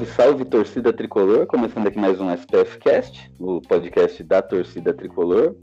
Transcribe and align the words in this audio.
Salve, 0.00 0.06
salve 0.06 0.44
torcida 0.44 0.92
tricolor, 0.92 1.46
começando 1.46 1.86
aqui 1.86 1.98
mais 1.98 2.20
um 2.20 2.32
SPF 2.32 2.78
Cast, 2.78 3.32
o 3.38 3.60
podcast 3.60 4.22
da 4.22 4.40
torcida 4.40 4.94
tricolor. 4.94 5.56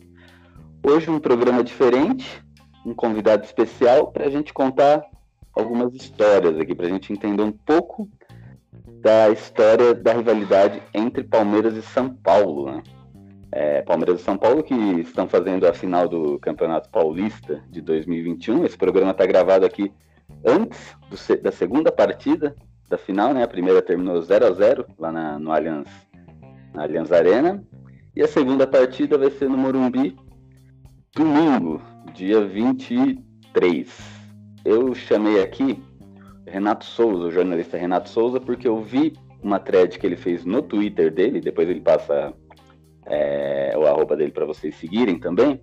Hoje 0.83 1.09
um 1.09 1.19
programa 1.19 1.63
diferente, 1.63 2.43
um 2.85 2.93
convidado 2.93 3.45
especial 3.45 4.11
para 4.11 4.25
a 4.25 4.29
gente 4.29 4.53
contar 4.53 5.03
algumas 5.53 5.93
histórias 5.93 6.59
aqui, 6.59 6.75
para 6.75 6.87
a 6.87 6.89
gente 6.89 7.11
entender 7.11 7.41
um 7.41 7.51
pouco 7.51 8.09
da 9.01 9.29
história 9.29 9.93
da 9.93 10.13
rivalidade 10.13 10.81
entre 10.93 11.23
Palmeiras 11.23 11.75
e 11.75 11.81
São 11.81 12.13
Paulo. 12.13 12.71
Né? 12.71 12.83
É, 13.51 13.81
Palmeiras 13.81 14.21
e 14.21 14.23
São 14.23 14.37
Paulo 14.37 14.63
que 14.63 14.75
estão 14.75 15.27
fazendo 15.27 15.67
a 15.67 15.73
final 15.73 16.07
do 16.07 16.37
Campeonato 16.39 16.89
Paulista 16.89 17.63
de 17.69 17.81
2021. 17.81 18.65
Esse 18.65 18.77
programa 18.77 19.11
está 19.11 19.25
gravado 19.25 19.65
aqui 19.65 19.91
antes 20.45 20.95
do, 21.09 21.41
da 21.41 21.51
segunda 21.51 21.91
partida 21.91 22.55
da 22.89 22.97
final, 22.97 23.33
né? 23.33 23.43
A 23.43 23.47
primeira 23.47 23.81
terminou 23.81 24.21
0 24.21 24.47
a 24.47 24.51
0 24.51 24.85
lá 24.97 25.11
na, 25.11 25.39
no 25.39 25.51
Allianz, 25.51 25.89
na 26.73 26.83
Allianz 26.83 27.11
Arena. 27.11 27.63
E 28.15 28.21
a 28.21 28.27
segunda 28.27 28.65
partida 28.65 29.17
vai 29.17 29.29
ser 29.29 29.49
no 29.49 29.57
Morumbi, 29.57 30.17
domingo, 31.15 31.81
dia 32.13 32.43
23. 32.43 33.87
Eu 34.65 34.95
chamei 34.95 35.41
aqui 35.41 35.83
Renato 36.47 36.85
Souza, 36.85 37.25
o 37.25 37.31
jornalista 37.31 37.77
Renato 37.77 38.09
Souza, 38.09 38.39
porque 38.39 38.67
eu 38.67 38.81
vi 38.81 39.13
uma 39.43 39.59
thread 39.59 39.99
que 39.99 40.05
ele 40.05 40.15
fez 40.15 40.45
no 40.45 40.61
Twitter 40.61 41.13
dele, 41.13 41.39
depois 41.39 41.69
ele 41.69 41.81
passa 41.81 42.33
é, 43.05 43.73
o 43.77 43.85
arroba 43.85 44.15
dele 44.15 44.31
para 44.31 44.45
vocês 44.45 44.75
seguirem 44.75 45.19
também, 45.19 45.61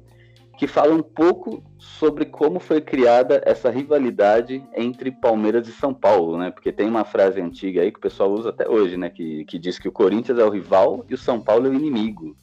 que 0.57 0.67
fala 0.67 0.95
um 0.95 1.03
pouco 1.03 1.63
sobre 1.79 2.25
como 2.25 2.61
foi 2.61 2.81
criada 2.81 3.43
essa 3.45 3.71
rivalidade 3.71 4.65
entre 4.75 5.11
Palmeiras 5.11 5.67
e 5.67 5.73
São 5.73 5.93
Paulo, 5.93 6.39
né? 6.39 6.51
Porque 6.51 6.73
tem 6.73 6.89
uma 6.89 7.05
frase 7.05 7.41
antiga 7.41 7.83
aí 7.83 7.91
que 7.91 7.99
o 7.99 8.03
pessoal 8.03 8.31
usa 8.33 8.51
até 8.51 8.69
hoje, 8.69 8.97
né? 8.97 9.11
Que, 9.11 9.45
que 9.47 9.59
diz 9.59 9.79
que 9.79 9.89
o 9.89 9.93
Corinthians 9.93 10.39
é 10.39 10.45
o 10.45 10.51
rival 10.51 11.05
e 11.09 11.15
o 11.15 11.19
São 11.19 11.41
Paulo 11.41 11.67
é 11.67 11.71
o 11.71 11.75
inimigo. 11.75 12.37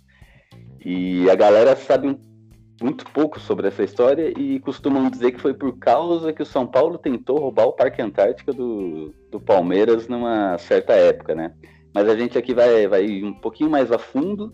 E 0.83 1.29
a 1.29 1.35
galera 1.35 1.75
sabe 1.75 2.17
muito 2.81 3.05
pouco 3.11 3.39
sobre 3.39 3.67
essa 3.67 3.83
história 3.83 4.33
e 4.37 4.59
costumam 4.59 5.09
dizer 5.09 5.31
que 5.31 5.39
foi 5.39 5.53
por 5.53 5.77
causa 5.77 6.33
que 6.33 6.41
o 6.41 6.45
São 6.45 6.65
Paulo 6.65 6.97
tentou 6.97 7.39
roubar 7.39 7.67
o 7.67 7.73
Parque 7.73 8.01
Antártica 8.01 8.51
do, 8.51 9.13
do 9.29 9.39
Palmeiras 9.39 10.07
numa 10.07 10.57
certa 10.57 10.93
época, 10.93 11.35
né? 11.35 11.53
Mas 11.93 12.09
a 12.09 12.15
gente 12.15 12.37
aqui 12.37 12.53
vai, 12.53 12.87
vai 12.87 13.23
um 13.23 13.33
pouquinho 13.33 13.69
mais 13.69 13.91
a 13.91 13.97
fundo 13.97 14.53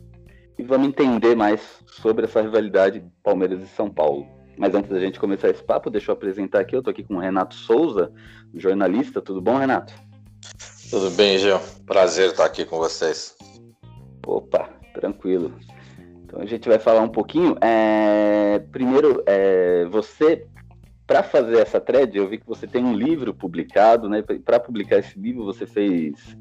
e 0.58 0.64
vamos 0.64 0.88
entender 0.88 1.36
mais 1.36 1.62
sobre 2.02 2.26
essa 2.26 2.42
rivalidade 2.42 3.04
Palmeiras 3.24 3.62
e 3.62 3.68
São 3.68 3.90
Paulo. 3.90 4.28
Mas 4.58 4.74
antes 4.74 4.90
da 4.90 5.00
gente 5.00 5.20
começar 5.20 5.50
esse 5.50 5.64
papo, 5.64 5.90
deixa 5.90 6.10
eu 6.10 6.14
apresentar 6.14 6.62
aqui. 6.62 6.76
Eu 6.76 6.82
tô 6.82 6.90
aqui 6.90 7.04
com 7.04 7.16
o 7.16 7.20
Renato 7.20 7.54
Souza, 7.54 8.12
jornalista. 8.56 9.22
Tudo 9.22 9.40
bom, 9.40 9.58
Renato? 9.58 9.94
Tudo 10.90 11.12
bem, 11.12 11.38
Gil. 11.38 11.60
Prazer 11.86 12.32
estar 12.32 12.46
aqui 12.46 12.66
com 12.66 12.78
vocês. 12.78 13.36
Opa, 14.26 14.68
tranquilo. 14.96 15.54
Então 16.24 16.42
a 16.42 16.46
gente 16.46 16.68
vai 16.68 16.80
falar 16.80 17.02
um 17.02 17.10
pouquinho. 17.10 17.56
É... 17.62 18.60
Primeiro, 18.72 19.22
é... 19.28 19.86
você, 19.86 20.48
para 21.06 21.22
fazer 21.22 21.60
essa 21.60 21.80
thread, 21.80 22.18
eu 22.18 22.28
vi 22.28 22.40
que 22.40 22.48
você 22.48 22.66
tem 22.66 22.84
um 22.84 22.96
livro 22.96 23.36
publicado, 23.36 24.10
né? 24.10 24.24
Para 24.24 24.60
publicar 24.60 24.98
esse 24.98 25.20
livro, 25.20 25.46
você 25.46 25.68
fez 25.68 26.36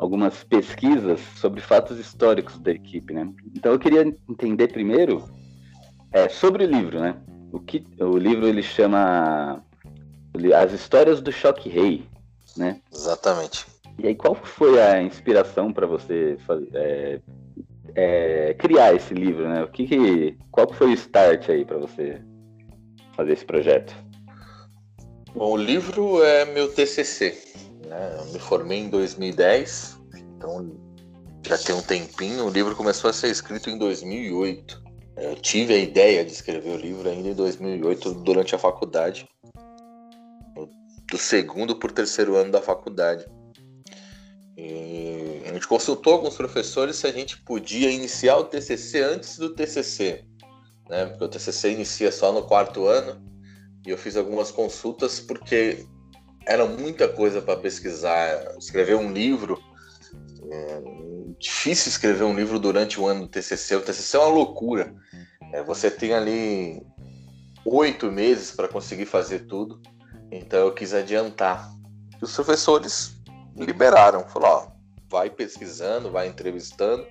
algumas 0.00 0.44
pesquisas 0.44 1.20
sobre 1.36 1.60
fatos 1.60 1.98
históricos 1.98 2.58
da 2.58 2.70
equipe, 2.72 3.12
né? 3.12 3.28
Então 3.54 3.72
eu 3.72 3.78
queria 3.78 4.02
entender 4.28 4.68
primeiro 4.68 5.24
é, 6.12 6.28
sobre 6.28 6.64
o 6.64 6.66
livro, 6.66 7.00
né? 7.00 7.16
O 7.52 7.58
que 7.58 7.84
o 8.00 8.16
livro 8.16 8.46
ele 8.46 8.62
chama 8.62 9.62
as 10.56 10.72
histórias 10.72 11.20
do 11.20 11.32
Choque 11.32 11.68
Rei, 11.68 12.06
né? 12.56 12.80
Exatamente. 12.92 13.66
E 13.98 14.06
aí 14.06 14.14
qual 14.14 14.34
foi 14.34 14.80
a 14.80 15.02
inspiração 15.02 15.72
para 15.72 15.86
você 15.86 16.36
fazer, 16.46 16.68
é, 16.74 17.20
é, 17.94 18.54
criar 18.54 18.94
esse 18.94 19.12
livro, 19.12 19.48
né? 19.48 19.62
O 19.64 19.68
que, 19.68 19.86
que 19.86 20.38
qual 20.50 20.72
foi 20.72 20.88
o 20.88 20.94
start 20.94 21.48
aí 21.48 21.64
para 21.64 21.78
você 21.78 22.20
fazer 23.16 23.32
esse 23.32 23.44
projeto? 23.44 23.94
Bom, 25.34 25.52
o 25.52 25.56
livro 25.56 26.22
é 26.22 26.44
meu 26.46 26.72
TCC, 26.72 27.36
né? 27.88 28.16
Eu 28.18 28.32
me 28.32 28.38
formei 28.38 28.78
em 28.78 28.88
2010, 28.88 29.98
então 30.36 30.76
já 31.46 31.56
tem 31.58 31.74
um 31.74 31.82
tempinho. 31.82 32.46
O 32.46 32.50
livro 32.50 32.76
começou 32.76 33.10
a 33.10 33.12
ser 33.12 33.30
escrito 33.30 33.70
em 33.70 33.78
2008. 33.78 34.82
Eu 35.16 35.34
tive 35.36 35.74
a 35.74 35.78
ideia 35.78 36.24
de 36.24 36.32
escrever 36.32 36.70
o 36.70 36.76
livro 36.76 37.08
ainda 37.08 37.28
em 37.28 37.34
2008, 37.34 38.14
durante 38.14 38.54
a 38.54 38.58
faculdade, 38.58 39.28
do 41.10 41.18
segundo 41.18 41.74
por 41.74 41.90
terceiro 41.90 42.36
ano 42.36 42.52
da 42.52 42.62
faculdade. 42.62 43.26
E 44.56 45.42
a 45.46 45.52
gente 45.52 45.66
consultou 45.66 46.12
alguns 46.12 46.36
professores 46.36 46.96
se 46.96 47.06
a 47.06 47.12
gente 47.12 47.40
podia 47.42 47.90
iniciar 47.90 48.36
o 48.36 48.44
TCC 48.44 49.02
antes 49.02 49.38
do 49.38 49.54
TCC, 49.54 50.24
né? 50.88 51.06
Porque 51.06 51.24
o 51.24 51.28
TCC 51.28 51.72
inicia 51.72 52.12
só 52.12 52.32
no 52.32 52.42
quarto 52.42 52.86
ano. 52.86 53.26
E 53.86 53.90
eu 53.90 53.96
fiz 53.96 54.16
algumas 54.16 54.50
consultas 54.50 55.18
porque 55.18 55.86
era 56.48 56.64
muita 56.64 57.06
coisa 57.06 57.42
para 57.42 57.60
pesquisar. 57.60 58.56
Escrever 58.58 58.96
um 58.96 59.12
livro. 59.12 59.62
É 60.50 60.82
difícil 61.38 61.90
escrever 61.90 62.24
um 62.24 62.34
livro 62.34 62.58
durante 62.58 62.98
o 62.98 63.06
ano 63.06 63.20
do 63.20 63.28
TCC. 63.28 63.76
O 63.76 63.82
TCC 63.82 64.16
é 64.16 64.20
uma 64.20 64.30
loucura. 64.30 64.94
É, 65.52 65.62
você 65.62 65.90
tem 65.90 66.14
ali 66.14 66.82
oito 67.66 68.10
meses 68.10 68.50
para 68.50 68.66
conseguir 68.66 69.04
fazer 69.04 69.40
tudo. 69.40 69.80
Então 70.32 70.60
eu 70.60 70.72
quis 70.72 70.94
adiantar. 70.94 71.70
E 72.20 72.24
os 72.24 72.34
professores 72.34 73.14
liberaram. 73.54 74.26
Falaram: 74.26 74.54
ó, 74.54 74.68
vai 75.10 75.28
pesquisando, 75.28 76.10
vai 76.10 76.28
entrevistando. 76.28 77.06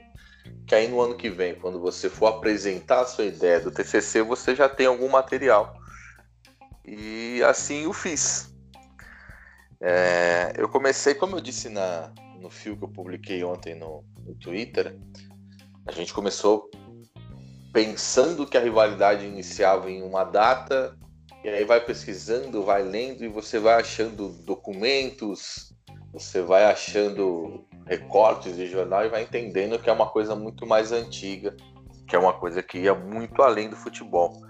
Que 0.65 0.73
aí 0.73 0.87
no 0.87 0.99
ano 0.99 1.15
que 1.15 1.29
vem, 1.29 1.53
quando 1.53 1.79
você 1.79 2.09
for 2.09 2.25
apresentar 2.27 3.01
a 3.01 3.05
sua 3.05 3.25
ideia 3.25 3.59
do 3.59 3.69
TCC, 3.69 4.23
você 4.23 4.55
já 4.55 4.67
tem 4.67 4.87
algum 4.87 5.09
material. 5.09 5.75
E 6.83 7.43
assim 7.43 7.83
eu 7.83 7.93
fiz. 7.93 8.56
É, 9.79 10.53
eu 10.57 10.67
comecei, 10.67 11.13
como 11.13 11.35
eu 11.35 11.41
disse 11.41 11.69
na, 11.69 12.11
no 12.39 12.49
fio 12.49 12.75
que 12.77 12.83
eu 12.83 12.89
publiquei 12.89 13.43
ontem 13.43 13.75
no, 13.75 14.03
no 14.25 14.35
Twitter, 14.35 14.97
a 15.85 15.91
gente 15.91 16.13
começou 16.13 16.69
pensando 17.71 18.47
que 18.47 18.57
a 18.57 18.61
rivalidade 18.61 19.25
iniciava 19.25 19.89
em 19.91 20.01
uma 20.01 20.23
data, 20.23 20.97
e 21.43 21.49
aí 21.49 21.63
vai 21.63 21.79
pesquisando, 21.79 22.63
vai 22.63 22.83
lendo 22.83 23.23
e 23.23 23.27
você 23.27 23.59
vai 23.59 23.79
achando 23.79 24.29
documentos, 24.43 25.73
você 26.11 26.41
vai 26.41 26.65
achando 26.65 27.65
recortes 27.85 28.55
de 28.55 28.67
jornal 28.67 29.05
e 29.05 29.09
vai 29.09 29.23
entendendo 29.23 29.79
que 29.79 29.89
é 29.89 29.93
uma 29.93 30.09
coisa 30.09 30.35
muito 30.35 30.65
mais 30.65 30.91
antiga, 30.91 31.55
que 32.07 32.15
é 32.15 32.19
uma 32.19 32.33
coisa 32.33 32.63
que 32.63 32.79
ia 32.79 32.93
muito 32.93 33.41
além 33.41 33.69
do 33.69 33.75
futebol. 33.75 34.41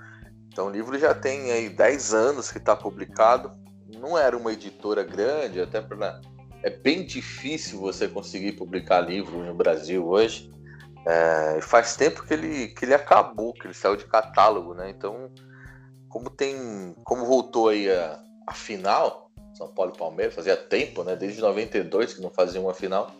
Então 0.47 0.67
o 0.67 0.71
livro 0.71 0.97
já 0.97 1.13
tem 1.13 1.51
aí 1.51 1.69
10 1.69 2.13
anos 2.13 2.51
que 2.51 2.57
está 2.57 2.75
publicado, 2.75 3.51
não 3.95 4.17
era 4.17 4.35
uma 4.37 4.51
editora 4.51 5.03
grande, 5.03 5.61
até 5.61 5.81
para 5.81 6.21
é 6.63 6.69
bem 6.69 7.05
difícil 7.05 7.79
você 7.79 8.07
conseguir 8.07 8.53
publicar 8.53 9.01
livro 9.01 9.43
no 9.43 9.53
Brasil 9.53 10.05
hoje. 10.07 10.51
É, 11.05 11.59
faz 11.61 11.95
tempo 11.95 12.25
que 12.25 12.33
ele, 12.33 12.67
que 12.69 12.83
ele 12.83 12.93
acabou, 12.93 13.53
que 13.53 13.65
ele 13.67 13.73
saiu 13.73 13.95
de 13.95 14.05
catálogo, 14.05 14.73
né? 14.73 14.89
Então, 14.89 15.31
como 16.09 16.29
tem, 16.29 16.93
como 17.03 17.25
voltou 17.25 17.69
aí 17.69 17.89
a, 17.89 18.19
a 18.45 18.53
final, 18.53 19.31
São 19.53 19.67
Paulo 19.69 19.93
e 19.95 19.97
Palmeiras, 19.97 20.35
fazia 20.35 20.57
tempo, 20.57 21.03
né? 21.03 21.15
Desde 21.15 21.39
92 21.39 22.15
que 22.15 22.21
não 22.21 22.29
fazia 22.29 22.59
uma 22.59 22.73
final. 22.73 23.11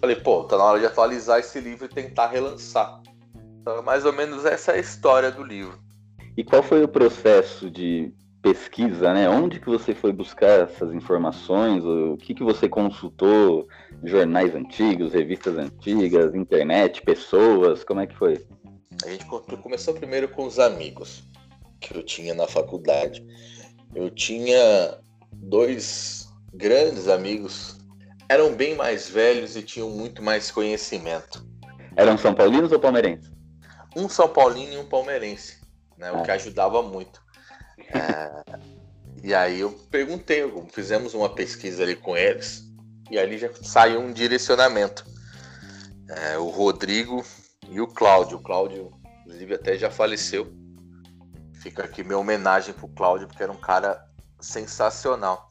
Falei, 0.00 0.16
pô, 0.16 0.44
tá 0.44 0.58
na 0.58 0.64
hora 0.64 0.80
de 0.80 0.86
atualizar 0.86 1.38
esse 1.38 1.60
livro 1.60 1.86
e 1.86 1.88
tentar 1.88 2.26
relançar. 2.26 3.00
Então, 3.60 3.80
mais 3.82 4.04
ou 4.04 4.12
menos 4.12 4.44
essa 4.44 4.72
é 4.72 4.74
a 4.74 4.80
história 4.80 5.30
do 5.30 5.44
livro. 5.44 5.78
E 6.36 6.42
qual 6.42 6.62
foi 6.62 6.82
o 6.82 6.88
processo 6.88 7.70
de 7.70 8.12
pesquisa, 8.42 9.14
né? 9.14 9.28
Onde 9.30 9.60
que 9.60 9.66
você 9.66 9.94
foi 9.94 10.12
buscar 10.12 10.62
essas 10.68 10.92
informações? 10.92 11.84
O 11.84 12.16
que 12.16 12.34
que 12.34 12.42
você 12.42 12.68
consultou? 12.68 13.68
Jornais 14.02 14.54
antigos, 14.54 15.12
revistas 15.14 15.56
antigas, 15.56 16.34
internet, 16.34 17.00
pessoas? 17.02 17.84
Como 17.84 18.00
é 18.00 18.06
que 18.06 18.16
foi? 18.16 18.44
A 19.04 19.08
gente 19.08 19.24
começou 19.62 19.94
primeiro 19.94 20.28
com 20.28 20.44
os 20.44 20.58
amigos 20.58 21.22
que 21.80 21.96
eu 21.96 22.02
tinha 22.02 22.34
na 22.34 22.46
faculdade. 22.48 23.24
Eu 23.94 24.10
tinha 24.10 24.98
dois 25.32 26.28
grandes 26.52 27.08
amigos. 27.08 27.78
eram 28.28 28.54
bem 28.54 28.74
mais 28.74 29.10
velhos 29.10 29.56
e 29.56 29.62
tinham 29.62 29.90
muito 29.90 30.22
mais 30.22 30.50
conhecimento. 30.50 31.46
Eram 31.94 32.16
São 32.16 32.32
Paulinos 32.32 32.72
ou 32.72 32.80
palmeirenses? 32.80 33.30
Um 33.94 34.08
São 34.08 34.26
Paulino 34.26 34.72
e 34.72 34.78
um 34.78 34.86
palmeirense, 34.86 35.60
né? 35.98 36.10
O 36.10 36.16
Ah. 36.16 36.22
que 36.22 36.30
ajudava 36.30 36.82
muito. 36.82 37.21
É, 37.78 38.58
e 39.22 39.34
aí 39.34 39.60
eu 39.60 39.70
perguntei, 39.90 40.42
fizemos 40.72 41.14
uma 41.14 41.28
pesquisa 41.28 41.82
ali 41.82 41.94
com 41.94 42.16
eles, 42.16 42.64
e 43.10 43.18
ali 43.18 43.38
já 43.38 43.50
saiu 43.62 44.00
um 44.00 44.12
direcionamento. 44.12 45.04
É, 46.08 46.38
o 46.38 46.48
Rodrigo 46.48 47.24
e 47.68 47.80
o 47.80 47.86
Cláudio. 47.86 48.38
O 48.38 48.42
Cláudio, 48.42 48.92
inclusive, 49.20 49.54
até 49.54 49.76
já 49.76 49.90
faleceu. 49.90 50.52
Fica 51.54 51.84
aqui 51.84 52.02
minha 52.02 52.18
homenagem 52.18 52.74
pro 52.74 52.88
Cláudio, 52.88 53.28
porque 53.28 53.42
era 53.42 53.52
um 53.52 53.60
cara 53.60 54.04
sensacional. 54.40 55.48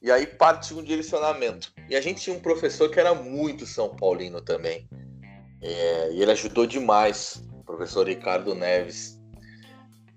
E 0.00 0.10
aí 0.10 0.26
partiu 0.26 0.78
um 0.78 0.84
direcionamento. 0.84 1.72
E 1.88 1.96
a 1.96 2.00
gente 2.00 2.20
tinha 2.20 2.36
um 2.36 2.40
professor 2.40 2.90
que 2.90 3.00
era 3.00 3.14
muito 3.14 3.66
São 3.66 3.96
Paulino 3.96 4.40
também. 4.40 4.88
É, 5.62 6.12
e 6.12 6.20
ele 6.20 6.30
ajudou 6.32 6.66
demais, 6.66 7.42
o 7.52 7.64
professor 7.64 8.06
Ricardo 8.06 8.54
Neves. 8.54 9.18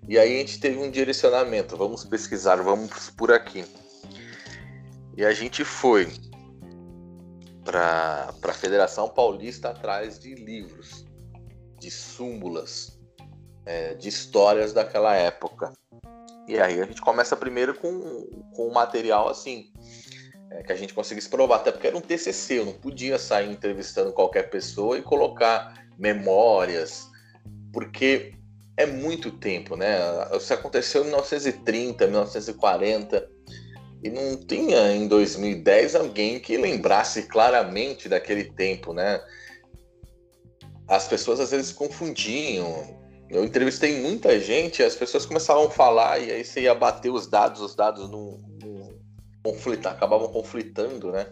E 0.08 0.18
aí 0.18 0.36
a 0.36 0.38
gente 0.38 0.58
teve 0.58 0.78
um 0.78 0.90
direcionamento, 0.90 1.76
vamos 1.76 2.02
pesquisar, 2.02 2.56
vamos 2.56 3.10
por 3.10 3.30
aqui. 3.30 3.62
E 5.14 5.22
a 5.22 5.34
gente 5.34 5.66
foi 5.66 6.08
para 7.62 8.32
a 8.42 8.52
Federação 8.54 9.10
Paulista 9.10 9.68
atrás 9.68 10.18
de 10.18 10.34
livros, 10.34 11.04
de 11.78 11.90
súmulas, 11.90 12.98
é, 13.66 13.92
de 13.92 14.08
histórias 14.08 14.72
daquela 14.72 15.14
época. 15.14 15.74
E 16.46 16.58
aí 16.58 16.80
a 16.80 16.86
gente 16.86 17.02
começa 17.02 17.36
primeiro 17.36 17.74
com, 17.74 18.30
com 18.56 18.66
um 18.66 18.72
material 18.72 19.28
assim, 19.28 19.70
é, 20.50 20.62
que 20.62 20.72
a 20.72 20.76
gente 20.76 20.94
conseguisse 20.94 21.28
provar, 21.28 21.56
até 21.56 21.70
porque 21.70 21.86
era 21.86 21.98
um 21.98 22.00
TCC, 22.00 22.60
eu 22.60 22.64
não 22.64 22.72
podia 22.72 23.18
sair 23.18 23.52
entrevistando 23.52 24.10
qualquer 24.14 24.48
pessoa 24.48 24.96
e 24.96 25.02
colocar 25.02 25.86
memórias, 25.98 27.10
porque 27.70 28.37
é 28.78 28.86
muito 28.86 29.32
tempo, 29.32 29.76
né? 29.76 29.98
Isso 30.36 30.54
aconteceu 30.54 31.02
em 31.02 31.06
1930, 31.06 32.06
1940, 32.06 33.28
e 34.04 34.08
não 34.08 34.36
tinha 34.36 34.92
em 34.92 35.08
2010 35.08 35.96
alguém 35.96 36.38
que 36.38 36.56
lembrasse 36.56 37.24
claramente 37.24 38.08
daquele 38.08 38.44
tempo, 38.44 38.92
né? 38.92 39.20
As 40.86 41.08
pessoas 41.08 41.40
às 41.40 41.50
vezes 41.50 41.72
confundiam. 41.72 42.96
Eu 43.28 43.44
entrevistei 43.44 44.00
muita 44.00 44.38
gente, 44.38 44.80
as 44.80 44.94
pessoas 44.94 45.26
começavam 45.26 45.66
a 45.66 45.70
falar 45.70 46.20
e 46.20 46.30
aí 46.30 46.44
você 46.44 46.60
ia 46.62 46.74
bater 46.74 47.10
os 47.10 47.26
dados, 47.26 47.60
os 47.60 47.74
dados 47.74 48.08
não, 48.08 48.38
não 48.62 48.96
conflitar, 49.42 49.92
acabavam 49.92 50.28
conflitando, 50.28 51.10
né? 51.10 51.26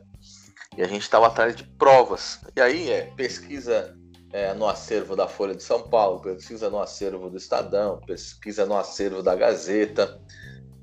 E 0.77 0.83
a 0.83 0.89
gente 0.89 1.03
estava 1.03 1.29
atrás 1.29 1.55
de 1.55 1.63
provas. 1.63 2.41
E 2.57 2.61
aí 2.61 2.91
é 2.91 3.03
pesquisa 3.17 3.96
é, 4.37 4.53
no 4.53 4.69
acervo 4.69 5.17
da 5.17 5.27
Folha 5.27 5.55
de 5.55 5.63
São 5.63 5.89
Paulo, 5.89 6.21
pesquisa 6.21 6.69
no 6.69 6.79
acervo 6.79 7.31
do 7.31 7.39
Estadão, 7.39 7.99
pesquisa 8.07 8.67
no 8.67 8.77
acervo 8.77 9.23
da 9.23 9.35
Gazeta. 9.35 10.21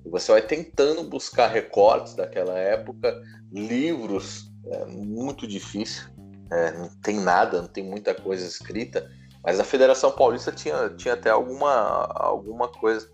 E 0.04 0.10
você 0.10 0.32
vai 0.32 0.42
tentando 0.42 1.04
buscar 1.04 1.46
recortes 1.46 2.16
daquela 2.16 2.58
época, 2.58 3.16
livros, 3.52 4.52
é 4.66 4.86
muito 4.86 5.46
difícil, 5.46 6.10
é, 6.52 6.72
não 6.72 6.90
tem 7.04 7.20
nada, 7.20 7.62
não 7.62 7.68
tem 7.68 7.84
muita 7.84 8.16
coisa 8.16 8.44
escrita, 8.44 9.08
mas 9.44 9.60
a 9.60 9.64
Federação 9.64 10.12
Paulista 10.12 10.52
tinha, 10.52 10.90
tinha 10.90 11.14
até 11.14 11.30
alguma, 11.30 12.08
alguma 12.16 12.68
coisa. 12.68 13.08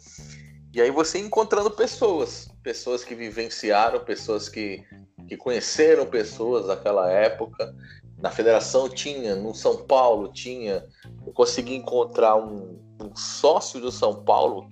E 0.73 0.79
aí 0.79 0.89
você 0.89 1.19
encontrando 1.19 1.69
pessoas, 1.71 2.47
pessoas 2.63 3.03
que 3.03 3.13
vivenciaram, 3.13 3.99
pessoas 4.05 4.47
que, 4.47 4.85
que 5.27 5.35
conheceram 5.35 6.05
pessoas 6.05 6.67
daquela 6.67 7.11
época. 7.11 7.75
Na 8.21 8.29
federação 8.29 8.89
tinha, 8.89 9.35
no 9.35 9.53
São 9.53 9.77
Paulo 9.77 10.31
tinha. 10.31 10.85
Eu 11.25 11.31
consegui 11.31 11.75
encontrar 11.75 12.35
um, 12.35 12.79
um 13.01 13.15
sócio 13.15 13.79
do 13.79 13.91
São 13.91 14.23
Paulo 14.23 14.69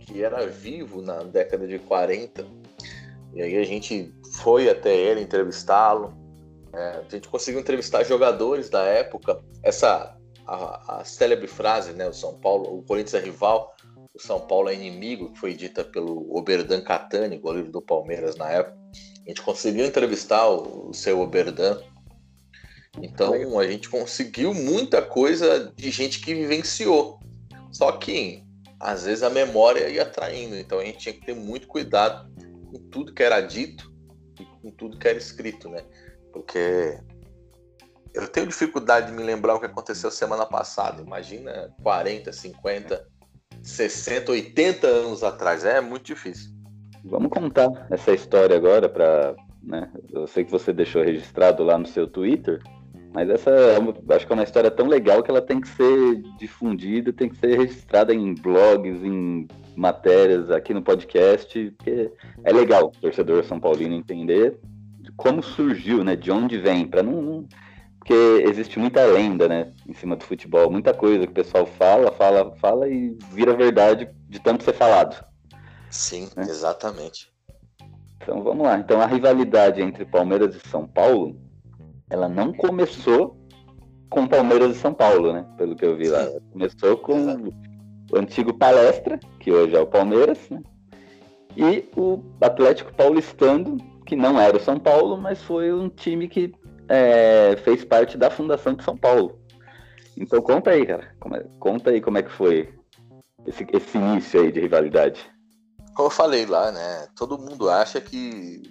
que 0.00 0.22
era 0.22 0.46
vivo 0.46 1.02
na 1.02 1.22
década 1.22 1.66
de 1.66 1.78
40. 1.78 2.46
E 3.34 3.42
aí 3.42 3.56
a 3.56 3.64
gente 3.64 4.14
foi 4.40 4.68
até 4.68 4.94
ele 4.94 5.20
entrevistá-lo. 5.20 6.16
É, 6.72 7.02
a 7.06 7.08
gente 7.08 7.28
conseguiu 7.28 7.60
entrevistar 7.60 8.04
jogadores 8.04 8.70
da 8.70 8.82
época. 8.82 9.40
Essa 9.62 10.16
a, 10.46 11.00
a 11.00 11.04
célebre 11.04 11.48
frase, 11.48 11.92
né? 11.92 12.08
O 12.08 12.12
São 12.12 12.34
Paulo, 12.38 12.78
o 12.78 12.82
Corinthians 12.82 13.14
é 13.14 13.24
rival, 13.24 13.74
o 14.14 14.20
São 14.20 14.40
Paulo 14.40 14.68
é 14.68 14.74
inimigo, 14.74 15.32
que 15.32 15.38
foi 15.38 15.54
dita 15.54 15.84
pelo 15.84 16.34
Oberdan 16.34 16.80
Catani, 16.80 17.36
goleiro 17.38 17.70
do 17.70 17.82
Palmeiras 17.82 18.36
na 18.36 18.50
época. 18.50 18.76
A 19.24 19.28
gente 19.28 19.42
conseguiu 19.42 19.84
entrevistar 19.84 20.48
o, 20.48 20.90
o 20.90 20.94
seu 20.94 21.20
Oberdan. 21.20 21.78
Então 23.02 23.58
a 23.58 23.66
gente 23.66 23.88
conseguiu 23.88 24.54
muita 24.54 25.02
coisa 25.02 25.72
de 25.74 25.90
gente 25.90 26.20
que 26.20 26.34
vivenciou. 26.34 27.20
Só 27.70 27.92
que 27.92 28.42
às 28.80 29.04
vezes 29.04 29.22
a 29.22 29.30
memória 29.30 29.88
ia 29.88 30.04
traindo, 30.04 30.56
então 30.56 30.78
a 30.78 30.84
gente 30.84 30.98
tinha 30.98 31.14
que 31.14 31.24
ter 31.24 31.34
muito 31.34 31.66
cuidado 31.66 32.30
com 32.70 32.78
tudo 32.90 33.12
que 33.12 33.22
era 33.22 33.40
dito 33.40 33.92
e 34.38 34.44
com 34.44 34.70
tudo 34.70 34.98
que 34.98 35.08
era 35.08 35.18
escrito, 35.18 35.68
né? 35.68 35.82
Porque 36.32 36.98
eu 38.14 38.26
tenho 38.28 38.46
dificuldade 38.46 39.08
de 39.08 39.12
me 39.12 39.22
lembrar 39.22 39.54
o 39.54 39.60
que 39.60 39.66
aconteceu 39.66 40.10
semana 40.10 40.46
passada. 40.46 41.02
Imagina 41.02 41.74
40, 41.82 42.32
50, 42.32 43.06
60, 43.62 44.32
80 44.32 44.86
anos 44.86 45.22
atrás. 45.22 45.64
É 45.64 45.80
muito 45.80 46.04
difícil. 46.04 46.50
Vamos 47.04 47.30
contar 47.30 47.86
essa 47.90 48.12
história 48.12 48.56
agora 48.56 48.88
para, 48.88 49.36
né? 49.62 49.90
Eu 50.10 50.26
sei 50.26 50.44
que 50.44 50.50
você 50.50 50.72
deixou 50.72 51.02
registrado 51.02 51.62
lá 51.62 51.78
no 51.78 51.86
seu 51.86 52.06
Twitter, 52.06 52.62
mas 53.12 53.28
essa 53.30 53.50
é 53.50 53.76
acho 54.14 54.26
que 54.26 54.32
é 54.32 54.34
uma 54.34 54.42
história 54.42 54.70
tão 54.70 54.86
legal 54.86 55.22
que 55.22 55.30
ela 55.30 55.42
tem 55.42 55.60
que 55.60 55.68
ser 55.68 56.22
difundida, 56.38 57.12
tem 57.12 57.28
que 57.28 57.36
ser 57.36 57.58
registrada 57.58 58.14
em 58.14 58.34
blogs, 58.34 59.02
em 59.02 59.46
matérias 59.74 60.50
aqui 60.50 60.72
no 60.74 60.82
podcast, 60.82 61.70
porque 61.76 62.10
é 62.44 62.52
legal 62.52 62.86
o 62.86 63.00
torcedor 63.00 63.44
São 63.44 63.60
Paulino 63.60 63.94
entender 63.94 64.58
como 65.16 65.42
surgiu, 65.42 66.04
né? 66.04 66.14
De 66.14 66.30
onde 66.30 66.58
vem, 66.58 66.86
para 66.86 67.02
não, 67.02 67.22
não 67.22 67.48
porque 68.06 68.44
existe 68.48 68.78
muita 68.78 69.04
lenda, 69.04 69.48
né, 69.48 69.72
em 69.84 69.92
cima 69.92 70.14
do 70.14 70.22
futebol, 70.22 70.70
muita 70.70 70.94
coisa 70.94 71.26
que 71.26 71.32
o 71.32 71.34
pessoal 71.34 71.66
fala, 71.66 72.12
fala, 72.12 72.54
fala 72.58 72.88
e 72.88 73.18
vira 73.32 73.52
verdade 73.52 74.08
de 74.28 74.38
tanto 74.38 74.62
ser 74.62 74.74
falado. 74.74 75.24
Sim, 75.90 76.30
né? 76.36 76.44
exatamente. 76.44 77.32
Então 78.16 78.44
vamos 78.44 78.64
lá. 78.64 78.78
Então 78.78 79.00
a 79.00 79.06
rivalidade 79.06 79.82
entre 79.82 80.04
Palmeiras 80.04 80.54
e 80.54 80.68
São 80.68 80.86
Paulo, 80.86 81.36
ela 82.10 82.28
não 82.28 82.52
começou 82.52 83.36
com 84.08 84.26
Palmeiras 84.26 84.76
e 84.76 84.80
São 84.80 84.94
Paulo, 84.94 85.32
né? 85.32 85.46
Pelo 85.56 85.74
que 85.74 85.84
eu 85.84 85.96
vi 85.96 86.08
lá. 86.08 86.20
Ela 86.20 86.40
começou 86.52 86.96
com 86.96 87.18
Exato. 87.18 87.54
o 88.12 88.18
antigo 88.18 88.54
Palestra, 88.54 89.18
que 89.40 89.52
hoje 89.52 89.74
é 89.74 89.80
o 89.80 89.86
Palmeiras, 89.86 90.38
né? 90.48 90.62
E 91.56 91.88
o 91.96 92.22
Atlético 92.40 92.94
Paulistano, 92.94 93.78
que 94.04 94.14
não 94.14 94.40
era 94.40 94.56
o 94.56 94.60
São 94.60 94.78
Paulo, 94.78 95.16
mas 95.16 95.42
foi 95.42 95.72
um 95.72 95.88
time 95.88 96.28
que 96.28 96.52
é, 96.88 97.56
fez 97.64 97.84
parte 97.84 98.16
da 98.16 98.30
fundação 98.30 98.74
de 98.74 98.84
São 98.84 98.96
Paulo. 98.96 99.40
Então 100.16 100.40
conta 100.40 100.70
aí, 100.70 100.86
cara. 100.86 101.14
É, 101.34 101.44
conta 101.58 101.90
aí 101.90 102.00
como 102.00 102.18
é 102.18 102.22
que 102.22 102.30
foi 102.30 102.72
esse, 103.46 103.66
esse 103.72 103.98
início 103.98 104.40
aí 104.40 104.52
de 104.52 104.60
rivalidade. 104.60 105.20
Como 105.94 106.08
eu 106.08 106.12
falei 106.12 106.46
lá, 106.46 106.70
né? 106.70 107.06
Todo 107.16 107.38
mundo 107.38 107.70
acha 107.70 108.00
que 108.00 108.62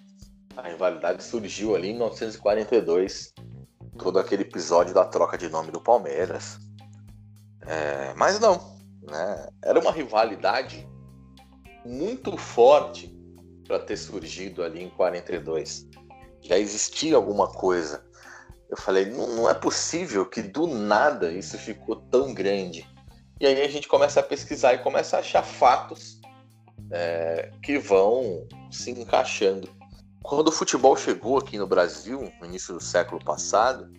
a 0.57 0.61
rivalidade 0.61 1.23
surgiu 1.23 1.75
ali 1.75 1.89
em 1.89 1.93
1942, 1.93 3.33
todo 3.97 4.19
aquele 4.19 4.43
episódio 4.43 4.93
da 4.93 5.05
troca 5.05 5.37
de 5.37 5.49
nome 5.49 5.71
do 5.71 5.81
Palmeiras. 5.81 6.59
É, 7.61 8.13
mas 8.15 8.39
não, 8.39 8.77
né? 9.01 9.49
Era 9.63 9.79
uma 9.79 9.91
rivalidade 9.91 10.87
muito 11.85 12.37
forte 12.37 13.15
para 13.67 13.79
ter 13.79 13.97
surgido 13.97 14.63
ali 14.63 14.83
em 14.83 14.89
42 14.89 15.87
já 16.45 16.57
existia 16.57 17.15
alguma 17.15 17.47
coisa. 17.47 18.05
Eu 18.69 18.77
falei, 18.77 19.05
não, 19.05 19.27
não, 19.35 19.49
é 19.49 19.53
possível 19.53 20.25
que 20.25 20.41
do 20.41 20.67
nada 20.67 21.31
isso 21.31 21.57
ficou 21.57 21.95
tão 21.95 22.33
grande. 22.33 22.87
E 23.39 23.45
aí 23.45 23.61
a 23.61 23.67
gente 23.67 23.87
começa 23.87 24.19
a 24.19 24.23
pesquisar 24.23 24.73
e 24.73 24.79
começa 24.79 25.17
a 25.17 25.19
achar 25.19 25.43
fatos 25.43 26.19
é, 26.91 27.51
que 27.61 27.77
vão 27.77 28.47
se 28.71 28.91
encaixando. 28.91 29.69
Quando 30.27 30.47
o 30.47 30.51
futebol 30.51 30.97
chegou 30.97 31.37
aqui 31.37 31.57
no 31.57 31.67
Brasil, 31.67 32.31
no 32.39 32.45
início 32.45 32.73
do 32.73 32.81
século 32.81 33.23
passado, 33.23 33.91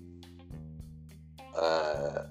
é, 1.54 2.28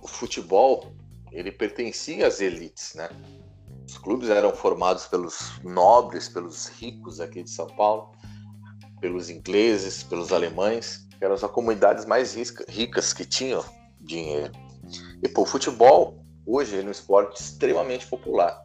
o 0.00 0.06
futebol 0.06 0.92
ele 1.32 1.50
pertencia 1.50 2.26
às 2.26 2.40
elites, 2.40 2.94
né? 2.94 3.08
Os 3.88 3.98
clubes 3.98 4.30
eram 4.30 4.54
formados 4.54 5.06
pelos 5.06 5.58
nobres, 5.64 6.28
pelos 6.28 6.68
ricos 6.68 7.20
aqui 7.20 7.42
de 7.42 7.50
São 7.50 7.66
Paulo 7.66 8.12
pelos 9.02 9.28
ingleses, 9.28 10.04
pelos 10.04 10.32
alemães, 10.32 11.08
que 11.18 11.24
eram 11.24 11.34
as 11.34 11.42
comunidades 11.42 12.04
mais 12.06 12.34
ricas 12.68 13.12
que 13.12 13.24
tinham 13.24 13.64
dinheiro. 14.00 14.52
E 15.20 15.28
pô, 15.28 15.42
o 15.42 15.46
futebol 15.46 16.24
hoje 16.46 16.78
é 16.78 16.82
um 16.84 16.90
esporte 16.90 17.42
extremamente 17.42 18.06
popular. 18.06 18.62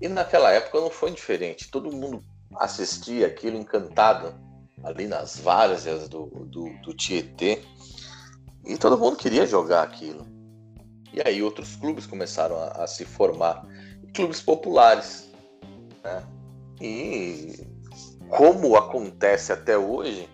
E 0.00 0.08
naquela 0.08 0.50
época 0.50 0.80
não 0.80 0.90
foi 0.90 1.12
diferente. 1.12 1.70
Todo 1.70 1.96
mundo 1.96 2.20
assistia 2.56 3.26
aquilo 3.26 3.56
encantado 3.56 4.34
ali 4.82 5.06
nas 5.06 5.38
várzeas 5.38 6.08
do, 6.08 6.26
do, 6.26 6.68
do 6.82 6.94
Tietê, 6.94 7.62
e 8.64 8.76
todo 8.76 8.98
mundo 8.98 9.16
queria 9.16 9.46
jogar 9.46 9.82
aquilo. 9.82 10.26
E 11.12 11.20
aí 11.26 11.42
outros 11.42 11.76
clubes 11.76 12.06
começaram 12.06 12.56
a, 12.56 12.84
a 12.84 12.86
se 12.86 13.04
formar, 13.04 13.66
clubes 14.14 14.40
populares. 14.40 15.30
Né? 16.02 16.26
E 16.80 17.66
como 18.28 18.76
acontece 18.76 19.52
até 19.52 19.76
hoje, 19.76 20.28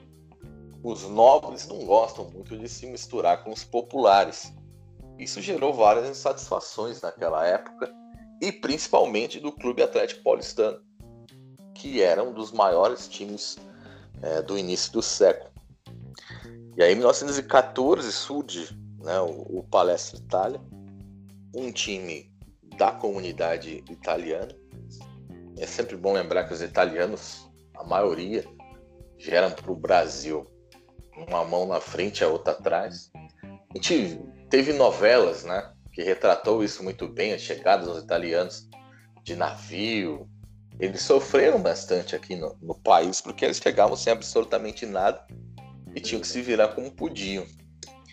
os 0.83 1.03
nobres 1.03 1.67
não 1.67 1.85
gostam 1.85 2.31
muito 2.31 2.57
de 2.57 2.69
se 2.69 2.87
misturar 2.87 3.45
com 3.45 3.53
os 3.53 3.65
populares. 3.65 4.53
Isso 5.19 5.43
gerou 5.43 5.75
várias 5.75 6.09
insatisfações 6.09 7.03
naquela 7.03 7.47
época, 7.47 7.93
e 8.41 8.51
principalmente 8.51 9.39
do 9.39 9.53
Clube 9.53 9.83
Atlético 9.83 10.23
Paulistano, 10.23 10.81
que 11.81 12.03
era 12.03 12.23
um 12.23 12.33
dos 12.33 12.53
maiores 12.53 13.09
times 13.09 13.57
é, 14.23 14.43
do 14.43 14.59
início 14.59 14.93
do 14.93 15.01
século. 15.01 15.51
E 16.77 16.83
aí, 16.83 16.93
em 16.93 16.97
1914, 16.97 18.13
surge 18.13 18.77
né, 18.99 19.19
o, 19.21 19.61
o 19.61 19.65
Palestra 19.71 20.19
Itália, 20.19 20.61
um 21.55 21.73
time 21.73 22.31
da 22.77 22.93
comunidade 22.93 23.83
italiana. 23.89 24.55
É 25.59 25.67
sempre 25.67 25.97
bom 25.97 26.13
lembrar 26.13 26.45
que 26.45 26.53
os 26.53 26.61
italianos, 26.61 27.51
a 27.75 27.83
maioria, 27.83 28.45
geram 29.19 29.51
para 29.51 29.73
o 29.73 29.77
Brasil 29.77 30.47
uma 31.17 31.45
mão 31.45 31.67
na 31.67 31.81
frente 31.81 32.23
a 32.23 32.29
outra 32.29 32.53
atrás. 32.53 33.11
A 33.43 33.75
gente 33.75 34.21
teve 34.51 34.75
novelas, 34.75 35.45
né, 35.45 35.73
que 35.93 36.03
retratou 36.03 36.63
isso 36.63 36.85
muito 36.85 37.09
bem, 37.09 37.33
as 37.33 37.41
chegadas 37.41 37.87
dos 37.87 38.03
italianos 38.03 38.69
de 39.23 39.35
navio. 39.35 40.29
Eles 40.81 41.03
sofreram 41.03 41.61
bastante 41.61 42.17
aqui 42.17 42.35
no, 42.35 42.57
no 42.63 42.75
país 42.75 43.21
porque 43.21 43.45
eles 43.45 43.59
chegavam 43.59 43.95
sem 43.97 44.13
absolutamente 44.13 44.87
nada 44.87 45.23
e 45.95 46.01
tinham 46.01 46.21
que 46.21 46.27
se 46.27 46.41
virar 46.41 46.69
como 46.69 46.91
podiam. 46.91 47.45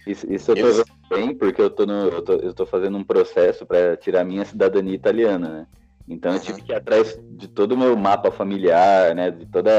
Isso, 0.06 0.32
isso 0.32 0.52
eu 0.52 0.58
eles... 0.58 0.84
tô 1.10 1.16
bem 1.16 1.34
porque 1.34 1.62
eu 1.62 1.70
tô, 1.70 1.86
no, 1.86 2.08
eu 2.08 2.22
tô, 2.22 2.34
eu 2.34 2.54
tô 2.54 2.66
fazendo 2.66 2.98
um 2.98 3.04
processo 3.04 3.66
para 3.66 3.96
tirar 3.96 4.26
minha 4.26 4.44
cidadania 4.44 4.94
italiana, 4.94 5.50
né? 5.50 5.68
Então 6.10 6.34
eu 6.34 6.40
tive 6.40 6.62
que 6.62 6.72
ir 6.72 6.76
atrás 6.76 7.20
de 7.22 7.50
todo 7.50 7.74
o 7.74 7.78
meu 7.78 7.96
mapa 7.98 8.32
familiar, 8.32 9.14
né, 9.14 9.30
de 9.30 9.46
toda 9.46 9.72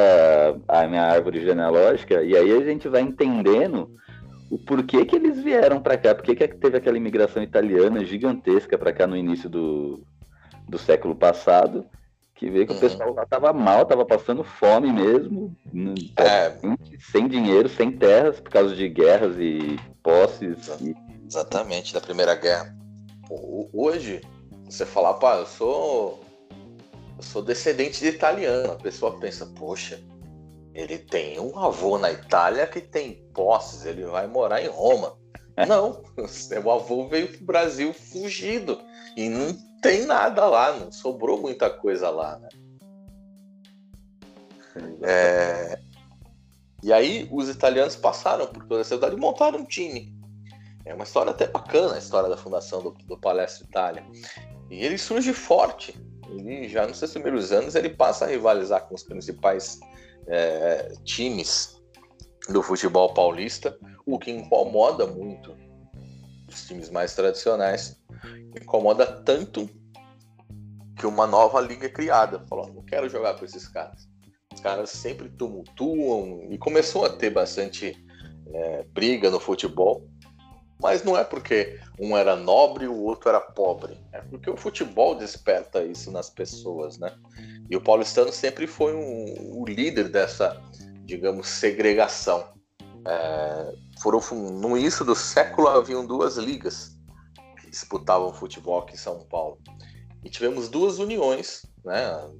a 0.68 0.86
minha 0.86 1.02
árvore 1.02 1.40
genealógica, 1.40 2.22
e 2.22 2.36
aí 2.36 2.52
a 2.52 2.64
gente 2.64 2.86
vai 2.86 3.00
entendendo 3.00 3.90
o 4.50 4.58
porquê 4.58 5.06
que 5.06 5.16
eles 5.16 5.40
vieram 5.42 5.80
para 5.80 5.96
cá, 5.96 6.14
porquê 6.14 6.34
que 6.34 6.48
teve 6.48 6.76
aquela 6.76 6.98
imigração 6.98 7.42
italiana 7.42 8.04
gigantesca 8.04 8.76
para 8.76 8.92
cá 8.92 9.06
no 9.06 9.16
início 9.16 9.48
do, 9.48 10.02
do 10.68 10.76
século 10.76 11.14
passado, 11.14 11.86
que 12.38 12.48
vê 12.48 12.64
que 12.64 12.70
uhum. 12.70 12.78
o 12.78 12.80
pessoal 12.80 13.12
lá 13.12 13.26
tava 13.26 13.52
mal, 13.52 13.84
tava 13.84 14.06
passando 14.06 14.44
fome 14.44 14.92
mesmo, 14.92 15.54
é. 16.16 16.56
sem 17.10 17.26
dinheiro, 17.26 17.68
sem 17.68 17.90
terras, 17.90 18.38
por 18.38 18.50
causa 18.50 18.76
de 18.76 18.88
guerras 18.88 19.36
e 19.38 19.76
posses. 20.04 20.68
E... 20.80 20.94
Exatamente, 21.26 21.92
da 21.92 22.00
Primeira 22.00 22.36
Guerra. 22.36 22.74
Hoje, 23.72 24.20
você 24.64 24.86
falar, 24.86 25.14
pá, 25.14 25.36
eu 25.36 25.46
sou. 25.46 26.24
Eu 27.16 27.22
sou 27.22 27.42
descendente 27.42 27.98
de 27.98 28.06
italiano. 28.06 28.72
A 28.72 28.76
pessoa 28.76 29.18
pensa, 29.18 29.44
poxa, 29.58 30.00
ele 30.72 30.96
tem 30.96 31.40
um 31.40 31.58
avô 31.58 31.98
na 31.98 32.12
Itália 32.12 32.68
que 32.68 32.80
tem 32.80 33.14
posses, 33.34 33.84
ele 33.84 34.04
vai 34.04 34.28
morar 34.28 34.62
em 34.62 34.68
Roma. 34.68 35.18
Não, 35.66 36.04
seu 36.28 36.70
avô 36.70 37.08
veio 37.08 37.26
pro 37.26 37.44
Brasil 37.44 37.92
fugido. 37.92 38.80
E 39.16 39.28
não 39.28 39.67
tem 39.80 40.06
nada 40.06 40.46
lá, 40.46 40.72
não 40.72 40.90
sobrou 40.90 41.40
muita 41.40 41.70
coisa 41.70 42.10
lá, 42.10 42.38
né? 42.38 42.48
É... 45.02 45.78
E 46.82 46.92
aí 46.92 47.28
os 47.32 47.48
italianos 47.48 47.96
passaram 47.96 48.46
por 48.46 48.64
toda 48.66 48.82
a 48.82 48.84
cidade 48.84 49.16
e 49.16 49.18
montaram 49.18 49.60
um 49.60 49.64
time. 49.64 50.16
É 50.84 50.94
uma 50.94 51.04
história 51.04 51.30
até 51.30 51.46
bacana 51.46 51.94
a 51.94 51.98
história 51.98 52.28
da 52.28 52.36
fundação 52.36 52.82
do, 52.82 52.90
do 52.92 53.18
Palestra 53.18 53.66
Itália. 53.66 54.06
E 54.70 54.84
ele 54.84 54.96
surge 54.96 55.32
forte. 55.32 55.94
Ele, 56.30 56.68
já 56.68 56.86
nos 56.86 56.98
seus 56.98 57.12
primeiros 57.12 57.52
anos 57.52 57.74
ele 57.74 57.90
passa 57.90 58.24
a 58.24 58.28
rivalizar 58.28 58.86
com 58.86 58.94
os 58.94 59.02
principais 59.02 59.80
é, 60.26 60.92
times 61.04 61.80
do 62.48 62.62
futebol 62.62 63.12
paulista, 63.12 63.78
o 64.06 64.18
que 64.18 64.30
incomoda 64.30 65.06
muito 65.06 65.54
os 66.58 66.66
times 66.66 66.90
mais 66.90 67.14
tradicionais. 67.14 67.96
Incomoda 68.60 69.06
tanto 69.06 69.68
que 70.96 71.06
uma 71.06 71.26
nova 71.26 71.60
liga 71.60 71.86
é 71.86 71.90
criada. 71.90 72.44
Falou, 72.48 72.72
não 72.72 72.82
quero 72.82 73.08
jogar 73.08 73.34
com 73.34 73.44
esses 73.44 73.68
caras. 73.68 74.08
Os 74.52 74.60
caras 74.60 74.90
sempre 74.90 75.28
tumultuam 75.28 76.48
e 76.50 76.58
começou 76.58 77.04
a 77.04 77.10
ter 77.10 77.30
bastante 77.30 77.96
é, 78.52 78.84
briga 78.92 79.30
no 79.30 79.38
futebol. 79.38 80.08
Mas 80.80 81.02
não 81.02 81.16
é 81.16 81.24
porque 81.24 81.78
um 81.98 82.16
era 82.16 82.36
nobre 82.36 82.84
e 82.84 82.88
o 82.88 83.02
outro 83.02 83.28
era 83.28 83.40
pobre. 83.40 83.98
É 84.12 84.20
porque 84.20 84.50
o 84.50 84.56
futebol 84.56 85.14
desperta 85.14 85.82
isso 85.82 86.10
nas 86.10 86.30
pessoas, 86.30 86.98
né? 86.98 87.12
E 87.68 87.76
o 87.76 87.80
paulistano 87.80 88.32
sempre 88.32 88.66
foi 88.66 88.94
um, 88.94 89.60
o 89.60 89.64
líder 89.66 90.08
dessa, 90.08 90.60
digamos, 91.04 91.48
segregação. 91.48 92.57
É, 93.08 93.74
foram, 94.02 94.20
no 94.52 94.76
início 94.76 95.02
do 95.02 95.14
século 95.14 95.66
haviam 95.68 96.06
duas 96.06 96.36
ligas 96.36 96.94
que 97.58 97.70
disputavam 97.70 98.34
futebol 98.34 98.80
aqui 98.80 98.94
em 98.94 98.98
São 98.98 99.20
Paulo. 99.30 99.58
E 100.22 100.28
tivemos 100.28 100.68
duas 100.68 100.98
uniões 100.98 101.62
né, 101.82 102.30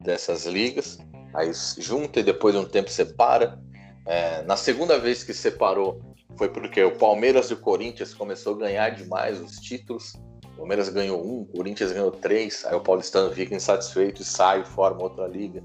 dessas 0.00 0.46
ligas. 0.46 0.98
Aí 1.34 1.50
junta 1.78 2.20
e 2.20 2.22
depois 2.22 2.54
de 2.54 2.60
um 2.60 2.64
tempo 2.64 2.88
separa. 2.90 3.60
É, 4.06 4.42
na 4.42 4.56
segunda 4.56 5.00
vez 5.00 5.24
que 5.24 5.34
separou, 5.34 6.00
foi 6.36 6.48
porque 6.48 6.82
o 6.84 6.96
Palmeiras 6.96 7.50
e 7.50 7.54
o 7.54 7.60
Corinthians 7.60 8.14
começou 8.14 8.54
a 8.54 8.58
ganhar 8.58 8.90
demais 8.90 9.40
os 9.40 9.56
títulos. 9.56 10.14
O 10.52 10.58
Palmeiras 10.58 10.88
ganhou 10.90 11.26
um, 11.26 11.40
o 11.40 11.46
Corinthians 11.46 11.90
ganhou 11.90 12.12
três, 12.12 12.64
aí 12.66 12.76
o 12.76 12.80
paulistano 12.80 13.32
fica 13.32 13.54
insatisfeito 13.54 14.22
e 14.22 14.24
sai 14.24 14.64
forma 14.64 15.02
outra 15.02 15.26
liga. 15.26 15.60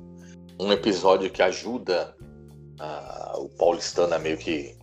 Um 0.59 0.71
episódio 0.71 1.29
que 1.29 1.43
ajuda 1.43 2.15
uh, 2.79 3.43
o 3.43 3.49
paulistano 3.49 4.13
a 4.13 4.19
meio 4.19 4.37
que 4.37 4.77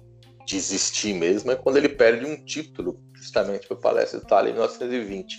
desistir 0.46 1.14
mesmo 1.14 1.50
é 1.50 1.56
quando 1.56 1.76
ele 1.76 1.88
perde 1.88 2.24
um 2.24 2.44
título, 2.44 3.00
justamente 3.14 3.66
para 3.66 3.76
o 3.76 3.80
Palestra 3.80 4.20
Itália 4.20 4.50
em 4.50 4.52
1920. 4.52 5.36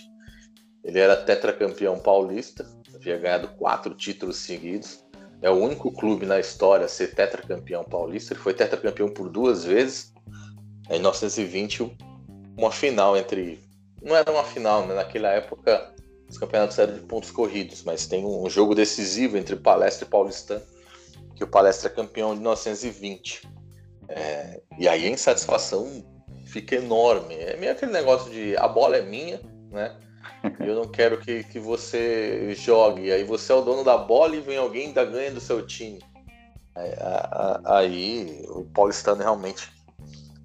Ele 0.84 0.98
era 0.98 1.16
tetracampeão 1.16 1.98
paulista, 1.98 2.66
havia 2.94 3.18
ganhado 3.18 3.48
quatro 3.56 3.94
títulos 3.94 4.36
seguidos. 4.36 5.04
É 5.40 5.50
o 5.50 5.54
único 5.54 5.92
clube 5.92 6.26
na 6.26 6.38
história 6.38 6.86
a 6.86 6.88
ser 6.88 7.14
tetracampeão 7.14 7.84
paulista. 7.84 8.34
Ele 8.34 8.40
foi 8.40 8.54
tetracampeão 8.54 9.08
por 9.08 9.28
duas 9.28 9.64
vezes 9.64 10.12
em 10.88 10.94
1920, 10.94 11.96
uma 12.56 12.70
final 12.70 13.16
entre. 13.16 13.60
Não 14.02 14.16
era 14.16 14.30
uma 14.30 14.44
final, 14.44 14.86
né? 14.86 14.94
naquela 14.94 15.28
época 15.28 15.94
os 16.28 16.36
campeonatos 16.36 16.78
eram 16.78 16.94
de 16.94 17.00
pontos 17.00 17.30
corridos, 17.30 17.82
mas 17.82 18.06
tem 18.06 18.24
um 18.24 18.48
jogo 18.50 18.74
decisivo 18.74 19.36
entre 19.36 19.56
Palestra 19.56 20.06
e 20.06 20.10
Paulistano, 20.10 20.62
que 21.38 21.44
o 21.44 21.48
Palestra 21.48 21.88
é 21.88 21.94
campeão 21.94 22.34
de 22.34 22.40
1920. 22.40 23.48
É, 24.08 24.60
e 24.76 24.88
aí 24.88 25.06
a 25.06 25.10
insatisfação 25.10 26.04
fica 26.46 26.74
enorme. 26.74 27.36
É 27.36 27.56
meio 27.56 27.72
aquele 27.72 27.92
negócio 27.92 28.30
de 28.30 28.56
a 28.56 28.66
bola 28.66 28.96
é 28.96 29.02
minha, 29.02 29.40
né? 29.70 29.96
Eu 30.60 30.74
não 30.74 30.88
quero 30.88 31.20
que, 31.20 31.44
que 31.44 31.60
você 31.60 32.54
jogue. 32.56 33.12
Aí 33.12 33.22
você 33.22 33.52
é 33.52 33.54
o 33.54 33.62
dono 33.62 33.84
da 33.84 33.96
bola 33.96 34.34
e 34.34 34.40
vem 34.40 34.58
alguém 34.58 34.88
ainda 34.88 35.04
ganha 35.04 35.30
do 35.30 35.40
seu 35.40 35.64
time. 35.64 36.00
Aí, 36.74 36.92
aí 37.64 38.44
o 38.48 38.64
paulistano 38.64 39.22
realmente 39.22 39.72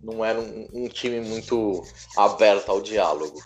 não 0.03 0.23
era 0.23 0.39
um, 0.39 0.67
um 0.73 0.87
time 0.87 1.21
muito 1.21 1.83
aberto 2.15 2.69
ao 2.69 2.81
diálogo. 2.81 3.39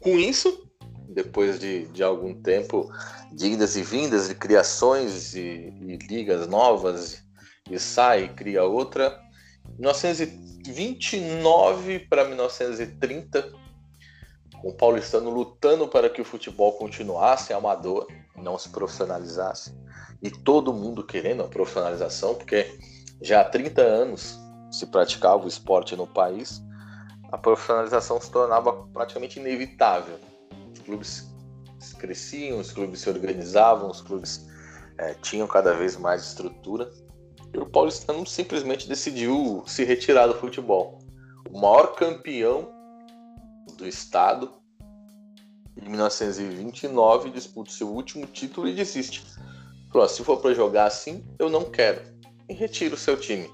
Com 0.00 0.10
isso, 0.10 0.70
depois 1.08 1.58
de, 1.58 1.86
de 1.88 2.02
algum 2.02 2.34
tempo 2.40 2.90
de 3.32 3.46
idas 3.46 3.76
e 3.76 3.82
vindas, 3.82 4.28
de 4.28 4.34
criações 4.34 5.34
e, 5.34 5.40
e 5.40 5.96
ligas 6.08 6.46
novas, 6.46 7.24
e 7.70 7.78
sai 7.78 8.24
e 8.24 8.28
cria 8.28 8.64
outra, 8.64 9.18
1929 9.78 12.00
para 12.00 12.24
1930, 12.24 13.52
com 14.60 14.68
o 14.68 14.74
paulistano 14.74 15.30
lutando 15.30 15.88
para 15.88 16.10
que 16.10 16.20
o 16.20 16.24
futebol 16.24 16.72
continuasse 16.74 17.52
amador, 17.52 18.08
não 18.36 18.58
se 18.58 18.68
profissionalizasse, 18.68 19.72
e 20.22 20.30
todo 20.30 20.72
mundo 20.72 21.06
querendo 21.06 21.42
a 21.42 21.48
profissionalização, 21.48 22.34
porque 22.34 22.78
já 23.22 23.42
há 23.42 23.44
30 23.44 23.80
anos 23.80 24.36
se 24.70 24.86
praticava 24.86 25.44
o 25.44 25.48
esporte 25.48 25.96
no 25.96 26.06
país, 26.06 26.62
a 27.30 27.38
profissionalização 27.38 28.20
se 28.20 28.30
tornava 28.30 28.72
praticamente 28.92 29.38
inevitável. 29.38 30.18
Os 30.72 30.80
clubes 30.80 31.29
cresciam, 31.92 32.58
os 32.58 32.72
clubes 32.72 33.00
se 33.00 33.08
organizavam, 33.08 33.90
os 33.90 34.00
clubes 34.00 34.46
é, 34.98 35.14
tinham 35.14 35.46
cada 35.46 35.74
vez 35.74 35.96
mais 35.96 36.22
estrutura. 36.24 36.90
E 37.52 37.58
o 37.58 37.66
paulistano 37.66 38.24
simplesmente 38.26 38.88
decidiu 38.88 39.64
se 39.66 39.84
retirar 39.84 40.26
do 40.26 40.34
futebol. 40.34 40.98
O 41.50 41.60
maior 41.60 41.94
campeão 41.94 42.68
do 43.76 43.88
estado, 43.88 44.52
em 45.76 45.88
1929, 45.88 47.30
disputa 47.30 47.70
seu 47.70 47.88
último 47.88 48.26
título 48.26 48.68
e 48.68 48.74
desiste. 48.74 49.24
Falou: 49.92 50.08
se 50.08 50.22
for 50.22 50.40
para 50.40 50.54
jogar 50.54 50.84
assim, 50.84 51.24
eu 51.38 51.48
não 51.50 51.64
quero. 51.64 52.00
e 52.48 52.52
retira 52.52 52.94
o 52.94 52.98
seu 52.98 53.16
time. 53.16 53.50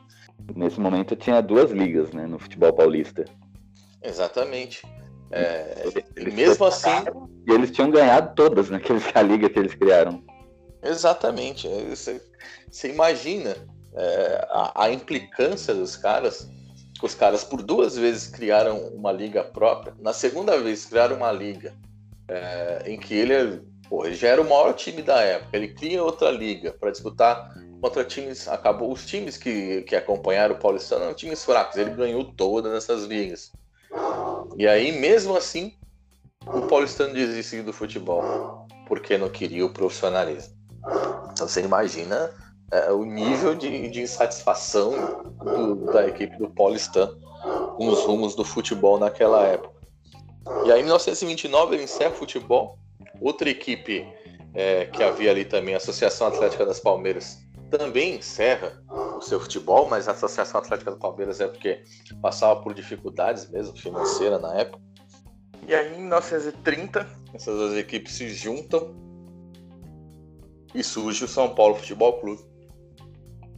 Nesse 0.54 0.80
momento 0.80 1.16
tinha 1.16 1.40
duas 1.40 1.70
ligas, 1.70 2.12
né, 2.12 2.26
no 2.26 2.38
futebol 2.38 2.72
paulista. 2.72 3.24
Exatamente. 4.02 4.82
É, 5.30 5.84
mesmo 6.32 6.64
assim. 6.66 6.90
E 7.46 7.52
eles 7.52 7.70
tinham 7.70 7.90
ganhado 7.90 8.34
todas 8.34 8.70
naqueles 8.70 9.04
a 9.14 9.22
liga 9.22 9.48
que 9.48 9.58
eles 9.58 9.74
criaram. 9.74 10.22
Exatamente. 10.82 11.68
Você, 11.88 12.20
você 12.70 12.92
imagina 12.92 13.56
é, 13.94 14.46
a, 14.50 14.84
a, 14.84 14.92
implicância 14.92 15.74
dos 15.74 15.96
caras. 15.96 16.48
Os 17.02 17.14
caras 17.14 17.44
por 17.44 17.62
duas 17.62 17.96
vezes 17.96 18.28
criaram 18.28 18.88
uma 18.88 19.12
liga 19.12 19.44
própria. 19.44 19.94
Na 20.00 20.12
segunda 20.12 20.58
vez 20.58 20.86
criaram 20.86 21.16
uma 21.16 21.30
liga 21.30 21.74
é, 22.28 22.84
em 22.86 22.98
que 22.98 23.14
ele, 23.14 23.60
pô, 23.88 24.06
ele 24.06 24.14
já 24.14 24.28
era 24.28 24.40
o 24.40 24.48
maior 24.48 24.72
time 24.72 25.02
da 25.02 25.20
época. 25.20 25.56
Ele 25.56 25.68
cria 25.68 26.02
outra 26.02 26.30
liga 26.30 26.72
para 26.72 26.90
disputar 26.90 27.52
contra 27.82 28.02
times. 28.02 28.48
Acabou 28.48 28.90
os 28.92 29.04
times 29.04 29.36
que, 29.36 29.82
que 29.82 29.94
acompanharam 29.94 30.54
o 30.54 30.58
Paulistano 30.58 31.04
eram 31.04 31.14
times 31.14 31.44
fracos. 31.44 31.76
Ele 31.76 31.90
ganhou 31.90 32.24
todas 32.24 32.72
essas 32.72 33.04
ligas. 33.04 33.52
E 34.56 34.66
aí, 34.66 34.92
mesmo 34.92 35.36
assim, 35.36 35.74
o 36.46 36.62
paulistano 36.62 37.14
desistiu 37.14 37.64
do 37.64 37.72
futebol 37.72 38.66
porque 38.86 39.18
não 39.18 39.28
queria 39.28 39.66
o 39.66 39.72
profissionalismo. 39.72 40.54
Então 41.32 41.46
você 41.48 41.60
imagina 41.60 42.32
é, 42.70 42.90
o 42.92 43.04
nível 43.04 43.54
de, 43.54 43.88
de 43.90 44.02
insatisfação 44.02 44.92
do, 45.42 45.92
da 45.92 46.06
equipe 46.06 46.36
do 46.38 46.48
paulistano 46.48 47.16
com 47.76 47.88
os 47.88 48.00
rumos 48.04 48.34
do 48.34 48.44
futebol 48.44 48.98
naquela 48.98 49.42
época. 49.44 49.76
E 50.64 50.72
aí, 50.72 50.80
em 50.80 50.84
1929, 50.84 51.74
ele 51.74 51.84
encerra 51.84 52.12
o 52.12 52.16
futebol. 52.16 52.78
Outra 53.20 53.50
equipe 53.50 54.06
é, 54.54 54.86
que 54.86 55.02
havia 55.02 55.30
ali 55.30 55.44
também, 55.44 55.74
a 55.74 55.78
Associação 55.78 56.28
Atlética 56.28 56.64
das 56.64 56.80
Palmeiras, 56.80 57.38
também 57.70 58.16
encerra 58.16 58.80
o 59.16 59.20
seu 59.20 59.40
futebol, 59.40 59.88
mas 59.88 60.08
a 60.08 60.12
Associação 60.12 60.60
Atlética 60.60 60.90
do 60.90 60.98
Palmeiras 60.98 61.40
é 61.40 61.48
porque 61.48 61.82
passava 62.20 62.60
por 62.60 62.74
dificuldades 62.74 63.48
mesmo 63.50 63.76
financeiras 63.76 64.40
na 64.40 64.54
época. 64.54 64.82
E 65.66 65.74
aí, 65.74 65.94
em 65.94 66.00
1930, 66.02 67.06
essas 67.34 67.56
duas 67.56 67.74
equipes 67.74 68.14
se 68.14 68.28
juntam 68.28 68.94
e 70.74 70.82
surge 70.82 71.24
o 71.24 71.28
São 71.28 71.54
Paulo 71.54 71.76
Futebol 71.76 72.20
Clube 72.20 72.42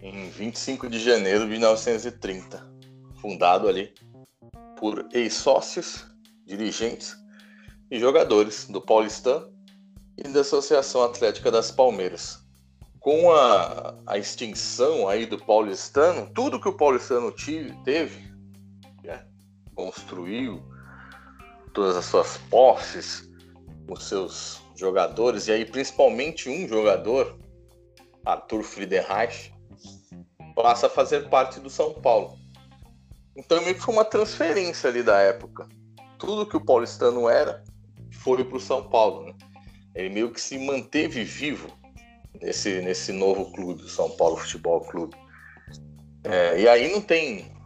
em 0.00 0.30
25 0.30 0.88
de 0.88 1.00
janeiro 1.00 1.44
de 1.44 1.50
1930, 1.50 2.64
fundado 3.20 3.68
ali 3.68 3.92
por 4.78 5.06
ex-sócios, 5.12 6.06
dirigentes 6.46 7.16
e 7.90 7.98
jogadores 7.98 8.66
do 8.66 8.80
Paulistão 8.80 9.52
e 10.16 10.22
da 10.22 10.40
Associação 10.40 11.02
Atlética 11.02 11.50
das 11.50 11.70
Palmeiras 11.70 12.37
com 13.08 13.32
a, 13.32 13.94
a 14.06 14.18
extinção 14.18 15.08
aí 15.08 15.24
do 15.24 15.38
paulistano, 15.38 16.30
tudo 16.34 16.60
que 16.60 16.68
o 16.68 16.76
paulistano 16.76 17.32
tive, 17.32 17.72
teve, 17.82 18.30
né? 19.02 19.24
construiu 19.74 20.62
todas 21.72 21.96
as 21.96 22.04
suas 22.04 22.36
posses, 22.50 23.26
os 23.88 24.06
seus 24.06 24.60
jogadores, 24.76 25.48
e 25.48 25.52
aí 25.52 25.64
principalmente 25.64 26.50
um 26.50 26.68
jogador, 26.68 27.38
Arthur 28.26 28.62
Friedenreich, 28.62 29.54
passa 30.54 30.86
a 30.86 30.90
fazer 30.90 31.30
parte 31.30 31.60
do 31.60 31.70
São 31.70 31.94
Paulo. 31.94 32.38
Então 33.34 33.58
meio 33.62 33.76
que 33.76 33.80
foi 33.80 33.94
uma 33.94 34.04
transferência 34.04 34.90
ali 34.90 35.02
da 35.02 35.18
época. 35.18 35.66
Tudo 36.18 36.44
que 36.44 36.58
o 36.58 36.60
paulistano 36.62 37.26
era 37.26 37.64
foi 38.10 38.44
para 38.44 38.58
o 38.58 38.60
São 38.60 38.86
Paulo. 38.86 39.28
Né? 39.28 39.34
Ele 39.94 40.10
meio 40.10 40.30
que 40.30 40.38
se 40.38 40.58
manteve 40.58 41.24
vivo 41.24 41.72
nesse, 42.40 42.80
nesse 42.80 43.12
novo 43.12 43.52
clube, 43.52 43.82
o 43.82 43.88
São 43.88 44.10
Paulo 44.10 44.36
Futebol 44.36 44.80
Clube. 44.82 45.16
É, 46.24 46.60
e 46.60 46.68
aí 46.68 46.92
não 46.92 47.00
tem. 47.00 47.56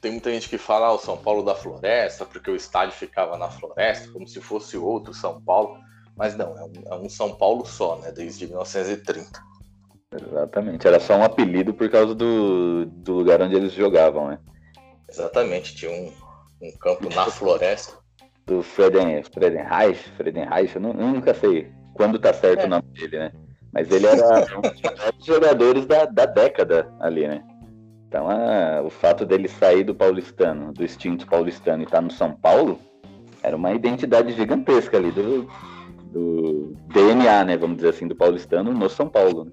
Tem 0.00 0.12
muita 0.12 0.30
gente 0.30 0.48
que 0.48 0.56
fala 0.56 0.86
ah, 0.86 0.92
o 0.92 0.98
São 0.98 1.16
Paulo 1.16 1.42
da 1.42 1.54
Floresta, 1.54 2.24
porque 2.24 2.50
o 2.50 2.56
estádio 2.56 2.94
ficava 2.94 3.36
na 3.36 3.50
Floresta, 3.50 4.10
como 4.12 4.26
se 4.28 4.40
fosse 4.40 4.76
outro 4.76 5.12
São 5.12 5.40
Paulo. 5.42 5.76
Mas 6.16 6.36
não, 6.36 6.56
é 6.56 6.64
um, 6.64 6.72
é 6.86 6.94
um 6.94 7.08
São 7.08 7.34
Paulo 7.34 7.66
só, 7.66 7.96
né? 7.96 8.12
Desde 8.12 8.46
1930. 8.46 9.42
Exatamente, 10.12 10.86
era 10.86 11.00
só 11.00 11.16
um 11.16 11.24
apelido 11.24 11.74
por 11.74 11.90
causa 11.90 12.14
do, 12.14 12.86
do 12.86 13.14
lugar 13.14 13.42
onde 13.42 13.56
eles 13.56 13.72
jogavam, 13.72 14.28
né? 14.28 14.38
Exatamente, 15.10 15.74
tinha 15.74 15.90
um, 15.90 16.12
um 16.62 16.72
campo 16.78 17.12
na 17.12 17.26
floresta. 17.26 17.98
Do 18.46 18.62
Freden, 18.62 19.22
Fredenreich, 19.24 20.10
Fredenreich, 20.12 20.76
eu, 20.76 20.82
eu 20.82 20.92
nunca 20.92 21.34
sei 21.34 21.72
quando 21.94 22.18
tá 22.18 22.32
certo 22.32 22.60
é. 22.60 22.66
o 22.66 22.68
nome 22.68 22.84
dele, 22.92 23.18
né? 23.18 23.32
Mas 23.74 23.90
ele 23.90 24.06
era 24.06 24.46
um 24.56 24.60
dos 25.18 25.26
jogadores 25.26 25.84
da, 25.84 26.06
da 26.06 26.24
década 26.24 26.88
ali, 27.00 27.26
né? 27.26 27.44
Então, 28.06 28.30
a, 28.30 28.80
o 28.80 28.90
fato 28.90 29.26
dele 29.26 29.48
sair 29.48 29.82
do 29.82 29.94
paulistano, 29.94 30.72
do 30.72 30.84
extinto 30.84 31.26
paulistano 31.26 31.82
e 31.82 31.84
estar 31.84 31.96
tá 31.96 32.02
no 32.02 32.12
São 32.12 32.32
Paulo, 32.32 32.78
era 33.42 33.56
uma 33.56 33.72
identidade 33.72 34.32
gigantesca 34.32 34.96
ali 34.96 35.10
do, 35.10 35.50
do 36.12 36.76
DNA, 36.92 37.44
né? 37.44 37.56
Vamos 37.56 37.76
dizer 37.76 37.88
assim, 37.88 38.06
do 38.06 38.14
paulistano 38.14 38.72
no 38.72 38.88
São 38.88 39.08
Paulo. 39.08 39.46
Né? 39.46 39.50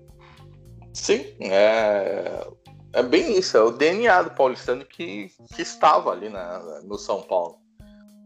Sim, 0.94 1.26
é, 1.40 2.48
é 2.94 3.02
bem 3.02 3.40
isso, 3.40 3.58
é 3.58 3.64
o 3.64 3.72
DNA 3.72 4.22
do 4.22 4.32
paulistano 4.32 4.86
que, 4.86 5.32
que 5.56 5.62
estava 5.64 6.12
ali 6.12 6.30
na, 6.30 6.82
no 6.84 7.00
São 7.00 7.24
Paulo. 7.24 7.60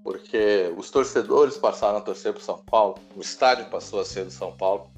Porque 0.03 0.71
os 0.77 0.91
torcedores 0.91 1.57
passaram 1.57 1.97
a 1.99 2.01
torcer 2.01 2.33
para 2.33 2.41
o 2.41 2.43
São 2.43 2.57
Paulo, 2.57 2.95
o 3.15 3.21
estádio 3.21 3.65
passou 3.67 4.01
a 4.01 4.05
ser 4.05 4.25
do 4.25 4.31
São 4.31 4.51
Paulo 4.51 4.91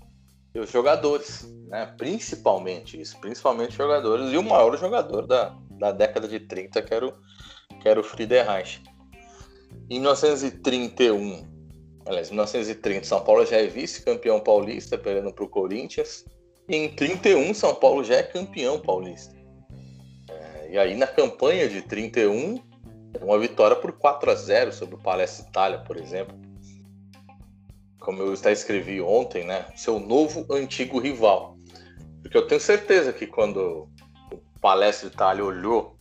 e 0.58 0.60
os 0.60 0.72
jogadores, 0.72 1.48
né? 1.68 1.94
principalmente 1.98 3.00
isso, 3.00 3.16
principalmente 3.20 3.76
jogadores, 3.76 4.34
e 4.34 4.38
o 4.38 4.44
maior 4.44 4.76
jogador 4.76 5.28
da, 5.28 5.56
da 5.70 5.92
década 5.92 6.28
de 6.28 6.40
30, 6.40 6.82
que 6.82 6.94
era 6.94 7.08
o, 7.08 7.14
que 7.80 7.88
era 7.88 8.00
o 8.00 8.04
Friedreich. 8.04 8.82
Em 9.88 10.00
1931, 10.00 11.48
aliás, 12.08 12.32
1930, 12.32 13.06
São 13.06 13.24
Paulo 13.24 13.46
já 13.46 13.58
é 13.58 13.68
vice-campeão 13.68 14.40
paulista, 14.40 14.98
perdendo 14.98 15.32
para 15.32 15.46
o 15.46 15.50
Corinthians, 15.50 16.26
e 16.68 16.76
em 16.76 16.90
31, 16.90 17.54
São 17.54 17.76
Paulo 17.76 18.04
já 18.04 18.16
é 18.16 18.24
campeão 18.24 18.80
paulista. 18.80 19.36
É, 20.28 20.72
e 20.72 20.78
aí, 20.80 20.96
na 20.96 21.06
campanha 21.06 21.70
de 21.70 21.84
31, 21.84 22.60
uma 23.22 23.38
vitória 23.38 23.76
por 23.76 23.92
4 23.92 24.32
a 24.32 24.36
0 24.36 24.74
sobre 24.74 24.96
o 24.96 24.98
Palestra 24.98 25.48
Itália, 25.48 25.80
por 25.80 25.98
exemplo 25.98 26.47
como 28.08 28.22
eu 28.22 28.32
até 28.32 28.54
escrevi 28.54 29.02
ontem, 29.02 29.44
né? 29.44 29.66
Seu 29.76 30.00
novo 30.00 30.46
antigo 30.50 30.98
rival. 30.98 31.58
Porque 32.22 32.38
eu 32.38 32.48
tenho 32.48 32.62
certeza 32.62 33.12
que 33.12 33.28
quando 33.28 33.90
o 34.32 34.40
Palestra 34.62 35.10
Itália 35.10 35.44
olhou 35.44 35.98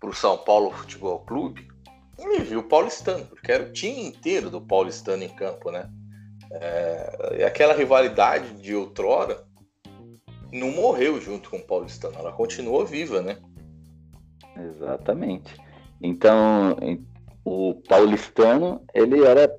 para 0.00 0.08
o 0.08 0.14
São 0.14 0.38
Paulo 0.38 0.70
Futebol 0.70 1.18
Clube, 1.26 1.68
ele 2.18 2.38
viu 2.38 2.60
o 2.60 2.62
paulistano, 2.62 3.26
porque 3.26 3.52
era 3.52 3.64
o 3.64 3.70
time 3.70 4.06
inteiro 4.06 4.48
do 4.48 4.62
paulistano 4.62 5.24
em 5.24 5.28
campo, 5.28 5.70
né? 5.70 5.90
É, 6.52 7.36
e 7.40 7.44
aquela 7.44 7.74
rivalidade 7.74 8.54
de 8.54 8.74
outrora 8.74 9.44
não 10.50 10.70
morreu 10.70 11.20
junto 11.20 11.50
com 11.50 11.58
o 11.58 11.66
paulistano, 11.66 12.18
ela 12.18 12.32
continuou 12.32 12.86
viva, 12.86 13.20
né? 13.20 13.36
Exatamente. 14.56 15.54
Então, 16.00 16.78
o 17.44 17.74
paulistano, 17.86 18.82
ele 18.94 19.22
era 19.22 19.54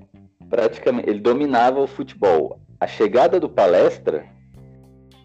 praticamente 0.50 1.10
ele 1.10 1.20
dominava 1.20 1.80
o 1.80 1.88
futebol. 1.88 2.60
A 2.80 2.88
chegada 2.88 3.40
do 3.40 3.50
palestra 3.50 4.26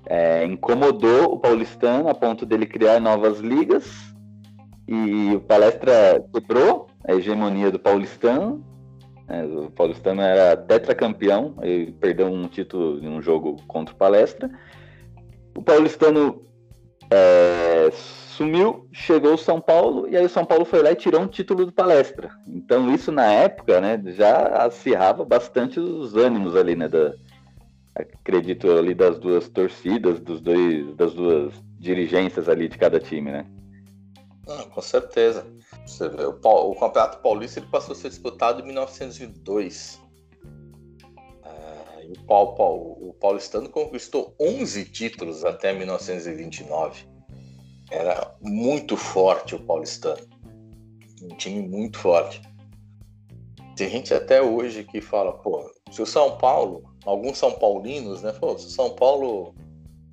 é, 0.07 0.45
incomodou 0.45 1.33
o 1.33 1.39
paulistano 1.39 2.09
a 2.09 2.15
ponto 2.15 2.45
dele 2.45 2.67
criar 2.67 3.01
novas 3.01 3.39
ligas 3.41 4.13
e 4.87 5.35
o 5.35 5.41
palestra 5.41 6.25
quebrou 6.33 6.89
a 7.07 7.15
hegemonia 7.15 7.71
do 7.71 7.79
paulistano. 7.79 8.65
É, 9.29 9.45
o 9.45 9.71
paulistano 9.71 10.21
era 10.21 10.57
tetracampeão, 10.57 11.55
ele 11.63 11.93
perdeu 11.93 12.27
um 12.27 12.49
título 12.49 13.03
em 13.03 13.09
um 13.09 13.23
jogo 13.23 13.57
contra 13.67 13.95
o 13.95 13.99
palestra. 13.99 14.51
O 15.57 15.63
paulistano 15.63 16.43
é, 17.11 17.91
sumiu, 18.33 18.89
chegou 18.93 19.35
o 19.35 19.39
São 19.39 19.61
Paulo 19.61 20.09
e 20.09 20.17
aí 20.17 20.25
o 20.25 20.29
São 20.29 20.45
Paulo 20.45 20.65
foi 20.65 20.83
lá 20.83 20.93
e 20.93 20.97
tirou 20.97 21.21
um 21.21 21.29
título 21.29 21.67
do 21.67 21.73
palestra. 21.73 22.31
Então 22.47 22.93
isso 22.93 23.13
na 23.13 23.27
época, 23.27 23.81
né, 23.81 24.03
já 24.07 24.65
acirrava 24.65 25.25
bastante 25.25 25.79
os 25.79 26.17
ânimos 26.17 26.57
ali, 26.57 26.75
né, 26.75 26.89
da, 26.89 27.15
acredito 27.95 28.71
ali 28.71 28.95
das 28.95 29.19
duas 29.19 29.49
torcidas, 29.49 30.21
dos 30.21 30.41
dois, 30.41 30.95
das 30.97 31.15
duas 31.15 31.53
dirigências 31.79 32.49
ali 32.49 32.69
de 32.69 32.79
cada 32.79 32.99
time, 32.99 33.31
né? 33.31 33.47
Ah, 34.49 34.65
com 34.65 34.83
certeza. 34.83 35.47
Você 35.87 36.09
vê, 36.09 36.25
o, 36.25 36.39
o 36.43 36.75
Campeonato 36.75 37.19
Paulista 37.19 37.61
ele 37.61 37.69
passou 37.69 37.93
a 37.93 37.97
ser 37.97 38.09
disputado 38.09 38.63
em 38.63 38.67
1902. 38.67 40.01
É, 41.45 42.07
e 42.07 42.13
o, 42.27 42.33
o, 42.33 43.11
o 43.11 43.15
Paulistano 43.21 43.69
conquistou 43.69 44.35
11 44.41 44.85
títulos 44.87 45.45
até 45.45 45.73
1929 45.73 47.12
era 47.93 48.35
muito 48.41 48.97
forte 48.97 49.55
o 49.55 49.61
paulistano. 49.61 50.23
Um 51.23 51.37
time 51.37 51.63
muito 51.69 51.99
forte. 51.99 52.43
Tem 53.77 53.89
gente 53.89 54.13
até 54.13 54.43
hoje 54.43 54.85
que 54.85 55.01
fala, 55.01 55.33
pô, 55.33 55.71
se 55.91 56.03
o 56.03 56.07
São 56.07 56.37
Paulo, 56.39 56.83
alguns 57.05 57.39
São 57.39 57.53
Paulinos, 57.53 58.23
né, 58.23 58.33
falou, 58.33 58.59
se 58.59 58.67
o 58.67 58.71
São 58.71 58.91
Paulo 58.91 59.55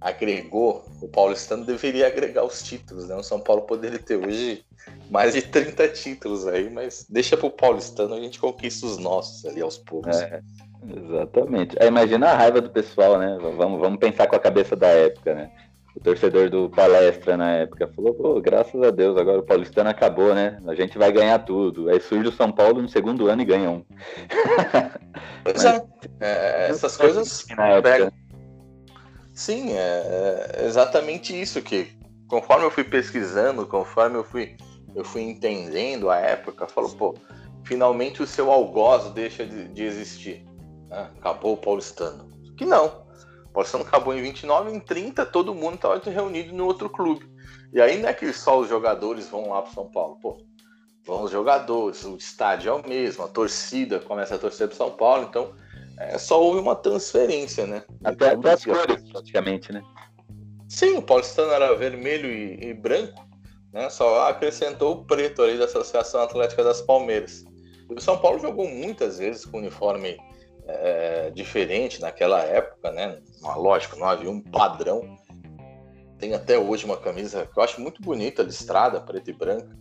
agregou, 0.02 0.86
o 1.02 1.08
paulistano 1.08 1.66
deveria 1.66 2.08
agregar 2.08 2.46
os 2.46 2.64
títulos, 2.64 3.10
né? 3.10 3.16
O 3.16 3.24
São 3.24 3.40
Paulo 3.40 3.64
poderia 3.64 4.00
ter 4.00 4.16
hoje 4.16 4.64
mais 5.10 5.34
de 5.34 5.42
30 5.42 5.90
títulos 5.90 6.48
aí, 6.48 6.70
mas 6.70 7.06
deixa 7.10 7.36
pro 7.36 7.50
paulistano, 7.50 8.16
a 8.16 8.22
gente 8.22 8.40
conquista 8.40 8.86
os 8.86 8.98
nossos 8.98 9.46
ali 9.46 9.62
aos 9.62 9.78
poucos. 9.78 10.16
É, 10.22 10.42
exatamente. 10.88 11.76
É, 11.80 11.88
imagina 11.88 12.30
a 12.30 12.36
raiva 12.36 12.62
do 12.62 12.70
pessoal, 12.70 13.18
né? 13.18 13.38
Vamos, 13.42 13.80
vamos 13.80 14.00
pensar 14.00 14.28
com 14.28 14.36
a 14.36 14.40
cabeça 14.40 14.76
da 14.76 14.88
época, 14.88 15.34
né? 15.34 15.52
O 15.96 16.00
torcedor 16.00 16.50
do 16.50 16.70
Palestra 16.70 17.36
na 17.36 17.52
época 17.52 17.88
falou, 17.96 18.14
pô, 18.14 18.40
graças 18.40 18.82
a 18.82 18.92
Deus, 18.92 19.18
agora 19.18 19.40
o 19.40 19.44
paulistano 19.44 19.90
acabou, 19.90 20.34
né? 20.36 20.62
A 20.68 20.76
gente 20.76 20.98
vai 20.98 21.12
ganhar 21.12 21.40
tudo. 21.40 21.90
Aí 21.90 22.00
surge 22.00 22.30
o 22.30 22.32
São 22.32 22.52
Paulo 22.52 22.82
no 22.82 22.88
segundo 22.88 23.28
ano 23.28 23.42
e 23.42 23.46
ganha 23.46 23.70
um. 23.70 23.84
Pois 25.44 25.66
é, 25.66 25.82
é, 26.20 26.68
essas 26.70 26.96
coisas 26.96 27.50
época, 27.50 27.82
pegam. 27.82 28.12
Sim, 29.34 29.72
é, 29.72 30.52
é 30.58 30.66
exatamente 30.66 31.40
isso 31.40 31.62
que 31.62 31.98
conforme 32.28 32.66
eu 32.66 32.72
fui 32.72 32.84
pesquisando, 32.84 33.66
conforme 33.66 34.18
eu 34.18 34.24
fui, 34.24 34.56
eu 34.96 35.04
fui 35.04 35.24
entendendo 35.24 36.10
a 36.10 36.18
época, 36.18 36.68
falou, 36.68 36.92
pô, 36.92 37.16
finalmente 37.64 38.22
o 38.22 38.28
seu 38.28 38.52
algoz 38.52 39.12
deixa 39.12 39.46
de, 39.46 39.68
de 39.70 39.84
existir. 39.84 40.46
né? 40.90 41.10
Acabou 41.20 41.54
o 41.54 41.58
paulistano. 41.58 42.30
Que 42.56 42.66
não. 42.66 43.09
O 43.60 43.62
paulistano 43.62 43.84
acabou 43.84 44.14
em 44.14 44.22
29, 44.22 44.72
em 44.72 44.80
30 44.80 45.26
todo 45.26 45.54
mundo 45.54 45.76
estava 45.76 46.00
reunido 46.10 46.56
no 46.56 46.66
outro 46.66 46.90
clube. 46.90 47.30
E 47.74 47.82
aí 47.82 48.02
não 48.02 48.08
é 48.08 48.14
que 48.14 48.32
só 48.32 48.58
os 48.58 48.70
jogadores 48.70 49.28
vão 49.28 49.50
lá 49.50 49.62
para 49.62 49.74
São 49.74 49.92
Paulo. 49.92 50.18
Pô, 50.22 50.38
vão 51.06 51.24
os 51.24 51.32
jogadores, 51.32 52.06
o 52.06 52.16
estádio 52.16 52.70
é 52.70 52.74
o 52.74 52.88
mesmo, 52.88 53.26
a 53.26 53.28
torcida 53.28 54.00
começa 54.00 54.36
a 54.36 54.38
torcer 54.38 54.70
para 54.70 54.78
São 54.78 54.92
Paulo, 54.92 55.26
então 55.30 55.54
é, 55.98 56.18
só 56.18 56.42
houve 56.42 56.62
uma 56.62 56.74
transferência, 56.74 57.68
né? 57.68 57.84
Até, 58.02 58.28
Então, 58.28 58.40
até 58.40 58.54
as 58.54 58.64
cores, 58.64 59.12
praticamente, 59.12 59.74
né? 59.74 59.84
Sim, 60.70 60.96
o 60.96 61.02
paulistano 61.02 61.52
era 61.52 61.76
vermelho 61.76 62.32
e, 62.32 62.70
e 62.70 62.74
branco, 62.74 63.28
né? 63.74 63.90
Só 63.90 64.30
acrescentou 64.30 64.94
o 64.94 65.06
preto 65.06 65.42
ali 65.42 65.58
da 65.58 65.66
Associação 65.66 66.22
Atlética 66.22 66.64
das 66.64 66.82
Palmeiras. 66.82 67.44
O 67.90 68.00
São 68.00 68.18
Paulo 68.18 68.40
jogou 68.40 68.70
muitas 68.70 69.18
vezes 69.18 69.44
com 69.44 69.58
uniforme 69.58 70.18
é, 70.70 71.32
diferente 71.32 72.00
naquela 72.00 72.42
época, 72.42 72.92
né? 72.92 73.20
Lógico, 73.42 73.98
não 73.98 74.08
havia 74.08 74.30
um 74.30 74.42
padrão. 74.42 75.18
Tem 76.18 76.34
até 76.34 76.58
hoje 76.58 76.86
uma 76.86 76.98
camisa 76.98 77.46
que 77.46 77.58
eu 77.58 77.64
acho 77.64 77.82
muito 77.82 78.02
bonita, 78.02 78.44
listrada, 78.44 79.00
preta 79.02 79.30
e 79.30 79.34
branca, 79.34 79.76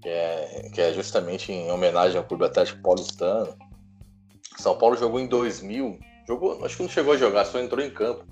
que 0.00 0.08
é, 0.08 0.70
que 0.72 0.80
é 0.80 0.92
justamente 0.92 1.52
em 1.52 1.70
homenagem 1.70 2.16
ao 2.16 2.24
Clube 2.24 2.44
Atlético 2.44 2.82
Paulistano. 2.82 3.54
São 4.56 4.76
Paulo 4.78 4.96
jogou 4.96 5.20
em 5.20 5.26
2000, 5.26 5.98
jogou, 6.26 6.64
acho 6.64 6.76
que 6.76 6.82
não 6.82 6.90
chegou 6.90 7.14
a 7.14 7.16
jogar, 7.16 7.44
só 7.44 7.58
entrou 7.58 7.84
em 7.84 7.90
campo 7.90 8.24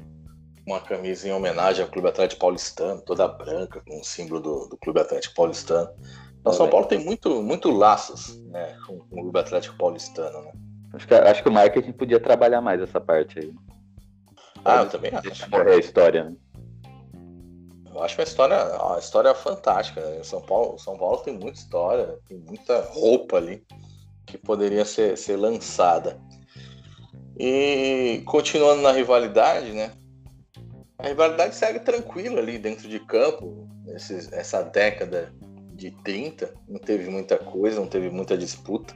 uma 0.67 0.81
camisa 0.81 1.27
em 1.27 1.33
homenagem 1.33 1.83
ao 1.83 1.91
Clube 1.91 2.09
Atlético 2.09 2.43
Paulistano, 2.43 3.01
toda 3.01 3.27
branca, 3.27 3.83
com 3.89 4.01
o 4.01 4.05
símbolo 4.05 4.41
do, 4.41 4.69
do 4.69 4.77
Clube 4.77 5.01
Atlético 5.01 5.35
Paulistano. 5.35 5.89
Então, 6.41 6.53
São 6.53 6.69
Paulo 6.69 6.87
tem 6.87 7.03
muito, 7.03 7.43
muito 7.43 7.71
laços 7.71 8.39
né, 8.45 8.77
com, 8.87 8.99
com 8.99 9.17
o 9.17 9.23
Clube 9.23 9.39
Atlético 9.39 9.79
Paulistano. 9.79 10.43
Né? 10.43 10.53
Acho 10.93 11.07
que, 11.07 11.15
acho 11.15 11.43
que 11.43 11.49
o 11.49 11.53
marketing 11.53 11.93
podia 11.93 12.19
trabalhar 12.19 12.61
mais 12.61 12.81
essa 12.81 13.01
parte 13.01 13.39
aí. 13.39 13.53
Ah, 14.65 14.83
eu 14.83 14.91
também 14.91 15.13
acho. 15.15 15.51
Morrer 15.51 15.75
a 15.75 15.79
história, 15.79 16.25
né? 16.25 16.37
Eu 17.95 18.03
acho 18.03 18.19
uma 18.19 18.25
história, 18.25 18.77
uma 18.77 18.99
história 18.99 19.35
fantástica. 19.35 20.01
Né? 20.01 20.23
São 20.23 20.41
Paulo, 20.41 20.79
São 20.79 20.97
Paulo 20.97 21.19
tem 21.19 21.37
muita 21.37 21.59
história, 21.59 22.19
tem 22.29 22.39
muita 22.39 22.81
roupa 22.91 23.37
ali 23.37 23.65
que 24.27 24.39
poderia 24.39 24.85
ser, 24.85 25.17
ser 25.17 25.37
lançada. 25.37 26.21
E 27.39 28.23
continuando 28.27 28.83
na 28.83 28.93
rivalidade, 28.93 29.73
né? 29.73 29.93
A 30.99 31.09
rivalidade 31.09 31.55
segue 31.55 31.81
tranquila 31.81 32.41
ali 32.41 32.59
dentro 32.59 32.89
de 32.89 32.99
campo. 33.01 33.69
Esses, 33.89 34.31
essa 34.33 34.63
década 34.63 35.33
de 35.75 35.91
30, 36.03 36.53
não 36.69 36.79
teve 36.81 37.09
muita 37.09 37.39
coisa, 37.39 37.81
não 37.81 37.87
teve 37.87 38.11
muita 38.11 38.37
disputa. 38.37 38.95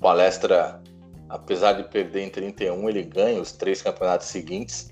Palestra, 0.00 0.82
apesar 1.28 1.74
de 1.74 1.84
perder 1.84 2.22
em 2.22 2.30
31, 2.30 2.88
ele 2.88 3.02
ganha 3.02 3.40
os 3.40 3.52
três 3.52 3.82
campeonatos 3.82 4.28
seguintes, 4.28 4.90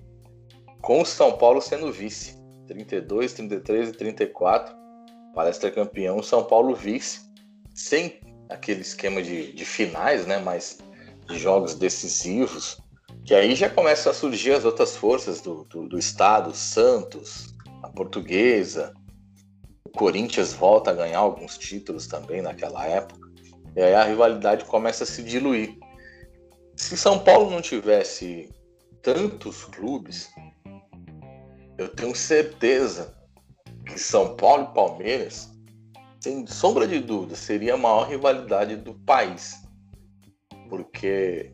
com 0.83 1.01
o 1.01 1.07
São 1.07 1.37
Paulo 1.37 1.61
sendo 1.61 1.90
vice. 1.90 2.37
32, 2.66 3.33
33 3.33 3.88
e 3.88 3.92
34. 3.92 4.77
Palestra 5.35 5.71
campeão, 5.71 6.23
São 6.23 6.44
Paulo 6.44 6.75
vice. 6.75 7.21
Sem 7.75 8.21
aquele 8.49 8.83
esquema 8.83 9.23
de, 9.23 9.53
de 9.53 9.64
finais, 9.64 10.27
né? 10.27 10.38
Mas 10.38 10.79
de 11.27 11.38
jogos 11.38 11.75
decisivos. 11.75 12.79
Que 13.25 13.35
aí 13.35 13.55
já 13.55 13.68
começam 13.68 14.12
a 14.12 14.14
surgir 14.14 14.53
as 14.53 14.64
outras 14.64 14.97
forças 14.97 15.40
do, 15.40 15.64
do, 15.64 15.88
do 15.88 15.99
estado, 15.99 16.55
Santos, 16.55 17.55
a 17.83 17.88
Portuguesa, 17.88 18.94
o 19.85 19.90
Corinthians 19.90 20.53
volta 20.53 20.90
a 20.90 20.94
ganhar 20.94 21.18
alguns 21.18 21.57
títulos 21.57 22.07
também 22.07 22.42
naquela 22.42 22.87
época. 22.87 23.17
E 23.79 23.81
aí 23.81 23.95
a 23.95 24.03
rivalidade 24.03 24.64
começa 24.64 25.05
a 25.05 25.07
se 25.07 25.23
diluir. 25.23 25.79
Se 26.75 26.97
São 26.97 27.17
Paulo 27.17 27.49
não 27.49 27.62
tivesse 27.62 28.53
tantos 29.03 29.67
clubes, 29.67 30.29
eu 31.79 31.87
tenho 31.87 32.12
certeza 32.12 33.17
que 33.87 33.97
São 33.97 34.35
Paulo 34.35 34.64
e 34.64 34.75
Palmeiras, 34.75 35.49
sem 36.19 36.45
sombra 36.45 36.88
de 36.88 36.99
dúvida, 36.99 37.37
seria 37.37 37.75
a 37.75 37.77
maior 37.77 38.09
rivalidade 38.09 38.75
do 38.75 38.95
país. 38.95 39.62
Porque 40.69 41.53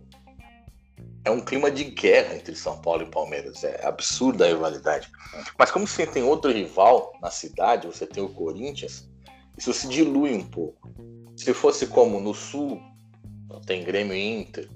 é 1.27 1.31
um 1.31 1.43
clima 1.43 1.71
de 1.71 1.85
guerra 1.85 2.37
entre 2.37 2.57
São 2.57 2.81
Paulo 2.81 3.03
e 3.03 3.11
Palmeiras. 3.11 3.63
É 3.65 3.87
absurda 3.87 4.47
a 4.47 4.49
rivalidade. 4.49 5.13
Mas 5.59 5.71
como 5.71 5.87
você 5.87 6.07
tem 6.07 6.23
outro 6.23 6.51
rival 6.51 7.13
na 7.21 7.31
cidade, 7.31 7.87
você 7.87 8.07
tem 8.07 8.25
o 8.25 8.31
Corinthians, 8.31 9.11
isso 9.59 9.75
se 9.75 9.87
dilui 9.87 10.33
um 10.33 10.49
pouco. 10.49 10.89
Se 11.37 11.53
fosse 11.53 11.87
como 11.87 12.21
no 12.21 12.35
Sul, 12.35 12.81
tem 13.67 13.85
Grêmio 13.85 14.15
e 14.15 14.41
Inter, 14.41 14.69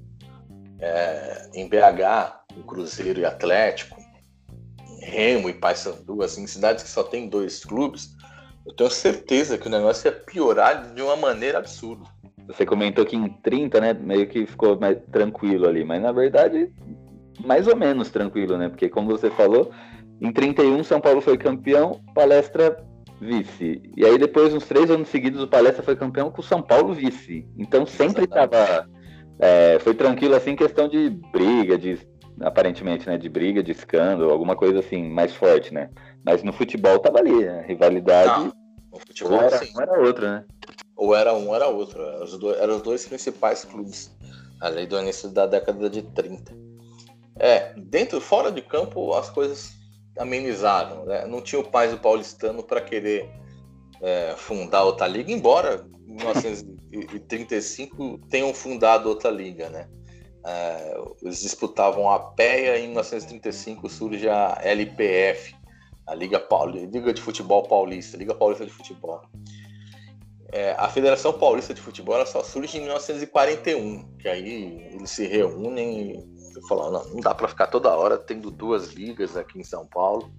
é, 0.81 1.51
em 1.55 1.68
BH, 1.68 2.64
Cruzeiro 2.66 3.21
e 3.21 3.25
Atlético, 3.25 3.97
Remo 5.01 5.49
e 5.49 5.53
Paysandu, 5.53 6.23
assim, 6.23 6.47
cidades 6.47 6.85
que 6.85 6.90
só 6.90 7.03
tem 7.03 7.29
dois 7.29 7.64
clubes, 7.64 8.16
eu 8.66 8.73
tenho 8.75 8.90
certeza 8.90 9.57
que 9.57 9.66
o 9.66 9.71
negócio 9.71 10.09
ia 10.09 10.12
piorar 10.12 10.92
de 10.94 11.01
uma 11.01 11.16
maneira 11.16 11.59
absurda. 11.59 12.05
Você 12.47 12.66
comentou 12.66 13.05
que 13.05 13.16
em 13.16 13.29
30, 13.29 13.81
né, 13.81 13.94
meio 13.94 14.27
que 14.27 14.47
ficou 14.47 14.79
mais 14.79 14.99
tranquilo 15.11 15.66
ali, 15.68 15.85
mas 15.85 16.03
na 16.03 16.12
verdade, 16.12 16.73
mais 17.44 17.66
ou 17.66 17.77
menos 17.77 18.11
tranquilo, 18.11 18.57
né? 18.57 18.68
Porque 18.68 18.88
como 18.88 19.09
você 19.09 19.31
falou, 19.31 19.71
em 20.21 20.33
31 20.33 20.83
São 20.83 21.01
Paulo 21.01 21.21
foi 21.21 21.37
campeão, 21.37 22.01
Palestra 22.14 22.85
vice. 23.21 23.83
E 23.97 24.05
aí 24.05 24.19
depois, 24.19 24.55
uns 24.55 24.67
três 24.67 24.91
anos 24.91 25.09
seguidos, 25.09 25.43
o 25.43 25.49
Palestra 25.49 25.83
foi 25.83 25.97
campeão 25.97 26.31
com 26.31 26.41
o 26.41 26.45
São 26.45 26.63
Paulo 26.63 26.95
vice. 26.95 27.47
Então 27.57 27.87
sempre 27.87 28.25
estava 28.25 28.89
é, 29.39 29.79
foi 29.81 29.95
tranquilo 29.95 30.35
assim, 30.35 30.57
questão 30.57 30.89
de 30.89 31.11
briga, 31.11 31.79
de 31.79 31.99
aparentemente, 32.41 33.07
né, 33.07 33.17
de 33.17 33.29
briga, 33.29 33.63
de 33.63 33.73
escândalo, 33.73 34.31
alguma 34.31 34.57
coisa 34.57 34.81
assim 34.81 35.09
mais 35.09 35.35
forte, 35.35 35.73
né? 35.73 35.91
Mas 36.25 36.43
no 36.43 36.53
futebol 36.53 36.99
tava 36.99 37.19
ali, 37.19 37.45
né? 37.45 37.65
rivalidade. 37.67 38.45
Não, 38.45 38.49
o 38.49 38.53
ou 38.93 39.01
futebol, 39.01 39.41
era, 39.41 39.59
sim. 39.59 39.73
um 39.77 39.81
era 39.81 40.01
outro, 40.01 40.27
né? 40.27 40.45
Ou 40.97 41.15
era 41.15 41.35
um, 41.35 41.55
era 41.55 41.69
outro. 41.69 42.03
Eram 42.03 42.25
os 42.25 42.39
dois, 42.39 42.59
eram 42.59 42.77
os 42.77 42.83
dois 42.83 43.07
principais 43.07 43.65
clubes 43.65 44.11
ali 44.61 44.87
do 44.87 44.99
início 44.99 45.29
da 45.29 45.47
década 45.47 45.89
de 45.89 46.03
30. 46.03 46.53
É, 47.39 47.73
dentro, 47.77 48.21
fora 48.21 48.51
de 48.51 48.61
campo, 48.61 49.15
as 49.15 49.31
coisas 49.31 49.78
amenizaram. 50.19 51.05
Né? 51.05 51.27
Não 51.27 51.41
tinha 51.41 51.61
o 51.61 51.65
pais 51.65 51.91
do 51.91 51.99
paulistano 51.99 52.63
para 52.63 52.81
querer 52.81 53.29
é, 54.01 54.35
fundar 54.37 54.85
outra 54.85 55.07
liga, 55.07 55.33
embora 55.33 55.87
em 56.07 56.15
1935 56.15 58.19
tenham 58.31 58.55
fundado 58.55 59.09
outra 59.09 59.31
liga, 59.31 59.69
né? 59.69 59.89
É, 60.45 60.97
eles 61.23 61.43
disputavam 61.43 62.09
a 62.09 62.19
PEA 62.19 62.79
e 62.79 62.85
em 62.85 62.89
1935 62.89 63.89
surge 63.89 64.29
a 64.29 64.59
LPF, 64.63 65.55
a 66.07 66.15
Liga, 66.15 66.41
Pauli, 66.41 66.87
Liga 66.87 67.13
de 67.13 67.21
Futebol 67.21 67.65
Paulista, 67.65 68.17
Liga 68.17 68.35
Paulista 68.35 68.65
de 68.65 68.73
Futebol. 68.73 69.21
É, 70.51 70.75
a 70.79 70.89
Federação 70.89 71.35
Paulista 71.35 71.75
de 71.75 71.83
Futebol 71.83 72.25
só 72.25 72.43
surge 72.43 72.79
em 72.79 72.81
1941, 72.81 74.17
que 74.17 74.29
aí 74.29 74.89
eles 74.95 75.11
se 75.11 75.27
reúnem 75.27 76.25
falam, 76.66 76.90
não, 76.90 77.05
não 77.11 77.21
dá 77.21 77.35
para 77.35 77.49
ficar 77.49 77.66
toda 77.66 77.94
hora 77.94 78.16
tendo 78.16 78.51
duas 78.51 78.92
ligas 78.92 79.37
aqui 79.37 79.59
em 79.59 79.64
São 79.64 79.87
Paulo, 79.87 80.31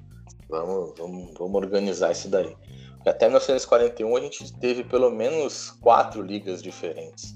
vamos, 0.49 0.93
vamos, 0.97 1.33
vamos 1.37 1.55
organizar 1.55 2.11
isso 2.11 2.29
daí. 2.29 2.55
Porque 2.95 3.09
até 3.09 3.27
1941 3.27 4.15
a 4.15 4.21
gente 4.21 4.53
teve 4.59 4.83
pelo 4.83 5.09
menos 5.09 5.71
quatro 5.79 6.21
ligas 6.21 6.61
diferentes. 6.61 7.35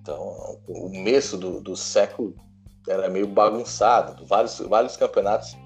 Então, 0.00 0.18
o 0.66 0.88
começo 0.90 1.36
do, 1.36 1.60
do 1.60 1.76
século 1.76 2.34
era 2.88 3.08
meio 3.08 3.26
bagunçado, 3.26 4.24
vários, 4.26 4.58
vários 4.60 4.96
campeonatos 4.96 5.56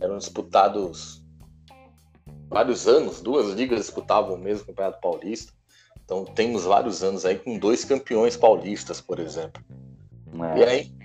eram 0.00 0.18
disputados 0.18 1.24
vários 2.48 2.86
anos, 2.86 3.20
duas 3.20 3.54
ligas 3.54 3.80
disputavam 3.80 4.34
o 4.34 4.38
mesmo 4.38 4.66
campeonato 4.66 5.00
paulista. 5.00 5.52
Então 6.04 6.24
temos 6.24 6.64
vários 6.64 7.02
anos 7.02 7.24
aí 7.24 7.36
com 7.36 7.58
dois 7.58 7.84
campeões 7.84 8.36
paulistas, 8.36 9.00
por 9.00 9.18
exemplo. 9.18 9.62
É. 10.54 10.58
E 10.58 10.64
aí 10.64 10.95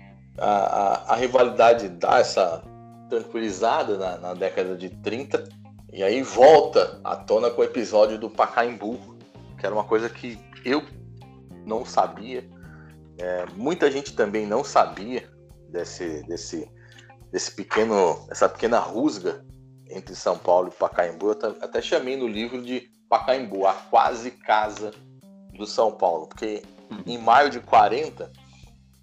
a, 0.46 1.14
a, 1.14 1.16
rivalidade 1.16 1.88
dá 1.90 2.20
essa, 2.20 2.64
tranquilizada 3.10 3.98
na, 3.98 4.18
na, 4.18 4.34
década 4.34 4.76
de 4.76 4.90
30, 4.90 5.48
e 5.94 6.02
aí 6.02 6.24
volta 6.24 7.00
à 7.04 7.16
tona 7.16 7.50
com 7.50 7.62
o 7.62 7.64
episódio 7.64 8.18
do 8.18 8.30
Pacaembu, 8.30 9.00
que 9.60 9.66
era 9.66 9.76
uma 9.76 9.84
coisa 9.84 10.10
que 10.10 10.40
eu 10.66 10.84
não 11.66 11.86
sabia, 11.86 12.50
é, 13.18 13.46
muita 13.56 13.92
gente 13.92 14.16
também 14.16 14.48
não 14.48 14.64
sabia 14.64 15.30
desse, 15.70 16.24
desse, 16.24 16.68
desse 17.32 17.52
pequeno, 17.52 18.26
essa 18.32 18.50
pequena 18.50 18.80
rusga 18.80 19.46
entre 19.90 20.16
São 20.16 20.38
Paulo 20.38 20.70
e 20.70 20.72
Pacaembu. 20.72 21.32
Eu 21.32 21.58
até 21.62 21.82
chamei 21.82 22.16
no 22.18 22.28
livro 22.28 22.62
de 22.62 22.90
Pacaembu, 23.08 23.68
a 23.68 23.74
quase 23.74 24.32
casa 24.32 24.92
do 25.54 25.68
São 25.68 25.92
Paulo, 25.92 26.28
porque 26.28 26.64
em 27.06 27.18
maio 27.18 27.50
de 27.50 27.60
40, 27.60 28.32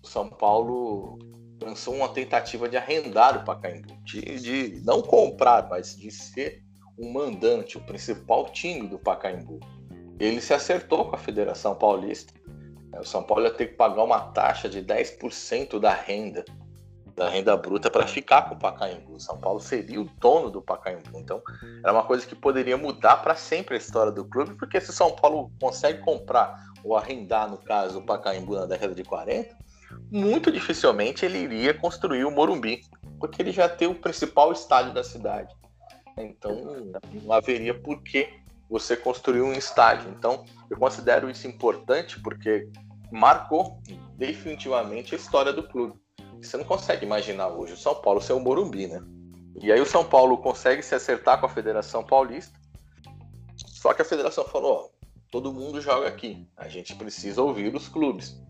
o 0.08 0.10
São 0.10 0.28
Paulo 0.28 1.18
lançou 1.62 1.94
uma 1.94 2.08
tentativa 2.08 2.66
de 2.66 2.78
arrendar 2.78 3.36
o 3.36 3.44
Pacaembu, 3.44 3.94
de, 4.04 4.22
de 4.22 4.82
não 4.84 5.02
comprar, 5.02 5.68
mas 5.68 5.94
de 5.94 6.10
ser 6.10 6.62
um 6.98 7.12
mandante, 7.12 7.76
o 7.76 7.80
principal 7.82 8.48
time 8.50 8.88
do 8.88 8.98
Pacaembu. 8.98 9.60
Ele 10.18 10.40
se 10.40 10.54
acertou 10.54 11.04
com 11.04 11.14
a 11.14 11.18
Federação 11.18 11.74
Paulista. 11.74 12.32
O 12.98 13.04
São 13.04 13.22
Paulo 13.22 13.44
ia 13.44 13.50
ter 13.50 13.66
que 13.66 13.74
pagar 13.74 14.02
uma 14.02 14.20
taxa 14.20 14.68
de 14.68 14.82
10% 14.82 15.78
da 15.78 15.92
renda 15.92 16.44
da 17.14 17.28
renda 17.28 17.56
bruta 17.56 17.90
para 17.90 18.06
ficar 18.06 18.42
com 18.48 18.54
o 18.54 18.58
Pacaembu. 18.58 19.14
O 19.14 19.20
São 19.20 19.36
Paulo 19.38 19.58
seria 19.58 20.00
o 20.00 20.04
dono 20.20 20.50
do 20.50 20.62
Pacaembu. 20.62 21.18
Então, 21.18 21.42
era 21.82 21.92
uma 21.92 22.04
coisa 22.04 22.24
que 22.24 22.36
poderia 22.36 22.76
mudar 22.76 23.16
para 23.16 23.34
sempre 23.34 23.74
a 23.74 23.78
história 23.78 24.12
do 24.12 24.24
clube, 24.24 24.54
porque 24.54 24.80
se 24.80 24.90
o 24.90 24.92
São 24.92 25.10
Paulo 25.10 25.50
consegue 25.60 26.00
comprar 26.00 26.56
ou 26.84 26.96
arrendar, 26.96 27.50
no 27.50 27.58
caso, 27.58 27.98
o 27.98 28.06
Pacaembu 28.06 28.54
na 28.54 28.66
década 28.66 28.94
de 28.94 29.02
40, 29.02 29.56
muito 30.10 30.50
dificilmente 30.50 31.24
ele 31.24 31.38
iria 31.38 31.74
construir 31.74 32.24
o 32.24 32.30
Morumbi, 32.30 32.82
porque 33.18 33.42
ele 33.42 33.52
já 33.52 33.68
tem 33.68 33.88
o 33.88 33.94
principal 33.94 34.52
estádio 34.52 34.92
da 34.92 35.04
cidade. 35.04 35.54
Então, 36.16 36.92
não 37.22 37.32
haveria 37.32 37.74
por 37.74 38.02
que 38.02 38.28
você 38.68 38.96
construir 38.96 39.42
um 39.42 39.52
estádio. 39.52 40.10
Então, 40.10 40.44
eu 40.70 40.76
considero 40.76 41.30
isso 41.30 41.46
importante 41.46 42.20
porque 42.20 42.68
marcou 43.10 43.80
definitivamente 44.16 45.14
a 45.14 45.18
história 45.18 45.52
do 45.52 45.62
clube. 45.62 45.98
Você 46.42 46.56
não 46.56 46.64
consegue 46.64 47.04
imaginar 47.04 47.48
hoje 47.48 47.72
o 47.72 47.76
São 47.76 47.94
Paulo 47.94 48.20
ser 48.20 48.32
o 48.32 48.40
Morumbi, 48.40 48.86
né? 48.86 49.02
E 49.60 49.72
aí 49.72 49.80
o 49.80 49.86
São 49.86 50.04
Paulo 50.04 50.38
consegue 50.38 50.82
se 50.82 50.94
acertar 50.94 51.40
com 51.40 51.46
a 51.46 51.48
Federação 51.48 52.04
Paulista. 52.04 52.56
Só 53.56 53.92
que 53.92 54.02
a 54.02 54.04
federação 54.04 54.44
falou: 54.44 54.72
ó, 54.72 54.88
todo 55.30 55.52
mundo 55.52 55.80
joga 55.80 56.06
aqui. 56.06 56.46
A 56.56 56.68
gente 56.68 56.94
precisa 56.94 57.42
ouvir 57.42 57.74
os 57.74 57.88
clubes. 57.88 58.40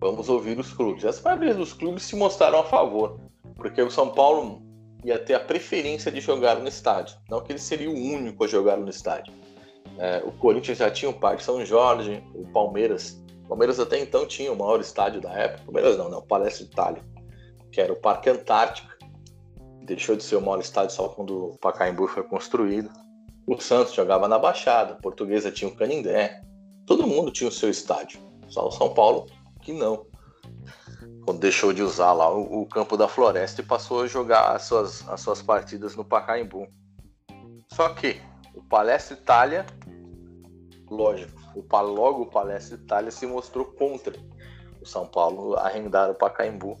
Vamos 0.00 0.28
ouvir 0.28 0.58
os 0.58 0.72
clubes. 0.72 1.04
As 1.04 1.20
maioria 1.20 1.54
dos 1.54 1.72
clubes 1.72 2.04
se 2.04 2.16
mostraram 2.16 2.60
a 2.60 2.64
favor, 2.64 3.20
porque 3.56 3.82
o 3.82 3.90
São 3.90 4.10
Paulo 4.10 4.62
ia 5.04 5.18
ter 5.18 5.34
a 5.34 5.40
preferência 5.40 6.10
de 6.10 6.20
jogar 6.20 6.58
no 6.58 6.68
estádio. 6.68 7.16
Não 7.28 7.40
que 7.40 7.52
ele 7.52 7.58
seria 7.58 7.90
o 7.90 7.94
único 7.94 8.44
a 8.44 8.48
jogar 8.48 8.76
no 8.76 8.88
estádio. 8.88 9.32
É, 9.98 10.22
o 10.24 10.32
Corinthians 10.32 10.78
já 10.78 10.90
tinha 10.90 11.10
o 11.10 11.14
Parque 11.14 11.42
São 11.42 11.64
Jorge, 11.64 12.22
o 12.34 12.46
Palmeiras. 12.52 13.22
O 13.44 13.48
Palmeiras 13.48 13.78
até 13.78 13.98
então 13.98 14.26
tinha 14.26 14.52
o 14.52 14.56
maior 14.56 14.80
estádio 14.80 15.20
da 15.20 15.32
época. 15.32 15.64
Palmeiras 15.64 15.98
não, 15.98 16.08
não, 16.08 16.18
o 16.18 16.26
Palestra 16.26 16.64
Itália 16.64 17.10
que 17.70 17.80
era 17.80 17.92
o 17.92 17.96
Parque 17.96 18.30
Antártica. 18.30 18.98
Deixou 19.82 20.16
de 20.16 20.22
ser 20.22 20.36
o 20.36 20.40
maior 20.40 20.60
estádio 20.60 20.94
só 20.94 21.08
quando 21.08 21.50
o 21.50 21.58
Pacaembu 21.58 22.06
foi 22.06 22.22
construído. 22.22 22.90
O 23.46 23.58
Santos 23.60 23.94
jogava 23.94 24.28
na 24.28 24.38
Baixada, 24.38 24.92
a 24.92 24.96
Portuguesa 24.96 25.50
tinha 25.50 25.70
o 25.70 25.74
Canindé. 25.74 26.40
Todo 26.86 27.06
mundo 27.06 27.30
tinha 27.30 27.48
o 27.48 27.52
seu 27.52 27.70
estádio. 27.70 28.20
Só 28.48 28.68
o 28.68 28.70
São 28.70 28.92
Paulo 28.94 29.26
que 29.70 29.72
não. 29.72 30.06
Quando 31.24 31.38
deixou 31.38 31.72
de 31.72 31.82
usar 31.82 32.12
lá 32.12 32.30
o, 32.32 32.62
o 32.62 32.66
campo 32.66 32.96
da 32.96 33.06
Floresta 33.06 33.60
e 33.60 33.64
passou 33.64 34.02
a 34.02 34.06
jogar 34.06 34.54
as 34.54 34.62
suas, 34.62 35.08
as 35.08 35.20
suas 35.20 35.40
partidas 35.40 35.94
no 35.94 36.04
Pacaembu. 36.04 36.66
Só 37.72 37.90
que 37.90 38.20
o 38.54 38.62
Palestra 38.62 39.16
Itália, 39.16 39.66
lógico, 40.90 41.40
o, 41.54 41.76
logo 41.82 42.22
o 42.22 42.26
Palestra 42.26 42.76
Itália 42.76 43.10
se 43.10 43.26
mostrou 43.26 43.64
contra 43.64 44.14
o 44.80 44.86
São 44.86 45.06
Paulo 45.06 45.54
arrendar 45.56 46.10
o 46.10 46.14
Pacaembu 46.14 46.76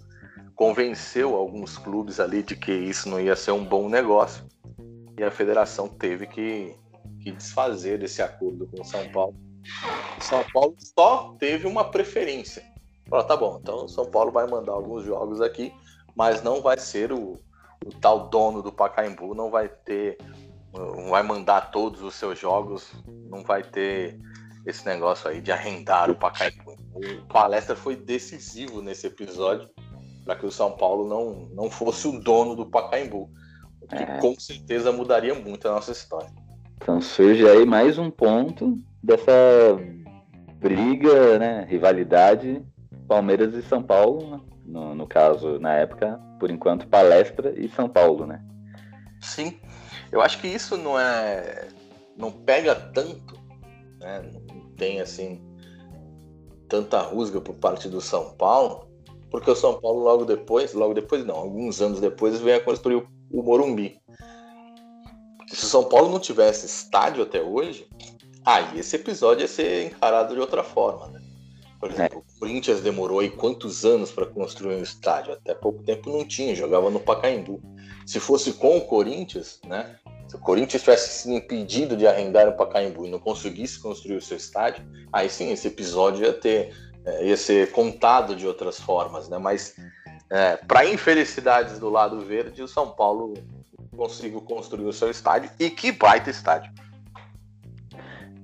convenceu 0.54 1.36
alguns 1.36 1.78
clubes 1.78 2.20
ali 2.20 2.42
de 2.42 2.54
que 2.54 2.70
isso 2.70 3.08
não 3.08 3.18
ia 3.18 3.34
ser 3.34 3.52
um 3.52 3.64
bom 3.64 3.88
negócio 3.88 4.44
e 5.18 5.24
a 5.24 5.30
federação 5.30 5.88
teve 5.88 6.26
que, 6.26 6.76
que 7.22 7.32
desfazer 7.32 7.98
desse 7.98 8.20
acordo 8.20 8.66
com 8.66 8.82
o 8.82 8.84
São 8.84 9.08
Paulo. 9.10 9.34
O 10.18 10.22
São 10.22 10.44
Paulo 10.52 10.76
só 10.78 11.34
teve 11.38 11.66
uma 11.66 11.90
preferência. 11.90 12.62
Falou, 13.10 13.24
tá 13.26 13.36
bom, 13.36 13.58
então 13.60 13.84
o 13.86 13.88
São 13.88 14.08
Paulo 14.08 14.30
vai 14.30 14.46
mandar 14.46 14.70
alguns 14.70 15.04
jogos 15.04 15.40
aqui, 15.40 15.74
mas 16.14 16.44
não 16.44 16.62
vai 16.62 16.78
ser 16.78 17.12
o, 17.12 17.40
o 17.84 17.90
tal 18.00 18.28
dono 18.28 18.62
do 18.62 18.70
Pacaembu, 18.70 19.34
não 19.34 19.50
vai 19.50 19.68
ter, 19.68 20.16
não 20.72 21.10
vai 21.10 21.24
mandar 21.24 21.72
todos 21.72 22.02
os 22.02 22.14
seus 22.14 22.38
jogos, 22.38 22.92
não 23.28 23.42
vai 23.42 23.64
ter 23.64 24.16
esse 24.64 24.86
negócio 24.86 25.28
aí 25.28 25.40
de 25.40 25.50
arrendar 25.50 26.08
o 26.08 26.14
Pacaembu. 26.14 26.76
O 26.94 27.26
palestra 27.26 27.74
foi 27.74 27.96
decisivo 27.96 28.80
nesse 28.80 29.08
episódio 29.08 29.68
para 30.24 30.36
que 30.36 30.46
o 30.46 30.52
São 30.52 30.70
Paulo 30.70 31.08
não, 31.08 31.48
não 31.52 31.68
fosse 31.68 32.06
o 32.06 32.20
dono 32.20 32.54
do 32.54 32.66
Pacaembu. 32.66 33.28
O 33.80 33.88
que 33.88 33.96
é. 33.96 34.18
com 34.18 34.38
certeza 34.38 34.92
mudaria 34.92 35.34
muito 35.34 35.66
a 35.66 35.72
nossa 35.72 35.90
história. 35.90 36.30
Então 36.76 37.00
surge 37.00 37.48
aí 37.48 37.66
mais 37.66 37.98
um 37.98 38.08
ponto 38.08 38.78
dessa 39.02 39.32
briga, 40.60 41.38
né, 41.40 41.66
rivalidade 41.68 42.64
Palmeiras 43.10 43.52
e 43.54 43.62
São 43.62 43.82
Paulo, 43.82 44.30
né? 44.30 44.40
no, 44.64 44.94
no 44.94 45.04
caso, 45.04 45.58
na 45.58 45.74
época, 45.74 46.20
por 46.38 46.48
enquanto, 46.48 46.86
Palestra 46.86 47.52
e 47.58 47.68
São 47.68 47.88
Paulo, 47.88 48.24
né? 48.24 48.40
Sim, 49.20 49.58
eu 50.12 50.20
acho 50.20 50.40
que 50.40 50.46
isso 50.46 50.76
não 50.76 50.96
é, 50.96 51.66
não 52.16 52.30
pega 52.30 52.72
tanto, 52.72 53.34
né? 53.98 54.30
Não 54.32 54.70
tem 54.76 55.00
assim 55.00 55.44
tanta 56.68 57.00
rusga 57.00 57.40
por 57.40 57.56
parte 57.56 57.88
do 57.88 58.00
São 58.00 58.30
Paulo, 58.34 58.88
porque 59.28 59.50
o 59.50 59.56
São 59.56 59.80
Paulo 59.80 60.04
logo 60.04 60.24
depois, 60.24 60.72
logo 60.72 60.94
depois 60.94 61.26
não, 61.26 61.34
alguns 61.34 61.82
anos 61.82 61.98
depois 61.98 62.38
veio 62.38 62.58
a 62.58 62.64
construir 62.64 63.04
o 63.32 63.42
Morumbi. 63.42 64.00
Se 65.48 65.64
o 65.64 65.68
São 65.68 65.82
Paulo 65.82 66.10
não 66.10 66.20
tivesse 66.20 66.64
estádio 66.64 67.24
até 67.24 67.42
hoje, 67.42 67.88
aí 68.46 68.78
esse 68.78 68.94
episódio 68.94 69.42
ia 69.42 69.48
ser 69.48 69.88
encarado 69.88 70.32
de 70.32 70.40
outra 70.40 70.62
forma, 70.62 71.08
né? 71.08 71.19
Por 71.80 71.90
exemplo, 71.90 72.18
é. 72.18 72.36
o 72.36 72.40
Corinthians 72.40 72.82
demorou 72.82 73.20
aí 73.20 73.30
quantos 73.30 73.86
anos 73.86 74.12
para 74.12 74.26
construir 74.26 74.76
um 74.76 74.82
estádio? 74.82 75.32
Até 75.32 75.54
pouco 75.54 75.82
tempo 75.82 76.10
não 76.10 76.28
tinha, 76.28 76.54
jogava 76.54 76.90
no 76.90 77.00
Pacaembu. 77.00 77.60
Se 78.06 78.20
fosse 78.20 78.52
com 78.52 78.76
o 78.76 78.82
Corinthians, 78.82 79.58
né? 79.66 79.96
Se 80.28 80.36
o 80.36 80.38
Corinthians 80.38 80.82
tivesse 80.82 81.22
sido 81.22 81.34
impedido 81.34 81.96
de 81.96 82.06
arrendar 82.06 82.48
o 82.48 82.52
Pacaembu 82.52 83.06
e 83.06 83.10
não 83.10 83.18
conseguisse 83.18 83.80
construir 83.80 84.16
o 84.16 84.22
seu 84.22 84.36
estádio, 84.36 84.84
aí 85.12 85.28
sim 85.30 85.50
esse 85.50 85.66
episódio 85.68 86.24
ia 86.24 86.32
ter 86.32 86.72
é, 87.04 87.24
ia 87.24 87.36
ser 87.36 87.72
contado 87.72 88.36
de 88.36 88.46
outras 88.46 88.78
formas, 88.78 89.28
né? 89.28 89.38
Mas 89.38 89.74
é, 90.30 90.56
para 90.56 90.84
infelicidades 90.84 91.78
do 91.78 91.88
lado 91.88 92.20
verde, 92.20 92.62
o 92.62 92.68
São 92.68 92.90
Paulo 92.90 93.34
conseguiu 93.96 94.40
construir 94.42 94.84
o 94.84 94.92
seu 94.92 95.10
estádio 95.10 95.50
e 95.58 95.70
que 95.70 95.90
baita 95.90 96.30
estádio. 96.30 96.70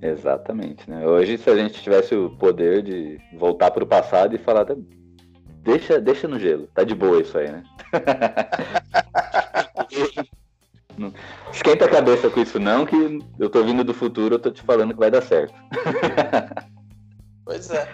Exatamente, 0.03 0.91
né? 0.91 1.07
Hoje, 1.07 1.39
se 1.39 1.49
a 1.49 1.57
gente 1.57 1.83
tivesse 1.83 2.15
o 2.15 2.31
poder 2.31 2.83
de 2.83 3.19
voltar 3.39 3.71
para 3.71 3.85
o 3.85 3.87
passado 3.87 4.35
e 4.35 4.39
falar, 4.39 4.67
deixa, 5.63 6.01
deixa 6.01 6.29
no 6.29 6.39
gelo, 6.39 6.69
tá 6.75 6.85
de 6.85 6.95
boa 6.95 7.21
isso 7.21 7.39
aí, 7.39 7.51
né? 7.51 7.65
Esquenta 11.53 11.85
a 11.85 11.91
cabeça 11.91 12.31
com 12.31 12.41
isso 12.41 12.59
não, 12.59 12.87
que 12.87 13.21
eu 13.39 13.51
tô 13.51 13.63
vindo 13.63 13.85
do 13.85 13.95
futuro, 13.95 14.35
eu 14.35 14.39
tô 14.39 14.51
te 14.51 14.63
falando 14.63 14.95
que 14.95 15.01
vai 15.01 15.11
dar 15.11 15.23
certo. 15.23 15.55
pois 17.45 17.71
é. 17.71 17.87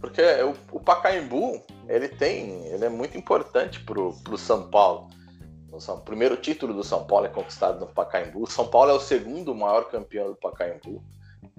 Porque 0.00 0.22
o, 0.42 0.76
o 0.76 0.80
Pacaembu, 0.80 1.62
ele 1.86 2.08
tem, 2.08 2.64
ele 2.66 2.84
é 2.84 2.88
muito 2.88 3.18
importante 3.18 3.80
pro, 3.80 4.14
pro 4.24 4.38
São 4.38 4.70
Paulo. 4.70 5.08
O 5.70 5.96
primeiro 5.98 6.36
título 6.36 6.74
do 6.74 6.82
São 6.82 7.04
Paulo 7.04 7.26
é 7.26 7.28
conquistado 7.28 7.80
no 7.80 7.86
Pacaembu. 7.86 8.50
São 8.50 8.66
Paulo 8.66 8.90
é 8.90 8.94
o 8.94 9.00
segundo 9.00 9.54
maior 9.54 9.90
campeão 9.90 10.28
do 10.28 10.36
Pacaembu. 10.36 11.02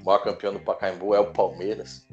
O 0.01 0.05
maior 0.05 0.19
campeão 0.19 0.53
do 0.53 0.59
Pacaembu 0.59 1.13
é 1.13 1.19
o 1.19 1.31
Palmeiras. 1.31 2.05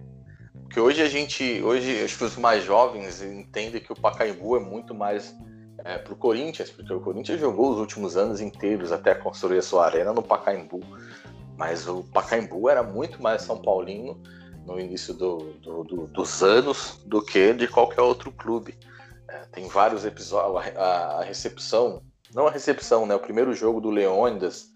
Porque 0.64 0.78
hoje 0.78 1.00
a 1.00 1.08
gente, 1.08 1.62
hoje 1.62 2.04
acho 2.04 2.18
que 2.18 2.24
os 2.24 2.36
mais 2.36 2.62
jovens 2.62 3.22
entendem 3.22 3.80
que 3.80 3.92
o 3.92 3.98
Pacaembu 3.98 4.56
é 4.56 4.60
muito 4.60 4.94
mais 4.94 5.34
é, 5.84 5.96
para 5.96 6.12
o 6.12 6.16
Corinthians, 6.16 6.70
porque 6.70 6.92
o 6.92 7.00
Corinthians 7.00 7.40
jogou 7.40 7.72
os 7.72 7.78
últimos 7.78 8.16
anos 8.16 8.40
inteiros 8.40 8.92
até 8.92 9.14
construir 9.14 9.58
a 9.58 9.62
sua 9.62 9.86
arena 9.86 10.12
no 10.12 10.22
Pacaembu. 10.22 10.80
Mas 11.56 11.88
o 11.88 12.04
Pacaembu 12.04 12.68
era 12.68 12.82
muito 12.82 13.22
mais 13.22 13.42
São 13.42 13.60
Paulino 13.60 14.20
no 14.66 14.78
início 14.78 15.14
do, 15.14 15.38
do, 15.54 15.84
do, 15.84 16.06
dos 16.08 16.42
anos 16.42 17.02
do 17.06 17.22
que 17.22 17.54
de 17.54 17.66
qualquer 17.66 18.02
outro 18.02 18.30
clube. 18.30 18.78
É, 19.28 19.38
tem 19.52 19.66
vários 19.68 20.04
episódios. 20.04 20.76
A, 20.76 20.82
a, 21.20 21.24
recepção, 21.24 22.02
não 22.34 22.46
a 22.46 22.50
recepção, 22.50 23.06
né? 23.06 23.14
O 23.14 23.20
primeiro 23.20 23.54
jogo 23.54 23.80
do 23.80 23.90
Leônidas 23.90 24.68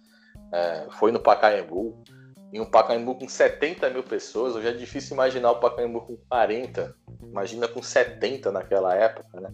é, 0.52 0.86
foi 0.98 1.12
no 1.12 1.20
Pacaembu. 1.20 2.02
Em 2.52 2.60
um 2.60 2.66
Pacaembu 2.66 3.14
com 3.14 3.28
70 3.28 3.88
mil 3.90 4.02
pessoas, 4.02 4.54
hoje 4.54 4.68
é 4.68 4.72
difícil 4.72 5.14
imaginar 5.14 5.52
o 5.52 5.60
Pacaembu 5.60 6.02
com 6.02 6.16
40. 6.28 6.94
Imagina 7.22 7.66
com 7.66 7.82
70 7.82 8.52
naquela 8.52 8.94
época, 8.94 9.40
né? 9.40 9.50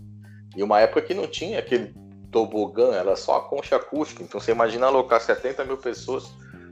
E 0.56 0.62
uma 0.62 0.80
época 0.80 1.02
que 1.02 1.14
não 1.14 1.26
tinha 1.26 1.60
aquele 1.60 1.94
tobogã, 2.32 2.92
era 2.92 3.14
só 3.14 3.36
a 3.36 3.48
concha 3.48 3.76
acústica. 3.76 4.22
Então 4.22 4.40
você 4.40 4.50
imagina 4.50 4.86
alocar 4.86 5.20
70 5.20 5.64
mil 5.64 5.76
pessoas 5.76 6.28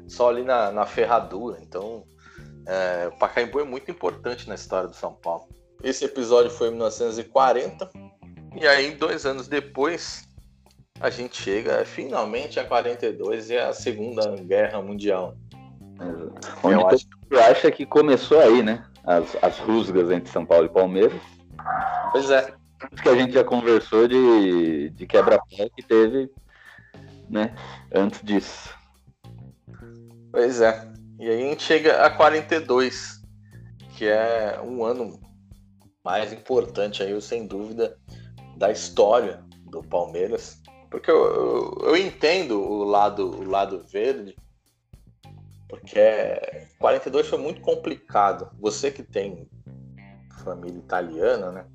só 0.09 0.31
ali 0.31 0.43
na, 0.43 0.73
na 0.73 0.85
ferradura. 0.85 1.59
Então 1.63 2.03
é, 2.67 3.09
o 3.09 3.19
Pacaembu 3.19 3.61
é 3.61 3.65
muito 3.65 3.91
importante 3.91 4.49
na 4.49 4.57
história 4.57 4.89
do 4.89 4.97
São 4.97 5.15
Paulo. 5.15 5.49
Esse 5.83 6.05
episódio 6.05 6.51
foi 6.51 6.69
em 6.69 6.73
1940, 6.73 7.91
e 8.59 8.67
aí, 8.67 8.93
dois 8.93 9.27
anos 9.27 9.49
depois, 9.49 10.27
a 10.99 11.11
gente 11.11 11.43
chega 11.43 11.85
finalmente 11.85 12.59
a 12.59 12.65
42 12.65 13.51
e 13.51 13.59
a 13.59 13.71
Segunda 13.75 14.35
Guerra 14.37 14.81
Mundial. 14.81 15.37
Onde 16.63 16.75
eu 16.75 16.87
acho... 16.87 17.07
acha 17.51 17.71
que 17.71 17.87
começou 17.87 18.41
aí, 18.41 18.63
né? 18.63 18.85
As, 19.05 19.37
as 19.43 19.59
rusgas 19.59 20.11
entre 20.11 20.31
São 20.31 20.45
Paulo 20.45 20.67
e 20.67 20.71
Palmeiras. 20.71 21.21
Pois 22.13 22.31
é. 22.31 22.55
Que 23.03 23.09
a 23.09 23.15
gente 23.15 23.33
já 23.33 23.45
conversou 23.45 24.07
de, 24.07 24.91
de 24.91 25.07
quebra-pé 25.07 25.69
que 25.75 25.83
teve, 25.83 26.31
né? 27.29 27.55
Antes 27.95 28.21
disso. 28.23 28.75
Pois 30.31 30.61
é. 30.61 30.89
E 31.19 31.29
aí 31.29 31.43
a 31.43 31.49
gente 31.49 31.63
chega 31.63 32.05
a 32.05 32.11
42, 32.11 33.23
que 33.97 34.07
é 34.07 34.61
um 34.63 34.85
ano 34.85 35.19
mais 36.05 36.33
importante 36.33 37.03
aí, 37.03 37.19
sem 37.23 37.47
dúvida, 37.47 37.97
da 38.57 38.71
história 38.71 39.43
do 39.71 39.83
Palmeiras. 39.83 40.61
Porque 40.91 41.11
eu, 41.11 41.17
eu, 41.17 41.79
eu 41.89 41.97
entendo 41.97 42.61
o 42.61 42.85
lado, 42.85 43.27
o 43.29 43.49
lado 43.49 43.85
verde, 43.91 44.37
porque 45.69 45.99
42 46.79 47.27
foi 47.27 47.39
muito 47.39 47.61
complicado. 47.61 48.51
Você 48.61 48.91
que 48.91 49.03
tem 49.03 49.49
família 50.45 50.79
italiana, 50.79 51.51
né? 51.51 51.67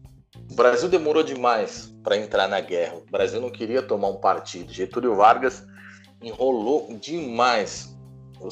O 0.49 0.55
Brasil 0.55 0.89
demorou 0.89 1.23
demais 1.23 1.93
para 2.03 2.17
entrar 2.17 2.47
na 2.47 2.59
guerra. 2.59 2.95
O 2.95 3.11
Brasil 3.11 3.39
não 3.41 3.49
queria 3.49 3.81
tomar 3.81 4.09
um 4.09 4.17
partido. 4.17 4.71
Getúlio 4.71 5.15
Vargas 5.15 5.65
enrolou 6.21 6.87
demais. 6.97 7.97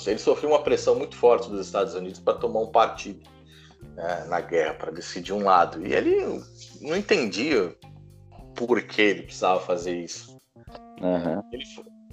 Ele 0.05 0.19
sofreu 0.19 0.51
uma 0.51 0.61
pressão 0.61 0.95
muito 0.95 1.15
forte 1.15 1.49
dos 1.49 1.65
Estados 1.65 1.95
Unidos 1.95 2.19
para 2.19 2.37
tomar 2.37 2.61
um 2.61 2.71
partido 2.71 3.27
né, 3.95 4.25
na 4.27 4.39
guerra, 4.39 4.75
para 4.75 4.91
decidir 4.91 5.33
um 5.33 5.43
lado. 5.43 5.85
E 5.85 5.93
ele 5.93 6.41
não 6.81 6.95
entendia 6.95 7.75
por 8.55 8.81
que 8.83 9.01
ele 9.01 9.23
precisava 9.23 9.59
fazer 9.61 9.97
isso. 9.97 10.37
Uhum. 11.01 11.41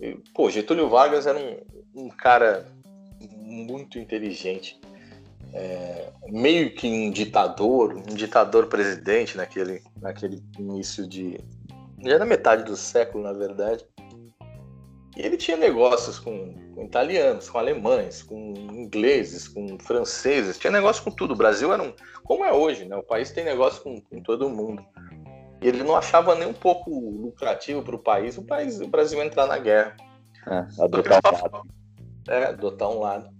Ele, 0.00 0.22
pô, 0.34 0.48
Getúlio 0.50 0.88
Vargas 0.88 1.26
era 1.26 1.38
um, 1.38 2.04
um 2.04 2.08
cara 2.08 2.66
muito 3.46 3.98
inteligente. 3.98 4.78
É, 5.54 6.10
meio 6.28 6.74
que 6.74 6.86
um 6.86 7.10
ditador, 7.10 7.94
um 7.94 8.14
ditador 8.14 8.66
presidente 8.66 9.36
naquele, 9.36 9.82
naquele 10.00 10.42
início 10.58 11.06
de. 11.06 11.38
Já 12.02 12.18
na 12.18 12.26
metade 12.26 12.64
do 12.64 12.76
século, 12.76 13.24
na 13.24 13.32
verdade. 13.32 13.84
E 15.16 15.22
ele 15.22 15.38
tinha 15.38 15.56
negócios 15.56 16.18
com, 16.18 16.52
com, 16.74 16.84
italianos, 16.84 17.48
com 17.48 17.56
alemães, 17.56 18.22
com 18.22 18.52
ingleses, 18.70 19.48
com 19.48 19.78
franceses, 19.78 20.58
tinha 20.58 20.70
negócio 20.70 21.02
com 21.02 21.10
tudo. 21.10 21.32
O 21.32 21.36
Brasil 21.36 21.72
era 21.72 21.82
um. 21.82 21.94
Como 22.22 22.44
é 22.44 22.52
hoje, 22.52 22.84
né? 22.84 22.96
O 22.96 23.02
país 23.02 23.30
tem 23.30 23.44
negócio 23.44 23.82
com, 23.82 23.98
com 23.98 24.20
todo 24.20 24.50
mundo. 24.50 24.84
E 25.62 25.68
ele 25.68 25.82
não 25.82 25.96
achava 25.96 26.34
nem 26.34 26.46
um 26.46 26.52
pouco 26.52 26.90
lucrativo 26.90 27.82
para 27.82 27.96
o 27.96 27.98
país, 27.98 28.36
o 28.36 28.88
Brasil 28.88 29.22
entrar 29.22 29.46
na 29.46 29.56
guerra. 29.56 29.96
É, 30.46 30.82
adotar 30.82 31.20
um 31.24 31.42
lado. 31.42 31.68
É, 32.28 32.44
adotar 32.44 32.90
um 32.90 33.00
lado. 33.00 33.35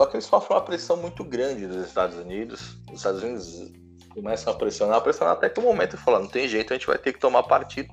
Só 0.00 0.06
que 0.06 0.16
eles 0.16 0.24
sofrem 0.24 0.56
uma 0.56 0.64
pressão 0.64 0.96
muito 0.96 1.22
grande 1.22 1.66
dos 1.66 1.86
Estados 1.86 2.16
Unidos. 2.16 2.78
Os 2.90 2.96
Estados 2.96 3.22
Unidos 3.22 3.70
começam 4.14 4.50
a 4.50 4.56
pressionar, 4.56 4.96
a 4.96 5.00
pressionar 5.02 5.34
até 5.34 5.50
que 5.50 5.60
o 5.60 5.62
momento 5.62 5.94
ele 5.94 6.02
fala, 6.02 6.18
não 6.18 6.26
tem 6.26 6.48
jeito, 6.48 6.72
a 6.72 6.76
gente 6.78 6.86
vai 6.86 6.96
ter 6.96 7.12
que 7.12 7.18
tomar 7.18 7.42
partido. 7.42 7.92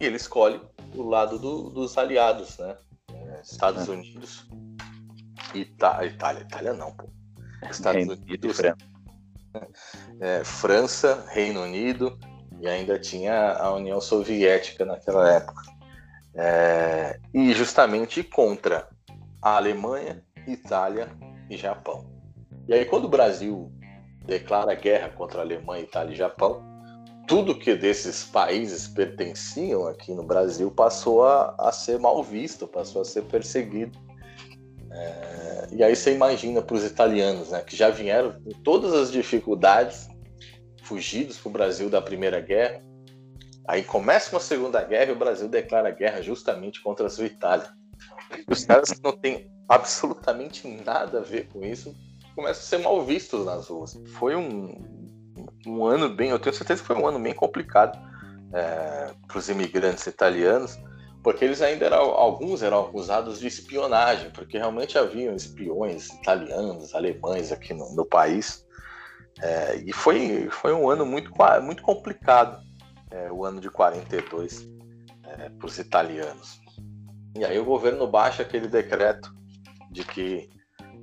E 0.00 0.04
ele 0.04 0.16
escolhe 0.16 0.60
o 0.96 1.04
lado 1.04 1.38
do, 1.38 1.70
dos 1.70 1.96
aliados, 1.96 2.58
né? 2.58 2.76
É, 3.12 3.40
Estados 3.40 3.88
é. 3.88 3.92
Unidos, 3.92 4.48
Itália, 5.54 6.08
Itália, 6.08 6.40
Itália 6.40 6.72
não, 6.72 6.90
pô. 6.90 7.08
Estados 7.70 7.98
Reino 7.98 8.20
Unidos, 8.20 8.60
é, 10.20 10.42
França, 10.42 11.24
Reino 11.28 11.62
Unido, 11.62 12.18
e 12.60 12.66
ainda 12.66 12.98
tinha 12.98 13.52
a 13.52 13.72
União 13.72 14.00
Soviética 14.00 14.84
naquela 14.84 15.32
época. 15.32 15.62
É, 16.34 17.20
e 17.32 17.52
justamente 17.52 18.24
contra 18.24 18.88
a 19.40 19.54
Alemanha, 19.56 20.25
Itália 20.46 21.08
e 21.50 21.56
Japão. 21.56 22.06
E 22.68 22.74
aí, 22.74 22.84
quando 22.84 23.04
o 23.04 23.08
Brasil 23.08 23.70
declara 24.24 24.74
guerra 24.74 25.08
contra 25.10 25.38
a 25.38 25.42
Alemanha, 25.42 25.84
Itália 25.84 26.12
e 26.12 26.16
Japão, 26.16 26.64
tudo 27.26 27.58
que 27.58 27.74
desses 27.74 28.24
países 28.24 28.86
pertenciam 28.86 29.86
aqui 29.86 30.14
no 30.14 30.22
Brasil 30.22 30.70
passou 30.70 31.24
a, 31.24 31.54
a 31.58 31.72
ser 31.72 31.98
mal 31.98 32.22
visto, 32.22 32.66
passou 32.66 33.02
a 33.02 33.04
ser 33.04 33.22
perseguido. 33.22 33.98
É, 34.90 35.68
e 35.72 35.82
aí 35.82 35.94
você 35.94 36.14
imagina 36.14 36.62
para 36.62 36.76
os 36.76 36.84
italianos, 36.84 37.50
né, 37.50 37.62
que 37.62 37.76
já 37.76 37.90
vieram 37.90 38.32
com 38.40 38.50
todas 38.62 38.92
as 38.94 39.10
dificuldades 39.10 40.08
fugidos 40.82 41.36
para 41.36 41.48
o 41.48 41.52
Brasil 41.52 41.90
da 41.90 42.00
Primeira 42.00 42.40
Guerra. 42.40 42.80
Aí 43.68 43.82
começa 43.82 44.30
uma 44.34 44.40
Segunda 44.40 44.82
Guerra 44.82 45.10
e 45.10 45.14
o 45.14 45.18
Brasil 45.18 45.48
declara 45.48 45.90
guerra 45.90 46.22
justamente 46.22 46.80
contra 46.80 47.06
a 47.06 47.10
sua 47.10 47.26
Itália. 47.26 47.68
Os 48.48 48.64
caras 48.64 48.94
não 49.02 49.12
têm 49.12 49.50
absolutamente 49.68 50.66
nada 50.84 51.18
a 51.18 51.22
ver 51.22 51.48
com 51.48 51.64
isso 51.64 51.94
começam 52.36 52.62
a 52.62 52.66
ser 52.66 52.78
mal 52.78 53.02
vistos 53.02 53.46
nas 53.46 53.66
ruas. 53.68 53.98
Foi 54.18 54.36
um, 54.36 54.78
um 55.66 55.86
ano 55.86 56.10
bem, 56.10 56.28
eu 56.30 56.38
tenho 56.38 56.54
certeza 56.54 56.82
que 56.82 56.86
foi 56.86 56.96
um 56.96 57.06
ano 57.06 57.18
bem 57.18 57.34
complicado 57.34 57.98
é, 58.52 59.10
para 59.26 59.38
os 59.38 59.48
imigrantes 59.48 60.06
italianos, 60.06 60.78
porque 61.22 61.44
eles 61.44 61.62
ainda 61.62 61.86
eram, 61.86 61.98
alguns 61.98 62.62
eram 62.62 62.80
acusados 62.80 63.40
de 63.40 63.46
espionagem, 63.46 64.30
porque 64.30 64.58
realmente 64.58 64.98
haviam 64.98 65.34
espiões 65.34 66.10
italianos, 66.10 66.94
alemães 66.94 67.50
aqui 67.50 67.72
no, 67.72 67.90
no 67.96 68.04
país. 68.04 68.64
É, 69.40 69.76
e 69.76 69.92
foi, 69.92 70.48
foi 70.50 70.72
um 70.72 70.88
ano 70.88 71.04
muito, 71.04 71.32
muito 71.62 71.82
complicado, 71.82 72.62
é, 73.10 73.32
o 73.32 73.44
ano 73.44 73.60
de 73.60 73.70
42, 73.70 74.68
é, 75.24 75.48
para 75.48 75.66
os 75.66 75.78
italianos. 75.78 76.60
E 77.34 77.44
aí 77.44 77.58
o 77.58 77.64
governo 77.64 78.06
baixa 78.06 78.42
aquele 78.42 78.68
decreto 78.68 79.35
de 79.96 80.04
que 80.04 80.50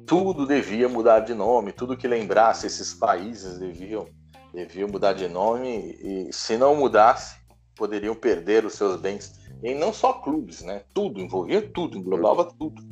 tudo 0.06 0.46
devia 0.46 0.88
mudar 0.88 1.22
de 1.22 1.34
nome, 1.34 1.72
tudo 1.72 1.98
que 1.98 2.08
lembrasse 2.08 2.68
esses 2.68 2.94
países 2.94 3.58
deviam, 3.58 4.08
deviam 4.54 4.88
mudar 4.88 5.14
de 5.14 5.28
nome, 5.28 5.98
e 6.00 6.30
se 6.32 6.58
não 6.58 6.76
mudasse, 6.76 7.36
poderiam 7.76 8.14
perder 8.14 8.66
os 8.66 8.74
seus 8.76 9.02
bens. 9.02 9.34
E 9.64 9.74
não 9.74 9.92
só 9.92 10.14
clubes, 10.14 10.62
né? 10.62 10.84
Tudo, 10.94 11.20
envolvia 11.20 11.62
tudo, 11.62 11.98
englobava 11.98 12.46
tudo. 12.46 12.84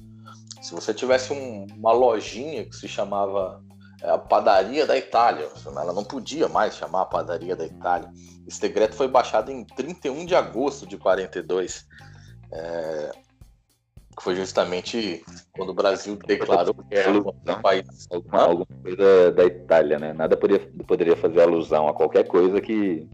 Se 0.62 0.74
você 0.74 0.94
tivesse 0.94 1.34
um, 1.34 1.68
uma 1.76 1.92
lojinha 1.92 2.66
que 2.66 2.76
se 2.76 2.88
chamava 2.88 3.62
é 4.02 4.10
a 4.10 4.18
padaria 4.18 4.88
da 4.88 4.98
Itália. 4.98 5.48
Ela 5.64 5.94
não 5.94 6.04
podia 6.04 6.48
mais 6.48 6.76
chamar 6.76 7.02
a 7.02 7.06
padaria 7.06 7.56
da 7.56 7.66
Itália. 7.66 8.10
Esse 8.48 8.60
decreto 8.60 8.96
foi 8.96 9.08
baixado 9.08 9.52
em 9.52 9.64
31 9.64 10.26
de 10.26 10.34
agosto 10.34 10.88
de 10.88 10.98
42. 10.98 11.86
É, 12.52 13.12
foi 14.22 14.36
justamente 14.36 15.24
quando 15.52 15.70
o 15.70 15.74
Brasil 15.74 16.16
declarou 16.16 16.74
que 16.74 16.96
era 16.96 17.12
um 17.12 17.62
país. 17.62 18.08
Alguma, 18.12 18.42
alguma 18.42 18.66
coisa 18.84 19.32
da 19.32 19.46
Itália, 19.46 20.00
né? 20.00 20.14
Nada 20.14 20.38
poderia, 20.38 20.72
poderia 20.88 21.16
fazer 21.16 21.42
alusão 21.42 21.88
a 21.88 21.94
qualquer 21.94 22.28
coisa 22.28 22.62
que 22.62 23.10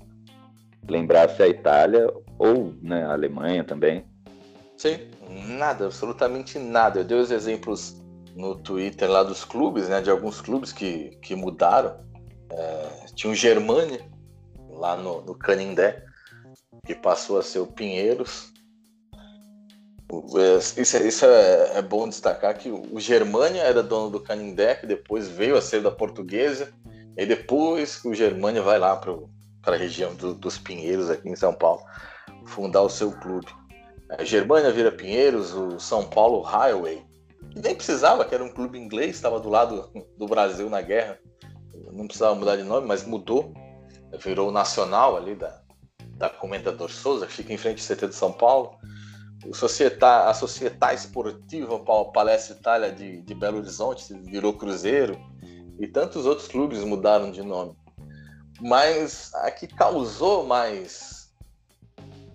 lembrasse 0.87 1.41
a 1.41 1.47
Itália 1.47 2.11
ou 2.37 2.73
né, 2.81 3.05
a 3.05 3.13
Alemanha 3.13 3.63
também. 3.63 4.05
Sim, 4.75 4.99
nada, 5.57 5.85
absolutamente 5.85 6.59
nada. 6.59 6.99
Eu 6.99 7.05
dei 7.05 7.17
os 7.17 7.31
exemplos 7.31 8.01
no 8.35 8.55
Twitter 8.55 9.09
lá 9.09 9.23
dos 9.23 9.43
clubes, 9.43 9.89
né? 9.89 10.01
De 10.01 10.09
alguns 10.09 10.41
clubes 10.41 10.71
que, 10.71 11.17
que 11.21 11.35
mudaram. 11.35 12.05
É, 12.49 13.05
tinha 13.15 13.31
o 13.31 13.35
Germânia, 13.35 14.01
lá 14.69 14.95
no, 14.95 15.21
no 15.21 15.35
Canindé, 15.35 16.05
que 16.85 16.93
passou 16.93 17.39
a 17.39 17.43
ser 17.43 17.59
o 17.59 17.67
Pinheiros. 17.67 18.51
É, 20.09 20.57
isso, 20.81 20.97
é, 20.97 21.07
isso 21.07 21.25
é, 21.25 21.77
é, 21.77 21.81
bom 21.81 22.07
destacar 22.07 22.57
que 22.57 22.69
o 22.69 22.99
Germânia 22.99 23.61
era 23.61 23.83
dono 23.83 24.09
do 24.09 24.19
Canindé, 24.19 24.75
que 24.75 24.87
depois 24.87 25.27
veio 25.27 25.57
a 25.57 25.61
ser 25.61 25.81
da 25.81 25.91
Portuguesa, 25.91 26.73
e 27.17 27.25
depois 27.25 28.03
o 28.05 28.13
Germânia 28.13 28.61
vai 28.61 28.79
lá 28.79 28.95
para 28.95 29.75
a 29.75 29.77
região 29.77 30.15
do, 30.15 30.33
dos 30.33 30.57
Pinheiros, 30.57 31.09
aqui 31.09 31.27
em 31.27 31.35
São 31.35 31.53
Paulo, 31.53 31.81
fundar 32.45 32.81
o 32.81 32.89
seu 32.89 33.11
clube. 33.11 33.47
A 34.09 34.23
Germânia 34.23 34.71
vira 34.71 34.91
Pinheiros, 34.91 35.53
o 35.53 35.79
São 35.79 36.05
Paulo 36.05 36.41
Highway 36.41 37.05
nem 37.55 37.75
precisava, 37.75 38.23
que 38.23 38.33
era 38.33 38.43
um 38.43 38.49
clube 38.49 38.77
inglês, 38.77 39.15
estava 39.15 39.39
do 39.39 39.49
lado 39.49 39.89
do 40.17 40.25
Brasil 40.27 40.69
na 40.69 40.81
guerra. 40.81 41.19
Não 41.91 42.05
precisava 42.05 42.35
mudar 42.35 42.55
de 42.55 42.63
nome, 42.63 42.87
mas 42.87 43.03
mudou. 43.03 43.53
Virou 44.19 44.49
o 44.49 44.51
Nacional 44.51 45.17
ali 45.17 45.35
da, 45.35 45.61
da 46.15 46.29
Comendador 46.29 46.89
Souza, 46.89 47.27
fica 47.27 47.53
em 47.53 47.57
frente 47.57 47.81
ao 47.81 47.95
CT 47.95 48.07
de 48.07 48.15
São 48.15 48.31
Paulo. 48.31 48.77
Societá, 49.53 50.29
a 50.29 50.33
Società 50.33 50.93
Esportiva 50.93 51.79
Palestra 52.11 52.55
Itália 52.55 52.91
de, 52.91 53.21
de 53.21 53.33
Belo 53.35 53.57
Horizonte 53.57 54.13
virou 54.13 54.53
Cruzeiro. 54.53 55.17
E 55.79 55.87
tantos 55.87 56.25
outros 56.25 56.47
clubes 56.47 56.83
mudaram 56.83 57.31
de 57.31 57.43
nome. 57.43 57.75
Mas 58.59 59.31
a 59.35 59.51
que 59.51 59.67
causou 59.67 60.45
mais 60.45 61.17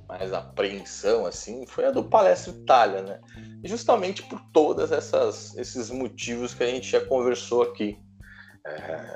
mais 0.08 0.32
apreensão 0.32 1.24
assim 1.24 1.64
foi 1.66 1.86
a 1.86 1.90
do 1.90 2.04
Palestra 2.04 2.52
Itália, 2.52 3.02
né? 3.02 3.20
Justamente 3.64 4.22
por 4.22 4.38
todas 4.52 4.92
essas 4.92 5.56
esses 5.56 5.90
motivos 5.90 6.54
que 6.54 6.62
a 6.62 6.66
gente 6.66 6.88
já 6.88 7.00
conversou 7.00 7.62
aqui. 7.62 7.98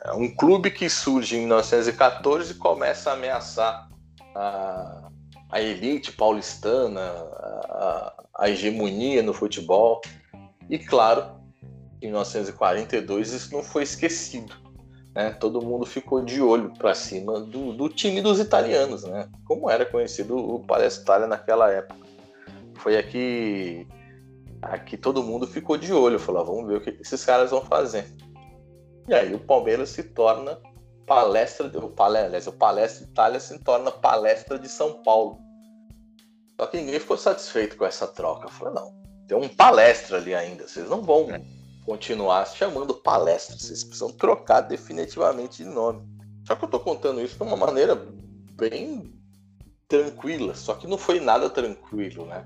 É 0.05 0.13
um 0.13 0.35
clube 0.35 0.71
que 0.71 0.89
surge 0.91 1.37
em 1.37 1.41
1914 1.41 2.53
e 2.53 2.55
começa 2.55 3.11
a 3.11 3.13
ameaçar 3.13 3.89
a, 4.35 5.06
a 5.51 5.61
elite 5.61 6.13
paulistana, 6.13 7.01
a, 7.01 8.25
a 8.39 8.51
hegemonia 8.51 9.23
no 9.23 9.33
futebol. 9.33 10.01
E 10.69 10.79
claro, 10.79 11.37
em 12.03 12.07
1942 12.07 13.33
isso 13.33 13.53
não 13.53 13.63
foi 13.63 13.85
esquecido. 13.85 14.55
Né? 15.15 15.31
Todo 15.31 15.63
mundo 15.63 15.87
ficou 15.87 16.23
de 16.23 16.43
olho 16.43 16.73
para 16.77 16.95
cima 16.95 17.41
do, 17.41 17.73
do, 17.73 17.89
time 17.89 18.21
dos 18.21 18.39
italianos, 18.39 19.05
né? 19.05 19.29
como 19.47 19.71
era 19.71 19.87
conhecido 19.87 20.37
o 20.37 20.61
Palestra 20.61 21.03
Itália 21.03 21.27
naquela 21.27 21.71
época. 21.71 22.07
Foi 22.75 22.99
aqui, 22.99 23.87
aqui 24.61 24.97
todo 24.97 25.23
mundo 25.23 25.47
ficou 25.47 25.79
de 25.79 25.93
olho, 25.93 26.19
falou: 26.19 26.43
ah, 26.43 26.45
vamos 26.45 26.67
ver 26.69 26.77
o 26.77 26.81
que 26.81 26.91
esses 27.01 27.25
caras 27.25 27.51
vão 27.51 27.63
fazer. 27.63 28.13
E 29.09 29.15
aí 29.15 29.33
o 29.35 29.39
Palmeiras 29.39 29.91
se 29.91 30.03
torna 30.03 30.59
palestra, 31.07 31.67
o, 31.79 31.91
palestra, 31.91 32.51
o 32.51 32.53
Palestra 32.53 33.05
Itália 33.05 33.41
se 33.41 33.59
torna 33.61 33.91
palestra 33.91 34.59
de 34.59 34.69
São 34.69 35.03
Paulo. 35.03 35.39
Só 36.59 36.67
que 36.67 36.79
ninguém 36.79 36.99
ficou 36.99 37.17
satisfeito 37.17 37.77
com 37.77 37.85
essa 37.85 38.07
troca. 38.07 38.49
Falei, 38.49 38.75
não, 38.75 38.93
tem 39.27 39.37
um 39.37 39.49
palestra 39.49 40.17
ali 40.17 40.35
ainda, 40.35 40.67
vocês 40.67 40.89
não 40.89 41.03
vão 41.03 41.29
continuar 41.85 42.47
se 42.47 42.57
chamando 42.57 42.95
palestra, 42.95 43.57
vocês 43.57 43.85
precisam 43.85 44.11
trocar 44.11 44.63
definitivamente 44.63 45.63
de 45.63 45.69
nome. 45.69 46.05
Só 46.47 46.57
que 46.57 46.65
eu 46.65 46.69
tô 46.69 46.81
contando 46.81 47.21
isso 47.21 47.37
de 47.37 47.43
uma 47.43 47.57
maneira 47.57 47.95
bem 48.53 49.13
tranquila, 49.89 50.55
só 50.55 50.75
que 50.75 50.87
não 50.87 50.99
foi 50.99 51.21
nada 51.21 51.49
tranquilo, 51.49 52.27
né? 52.27 52.45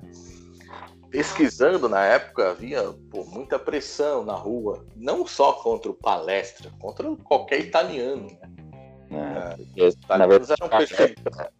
Pesquisando 1.11 1.89
na 1.89 2.05
época 2.05 2.51
havia 2.51 2.83
pô, 3.11 3.25
muita 3.25 3.59
pressão 3.59 4.25
na 4.25 4.35
rua, 4.35 4.87
não 4.95 5.27
só 5.27 5.55
contra 5.55 5.91
o 5.91 5.95
palestra, 5.95 6.71
contra 6.79 7.11
qualquer 7.25 7.61
italiano, 7.61 8.27
né? 9.11 9.57
É, 9.77 9.83
os 9.87 9.95
italianos 9.95 10.51
eram 10.51 10.69
perseguidos 10.69 11.51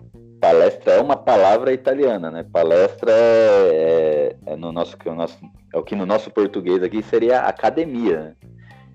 palestra 0.41 0.95
é 0.95 1.01
uma 1.01 1.17
palavra 1.17 1.73
italiana, 1.73 2.31
né? 2.31 2.43
Palestra 2.51 3.13
é, 3.13 4.37
é, 4.47 4.53
é 4.53 4.57
no 4.57 4.73
nosso, 4.73 4.97
é 5.05 5.11
o 5.11 5.15
nosso, 5.15 5.39
é 5.73 5.79
o 5.79 5.83
que 5.83 5.95
no 5.95 6.07
nosso 6.07 6.31
português 6.31 6.83
aqui 6.83 7.03
seria 7.03 7.43
academia. 7.43 8.21
Né? 8.21 8.37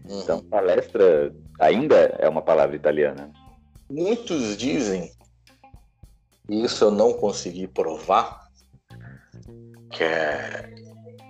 Uhum. 0.10 0.22
Então, 0.22 0.44
palestra 0.44 1.34
ainda 1.60 1.96
é 2.18 2.28
uma 2.28 2.42
palavra 2.42 2.76
italiana. 2.76 3.32
Muitos 3.90 4.58
dizem, 4.58 5.12
e 6.50 6.64
isso 6.64 6.86
eu 6.86 6.92
não 6.92 7.14
consegui 7.14 7.68
provar, 7.68 8.45
que 9.92 10.04
é, 10.04 10.74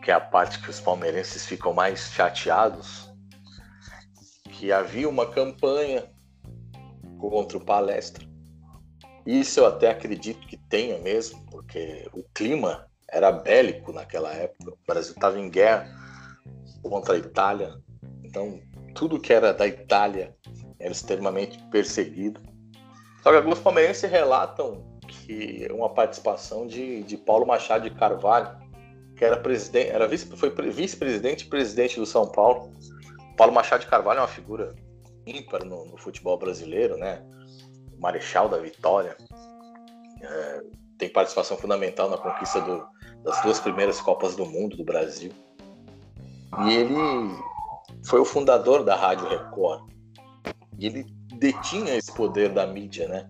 que 0.03 0.12
é 0.12 0.14
a 0.14 0.20
parte 0.20 0.62
que 0.62 0.70
os 0.70 0.80
palmeirenses 0.80 1.45
ficam 1.45 1.74
mais 1.74 2.12
chateados, 2.12 3.10
que 4.51 4.72
havia 4.72 5.08
uma 5.08 5.26
campanha 5.26 6.10
contra 7.20 7.58
o 7.58 7.62
palestra 7.66 8.26
isso 9.26 9.60
eu 9.60 9.66
até 9.66 9.89
acredito 9.89 10.45
que 10.45 10.56
tenha 10.56 10.99
mesmo, 10.99 11.43
porque 11.49 12.08
o 12.14 12.22
clima 12.34 12.86
era 13.10 13.32
bélico 13.32 13.91
naquela 13.91 14.32
época. 14.32 14.72
O 14.72 14.78
Brasil 14.86 15.14
estava 15.14 15.39
em 15.39 15.49
guerra 15.49 15.89
contra 16.84 17.16
a 17.16 17.18
Itália. 17.18 17.74
Então, 18.24 18.62
tudo 18.93 19.20
que 19.20 19.34
era 19.34 19.51
da 19.51 19.66
Itália 19.66 20.36
era 20.80 20.91
extremamente 20.91 21.58
perseguido. 21.70 22.39
Só 23.24 23.32
que 23.32 23.38
alguns 23.38 23.60
palmeirenses 23.60 24.10
relatam 24.10 24.95
que 25.06 25.68
uma 25.72 25.89
participação 25.89 26.68
de, 26.68 27.03
de 27.03 27.18
Paulo 27.18 27.45
Machado 27.45 27.89
de 27.89 27.95
Carvalho, 27.95 28.58
que 29.16 29.24
era 29.24 29.38
presidente, 29.38 29.89
era 29.89 30.08
vice, 30.08 30.26
foi 30.36 30.49
vice-presidente 30.72 31.45
e 31.45 31.49
presidente 31.49 31.99
do 31.99 32.06
São 32.06 32.28
Paulo. 32.28 32.72
Paulo 33.38 33.53
Machado 33.53 33.82
de 33.82 33.88
Carvalho 33.88 34.20
é 34.20 34.22
uma 34.22 34.28
figura 34.28 34.76
ímpar 35.26 35.66
no, 35.66 35.86
no 35.86 35.97
futebol 35.97 36.38
brasileiro, 36.38 36.97
né? 36.97 37.24
Marechal 37.97 38.49
da 38.49 38.58
Vitória, 38.58 39.16
é, 40.22 40.62
tem 40.97 41.10
participação 41.10 41.58
fundamental 41.58 42.10
na 42.10 42.18
conquista 42.18 42.62
do, 42.62 42.86
das 43.24 43.41
duas 43.41 43.60
primeiras 43.60 43.99
Copas 44.01 44.36
do 44.36 44.45
Mundo 44.45 44.78
do 44.78 44.84
Brasil. 44.84 45.32
E 46.66 46.74
ele 46.74 46.95
foi 48.06 48.20
o 48.20 48.26
fundador 48.26 48.84
da 48.84 48.95
Rádio 48.95 49.28
Record. 49.28 49.89
E 50.78 50.86
ele 50.86 51.06
detinha 51.38 51.95
esse 51.95 52.14
poder 52.14 52.49
da 52.49 52.66
mídia, 52.66 53.08
né? 53.08 53.30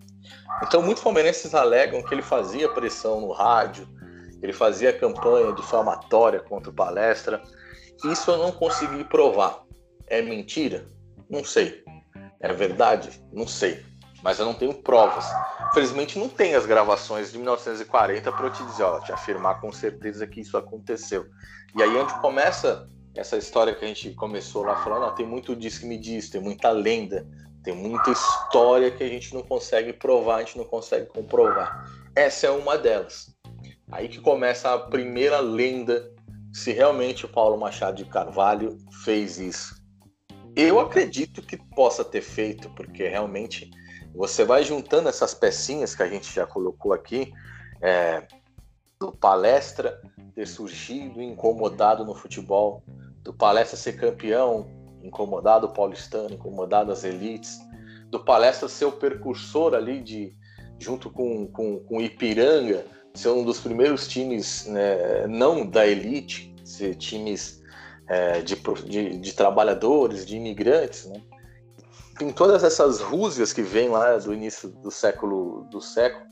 Então, 0.64 0.82
muitos 0.82 1.04
palmeirenses 1.04 1.54
alegam 1.54 2.04
que 2.04 2.14
ele 2.14 2.22
fazia 2.22 2.70
pressão 2.70 3.22
no 3.22 3.32
rádio, 3.32 3.88
ele 4.42 4.54
fazia 4.54 4.94
campanha 4.94 5.54
difamatória 5.54 6.40
contra 6.40 6.70
o 6.70 6.74
palestra. 6.74 7.42
Isso 8.06 8.32
eu 8.32 8.38
não 8.38 8.52
consegui 8.52 9.04
provar. 9.04 9.64
É 10.08 10.22
mentira? 10.22 10.86
Não 11.30 11.44
sei. 11.44 11.84
É 12.40 12.54
verdade? 12.54 13.22
Não 13.34 13.48
sei 13.48 13.84
mas 14.26 14.40
eu 14.40 14.46
não 14.46 14.56
tenho 14.56 14.74
provas. 14.74 15.24
Felizmente 15.72 16.18
não 16.18 16.28
tem 16.28 16.56
as 16.56 16.66
gravações 16.66 17.32
de 17.32 17.38
1940 17.38 18.32
para 18.32 18.48
eu 18.48 18.52
te 18.52 18.64
dizer, 18.64 18.82
ó, 18.82 19.00
te 19.00 19.12
afirmar 19.12 19.62
com 19.62 19.72
certeza 19.72 20.26
que 20.26 20.42
isso 20.42 20.58
aconteceu. 20.58 21.28
E 21.78 21.84
aí 21.84 21.96
onde 21.96 22.12
começa 22.22 22.88
essa 23.16 23.38
história 23.38 23.76
que 23.76 23.86
a 23.86 23.88
gente 23.88 24.10
começou 24.16 24.64
lá 24.64 24.78
falando, 24.78 25.04
ó, 25.04 25.12
tem 25.12 25.28
muito 25.28 25.56
diz 25.56 25.78
que 25.78 25.86
me 25.86 25.96
diz, 25.96 26.28
tem 26.28 26.42
muita 26.42 26.72
lenda, 26.72 27.28
tem 27.66 27.76
muita 27.76 28.12
história 28.12 28.92
que 28.92 29.04
a 29.04 29.10
gente 29.10 29.34
não 29.34 29.42
consegue 29.42 29.92
provar, 29.92 30.36
a 30.36 30.40
gente 30.42 30.58
não 30.58 30.66
consegue 30.66 31.08
comprovar. 31.08 31.92
Essa 32.16 32.46
é 32.46 32.52
uma 32.52 32.78
delas. 32.78 33.36
Aí 33.92 34.08
que 34.08 34.22
começa 34.22 34.72
a 34.72 34.78
primeira 34.78 35.40
lenda 35.40 36.14
se 36.54 36.72
realmente 36.72 37.26
o 37.26 37.30
Paulo 37.30 37.60
Machado 37.60 37.98
de 37.98 38.06
Carvalho 38.06 38.78
fez 39.04 39.40
isso. 39.40 39.84
Eu 40.56 40.80
acredito 40.80 41.42
que 41.42 41.58
possa 41.58 42.06
ter 42.06 42.22
feito, 42.22 42.70
porque 42.70 43.08
realmente 43.08 43.70
você 44.14 44.46
vai 44.46 44.64
juntando 44.64 45.10
essas 45.10 45.34
pecinhas 45.34 45.94
que 45.94 46.04
a 46.04 46.08
gente 46.08 46.34
já 46.34 46.46
colocou 46.46 46.94
aqui, 46.94 47.34
é, 47.82 48.26
do 49.00 49.12
palestra 49.12 50.00
ter 50.34 50.48
surgido 50.48 51.22
incomodado 51.22 52.06
no 52.06 52.14
futebol, 52.14 52.84
do 53.22 53.34
palestra 53.34 53.76
ser 53.76 53.94
campeão, 53.94 54.68
incomodado 55.06 55.68
o 55.68 55.74
paulistano, 55.74 56.34
incomodado 56.34 56.92
as 56.92 57.04
elites, 57.04 57.60
do 58.10 58.20
palestra 58.24 58.68
ser 58.68 58.86
o 58.86 58.92
percursor 58.92 59.74
ali 59.74 60.02
de 60.02 60.36
junto 60.80 61.10
com, 61.10 61.48
com, 61.48 61.80
com 61.80 62.02
Ipiranga, 62.02 62.86
ser 63.14 63.30
um 63.30 63.44
dos 63.44 63.60
primeiros 63.60 64.08
times 64.08 64.66
né, 64.66 65.26
não 65.28 65.66
da 65.66 65.88
elite, 65.88 66.54
ser 66.64 66.96
times 66.96 67.62
é, 68.08 68.42
de, 68.42 68.56
de, 68.56 69.18
de, 69.18 69.34
trabalhadores, 69.34 70.26
de 70.26 70.36
imigrantes, 70.36 71.06
né? 71.06 71.22
tem 72.18 72.32
todas 72.32 72.64
essas 72.64 73.02
rússias 73.02 73.52
que 73.52 73.62
vêm 73.62 73.90
lá 73.90 74.18
do 74.18 74.34
início 74.34 74.70
do 74.70 74.92
século 74.92 75.68
do 75.70 75.82
século 75.82 76.26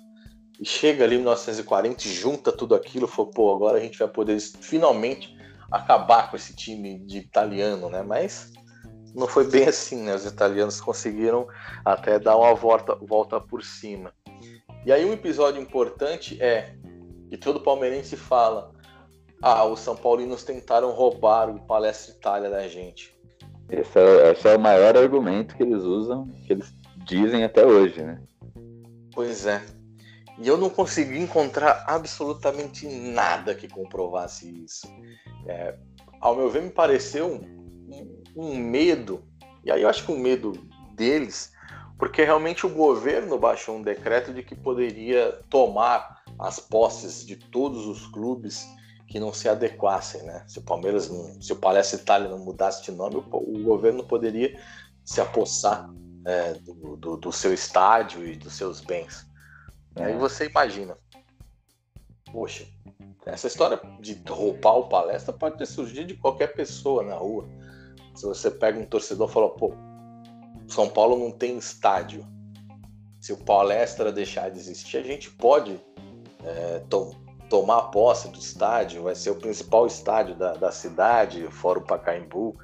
e 0.60 0.66
chega 0.66 1.04
ali 1.04 1.16
em 1.16 1.20
1940 1.20 2.08
e 2.08 2.12
junta 2.12 2.52
tudo 2.52 2.76
aquilo, 2.76 3.08
falou, 3.08 3.32
pô, 3.32 3.56
agora 3.56 3.78
a 3.78 3.82
gente 3.82 3.98
vai 3.98 4.08
poder 4.08 4.40
finalmente 4.40 5.36
acabar 5.72 6.30
com 6.30 6.38
esse 6.38 6.56
time 6.56 7.00
de 7.00 7.18
italiano, 7.18 7.90
né? 7.90 8.04
Mas 8.04 8.54
não 9.16 9.28
foi 9.28 9.50
bem 9.50 9.68
assim, 9.68 10.04
né? 10.04 10.16
Os 10.16 10.26
italianos 10.26 10.82
conseguiram 10.82 11.48
até 11.86 12.20
dar 12.20 12.38
uma 12.38 12.54
volta, 12.54 12.96
volta 12.96 13.40
por 13.40 13.64
cima. 13.64 14.14
E 14.86 14.92
aí 14.92 15.06
um 15.06 15.14
episódio 15.14 15.62
importante 15.62 16.42
é 16.42 16.76
que 17.30 17.38
todo 17.38 17.62
palmeirense 17.62 18.18
fala: 18.18 18.72
"Ah, 19.42 19.66
os 19.66 19.80
São 19.80 19.96
Paulinos 19.96 20.44
tentaram 20.44 20.92
roubar 20.92 21.50
o 21.50 21.60
Palestra 21.62 22.14
Itália 22.16 22.50
da 22.50 22.68
gente". 22.68 23.16
Esse 23.70 23.98
é, 23.98 24.32
esse 24.32 24.48
é 24.48 24.56
o 24.56 24.60
maior 24.60 24.98
argumento 24.98 25.56
que 25.56 25.64
eles 25.64 25.84
usam, 25.84 26.28
que 26.46 26.54
eles 26.54 26.74
dizem 27.06 27.44
até 27.44 27.66
hoje, 27.66 28.02
né? 28.02 28.22
Pois 29.14 29.46
é. 29.46 29.62
E 30.40 30.48
eu 30.48 30.58
não 30.58 30.70
consegui 30.70 31.20
encontrar 31.20 31.84
absolutamente 31.88 32.88
nada 32.88 33.54
que 33.54 33.68
comprovasse 33.68 34.50
isso. 34.64 34.88
É, 35.48 35.76
ao 36.20 36.36
meu 36.36 36.50
ver, 36.50 36.64
me 36.64 36.72
pareceu 36.72 37.28
um, 37.28 38.23
um, 38.36 38.58
medo, 38.58 39.24
e 39.64 39.72
aí 39.72 39.82
eu 39.82 39.90
acho 39.90 40.06
que 40.06 40.12
um 40.12 40.20
medo 40.20 40.54
deles, 40.94 41.52
porque 41.98 42.24
realmente 42.24 42.66
o 42.66 42.70
governo 42.70 43.38
baixou 43.38 43.78
um 43.78 43.82
decreto 43.82 44.34
de 44.34 44.44
que 44.44 44.56
poderia 44.56 45.40
tomar 45.50 46.24
as 46.40 46.60
posses 46.60 47.26
de 47.26 47.36
todos 47.36 47.86
os 47.86 48.08
clubes 48.08 48.68
que 49.08 49.20
não 49.20 49.34
se 49.34 49.48
adequassem, 49.48 50.24
né? 50.24 50.44
Se 50.48 50.60
o 50.60 50.64
Palmeiras, 50.64 51.10
não, 51.10 51.42
se 51.42 51.54
o 51.54 51.56
Palestra 51.56 52.00
Itália 52.00 52.30
não 52.30 52.40
mudasse 52.40 52.84
de 52.84 52.92
nome, 52.92 53.18
o, 53.18 53.20
o 53.20 53.64
governo 53.64 54.04
poderia 54.04 54.60
se 55.04 55.22
apossar 55.22 55.90
é, 56.26 56.54
do, 56.54 56.96
do, 56.98 57.18
do, 57.18 57.32
seu 57.32 57.54
estádio 57.54 58.26
e 58.26 58.36
dos 58.36 58.54
seus 58.54 58.82
bens. 58.82 59.26
É. 59.96 60.06
Aí 60.06 60.18
você 60.18 60.48
imagina, 60.48 60.98
poxa, 62.32 62.66
essa 63.26 63.48
história 63.48 63.80
de 64.00 64.22
roubar 64.28 64.78
o 64.78 64.90
Palestra 64.90 65.34
pode 65.34 65.58
ter 65.58 65.66
surgido 65.66 66.08
de 66.08 66.16
qualquer 66.16 66.54
pessoa 66.54 67.04
na 67.04 67.16
rua. 67.16 67.48
Se 68.14 68.26
você 68.26 68.52
pega 68.52 68.80
um 68.80 68.86
torcedor 68.86 69.30
e 69.30 69.34
fala, 69.34 69.50
pô, 69.50 69.74
São 70.68 70.88
Paulo 70.88 71.18
não 71.18 71.32
tem 71.32 71.58
estádio. 71.58 72.26
Se 73.20 73.34
o 73.34 73.38
Palestra 73.38 74.12
deixar 74.12 74.50
de 74.50 74.60
existir, 74.60 74.98
a 74.98 75.04
gente 75.04 75.32
pode 75.32 75.80
é, 76.44 76.80
to 76.90 77.16
tomar 77.50 77.84
posse 77.84 78.30
do 78.30 78.40
estádio, 78.40 79.04
vai 79.04 79.16
ser 79.16 79.30
o 79.30 79.36
principal 79.36 79.86
estádio 79.86 80.36
da, 80.36 80.54
da 80.54 80.72
cidade, 80.72 81.46
fora 81.52 81.80
o 81.80 81.84
Pacaembu. 81.84 82.58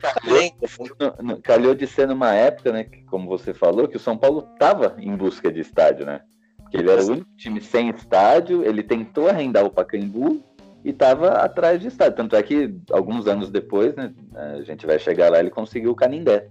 Calhou, 0.00 1.40
calhou 1.40 1.74
de 1.74 1.86
ser 1.86 2.08
numa 2.08 2.34
época, 2.34 2.72
né, 2.72 2.82
que, 2.82 3.02
como 3.04 3.28
você 3.28 3.54
falou, 3.54 3.86
que 3.86 3.96
o 3.96 4.00
São 4.00 4.18
Paulo 4.18 4.48
estava 4.52 4.96
em 4.98 5.16
busca 5.16 5.52
de 5.52 5.60
estádio, 5.60 6.04
né? 6.04 6.20
Porque 6.58 6.78
ele 6.78 6.90
era 6.90 7.00
o 7.04 7.12
único 7.12 7.30
time 7.36 7.60
sem 7.60 7.88
estádio, 7.90 8.64
ele 8.64 8.82
tentou 8.82 9.28
arrendar 9.28 9.64
o 9.64 9.70
Pacaembu 9.70 10.42
e 10.86 10.90
estava 10.90 11.30
atrás 11.30 11.80
de 11.80 11.88
estádio. 11.88 12.14
Tanto 12.14 12.36
é 12.36 12.42
que 12.44 12.72
alguns 12.92 13.26
anos 13.26 13.50
depois, 13.50 13.92
né, 13.96 14.14
a 14.32 14.62
gente 14.62 14.86
vai 14.86 15.00
chegar 15.00 15.32
lá, 15.32 15.40
ele 15.40 15.50
conseguiu 15.50 15.90
o 15.90 15.96
Canindé. 15.96 16.48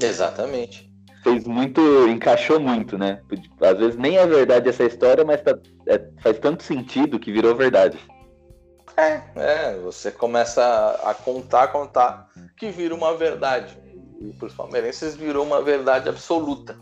Exatamente. 0.00 0.88
Fez 1.24 1.44
muito, 1.44 1.80
encaixou 2.06 2.60
muito, 2.60 2.96
né? 2.96 3.20
Às 3.60 3.78
vezes 3.78 3.96
nem 3.96 4.18
é 4.18 4.26
verdade 4.26 4.68
essa 4.68 4.84
história, 4.84 5.24
mas 5.24 5.42
tá, 5.42 5.58
é, 5.88 6.00
faz 6.18 6.38
tanto 6.38 6.62
sentido 6.62 7.18
que 7.18 7.32
virou 7.32 7.56
verdade. 7.56 7.98
É, 8.96 9.20
é, 9.34 9.76
você 9.78 10.12
começa 10.12 10.62
a 11.02 11.12
contar, 11.12 11.68
contar, 11.68 12.28
que 12.56 12.70
vira 12.70 12.94
uma 12.94 13.16
verdade. 13.16 13.76
E 14.20 14.32
para 14.34 14.46
os 14.46 14.54
palmeirenses 14.54 15.16
virou 15.16 15.44
uma 15.44 15.60
verdade 15.60 16.08
absoluta. 16.08 16.78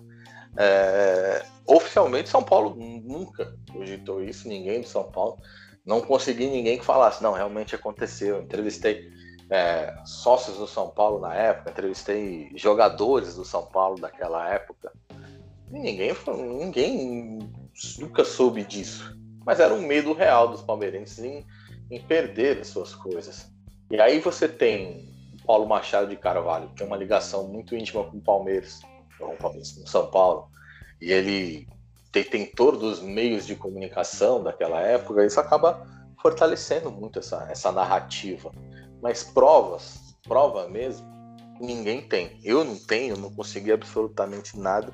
É, 0.55 1.43
oficialmente, 1.67 2.29
São 2.29 2.43
Paulo 2.43 2.77
nunca 2.77 3.55
cogitou 3.73 4.23
isso, 4.23 4.47
ninguém 4.47 4.83
do 4.83 4.87
São 4.87 5.05
Paulo. 5.05 5.39
Não 5.85 6.01
consegui 6.01 6.47
ninguém 6.47 6.79
que 6.79 6.85
falasse, 6.85 7.23
não, 7.23 7.33
realmente 7.33 7.75
aconteceu. 7.75 8.43
Entrevistei 8.43 9.11
é, 9.51 9.95
sócios 10.05 10.57
do 10.59 10.67
São 10.67 10.91
Paulo 10.91 11.21
na 11.21 11.35
época, 11.35 11.71
entrevistei 11.71 12.51
jogadores 12.55 13.35
do 13.35 13.45
São 13.45 13.67
Paulo 13.67 14.01
daquela 14.01 14.49
época. 14.49 14.93
E 15.71 15.79
ninguém, 15.79 16.15
ninguém 16.59 17.39
nunca 17.99 18.25
soube 18.25 18.65
disso. 18.65 19.17
Mas 19.45 19.59
era 19.59 19.75
um 19.75 19.83
medo 19.83 20.13
real 20.13 20.49
dos 20.49 20.63
palmeirenses 20.63 21.19
em 21.19 21.45
em 21.93 22.01
perder 22.01 22.59
as 22.59 22.69
suas 22.69 22.95
coisas. 22.95 23.53
E 23.91 24.01
aí 24.01 24.19
você 24.19 24.49
tem 24.49 25.15
o 25.35 25.47
Paulo 25.47 25.69
Machado 25.69 26.09
de 26.09 26.17
Carvalho, 26.17 26.69
que 26.71 26.77
tem 26.77 26.87
uma 26.87 26.97
ligação 26.97 27.47
muito 27.47 27.77
íntima 27.77 28.03
com 28.05 28.17
o 28.17 28.21
Palmeiras, 28.23 28.81
com 29.19 29.27
o 29.27 29.37
Palmeiras, 29.37 29.73
com 29.73 29.87
São 29.87 30.11
Paulo, 30.11 30.49
e 30.99 31.13
ele 31.13 31.69
detentor 32.13 32.77
dos 32.77 33.01
meios 33.01 33.47
de 33.47 33.57
comunicação 33.57 34.43
daquela 34.43 34.81
época, 34.81 35.25
isso 35.25 35.41
acaba 35.41 35.87
fortalecendo 36.21 36.91
muito 36.91 37.19
essa, 37.19 37.47
essa 37.51 37.73
narrativa. 37.73 38.53
Mas 39.03 39.25
provas, 39.25 40.17
prova 40.23 40.69
mesmo, 40.69 41.07
ninguém 41.61 42.03
tem. 42.03 42.39
Eu 42.45 42.65
não 42.65 42.77
tenho, 42.77 43.17
não 43.17 43.33
consegui 43.33 43.73
absolutamente 43.73 44.59
nada, 44.59 44.93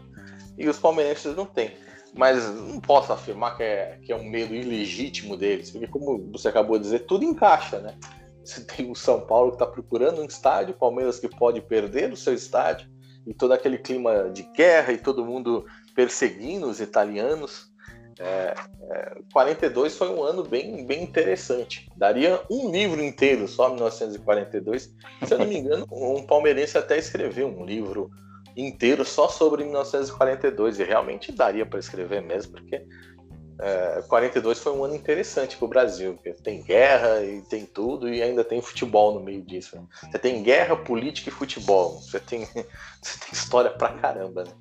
e 0.57 0.69
os 0.69 0.79
palmeirenses 0.79 1.37
não 1.37 1.47
têm 1.47 1.77
mas 2.15 2.45
não 2.53 2.81
posso 2.81 3.13
afirmar 3.13 3.57
que 3.57 3.63
é, 3.63 3.99
que 4.03 4.13
é 4.13 4.17
um 4.17 4.29
medo 4.29 4.55
ilegítimo 4.55 5.37
deles, 5.37 5.71
porque 5.71 5.87
como 5.87 6.31
você 6.33 6.49
acabou 6.49 6.77
de 6.77 6.85
dizer, 6.85 7.01
tudo 7.01 7.25
encaixa, 7.25 7.79
né? 7.79 7.97
Você 8.45 8.65
tem 8.65 8.91
o 8.91 8.95
São 8.95 9.21
Paulo 9.21 9.51
que 9.51 9.57
está 9.57 9.67
procurando 9.67 10.21
um 10.21 10.25
estádio, 10.25 10.75
Palmeiras 10.75 11.19
que 11.19 11.29
pode 11.29 11.61
perder 11.61 12.13
o 12.13 12.17
seu 12.17 12.33
estádio, 12.33 12.89
e 13.27 13.35
todo 13.35 13.53
aquele 13.53 13.77
clima 13.79 14.31
de 14.31 14.43
guerra 14.55 14.93
e 14.93 14.99
todo 14.99 15.25
mundo 15.25 15.67
perseguindo 15.99 16.69
os 16.69 16.81
italianos. 16.81 17.73
É, 18.21 18.55
é, 18.89 19.19
42 19.33 19.97
foi 19.97 20.09
um 20.09 20.23
ano 20.23 20.45
bem, 20.45 20.87
bem 20.87 21.03
interessante. 21.03 21.91
Daria 21.97 22.41
um 22.49 22.71
livro 22.71 23.03
inteiro 23.03 23.49
só 23.49 23.69
1942. 23.69 24.95
Se 25.27 25.35
eu 25.35 25.39
não 25.41 25.47
me 25.47 25.59
engano, 25.59 25.89
um 25.91 26.25
palmeirense 26.25 26.79
até 26.79 26.97
escreveu 26.97 27.49
um 27.49 27.65
livro 27.65 28.13
inteiro 28.57 29.05
só 29.05 29.29
sobre 29.29 29.65
1942 29.65 30.79
e 30.79 30.85
realmente 30.85 31.33
daria 31.33 31.67
para 31.67 31.81
escrever 31.81 32.23
mesmo, 32.23 32.53
porque 32.53 32.81
é, 33.61 34.03
42 34.03 34.61
foi 34.61 34.73
um 34.73 34.85
ano 34.85 34.95
interessante 34.95 35.57
para 35.57 35.65
o 35.65 35.69
Brasil, 35.69 36.15
porque 36.15 36.33
tem 36.33 36.63
guerra 36.63 37.25
e 37.25 37.43
tem 37.43 37.67
tudo 37.67 38.09
e 38.09 38.23
ainda 38.23 38.45
tem 38.45 38.63
futebol 38.63 39.15
no 39.15 39.21
meio 39.21 39.43
disso. 39.43 39.75
Né? 39.75 39.83
Você 40.01 40.19
tem 40.19 40.45
guerra, 40.45 40.77
política 40.77 41.29
e 41.29 41.33
futebol. 41.33 42.01
Você 42.01 42.21
tem, 42.21 42.45
você 43.03 43.19
tem 43.19 43.33
história 43.33 43.71
pra 43.71 43.95
caramba, 43.95 44.45
né? 44.45 44.53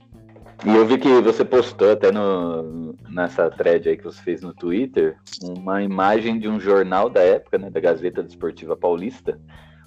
E 0.66 0.76
eu 0.76 0.86
vi 0.86 0.98
que 0.98 1.22
você 1.22 1.46
postou 1.46 1.92
até 1.92 2.12
no, 2.12 2.96
nessa 3.10 3.50
thread 3.50 3.90
aí 3.90 3.98
que 3.98 4.04
você 4.04 4.22
fez 4.22 4.42
no 4.42 4.54
Twitter 4.54 5.18
uma 5.42 5.84
imagem 5.84 6.40
de 6.40 6.48
um 6.48 6.60
jornal 6.60 7.10
da 7.10 7.22
época, 7.22 7.58
né, 7.58 7.70
da 7.70 7.80
Gazeta 7.80 8.24
Desportiva 8.24 8.76
Paulista, 8.76 9.40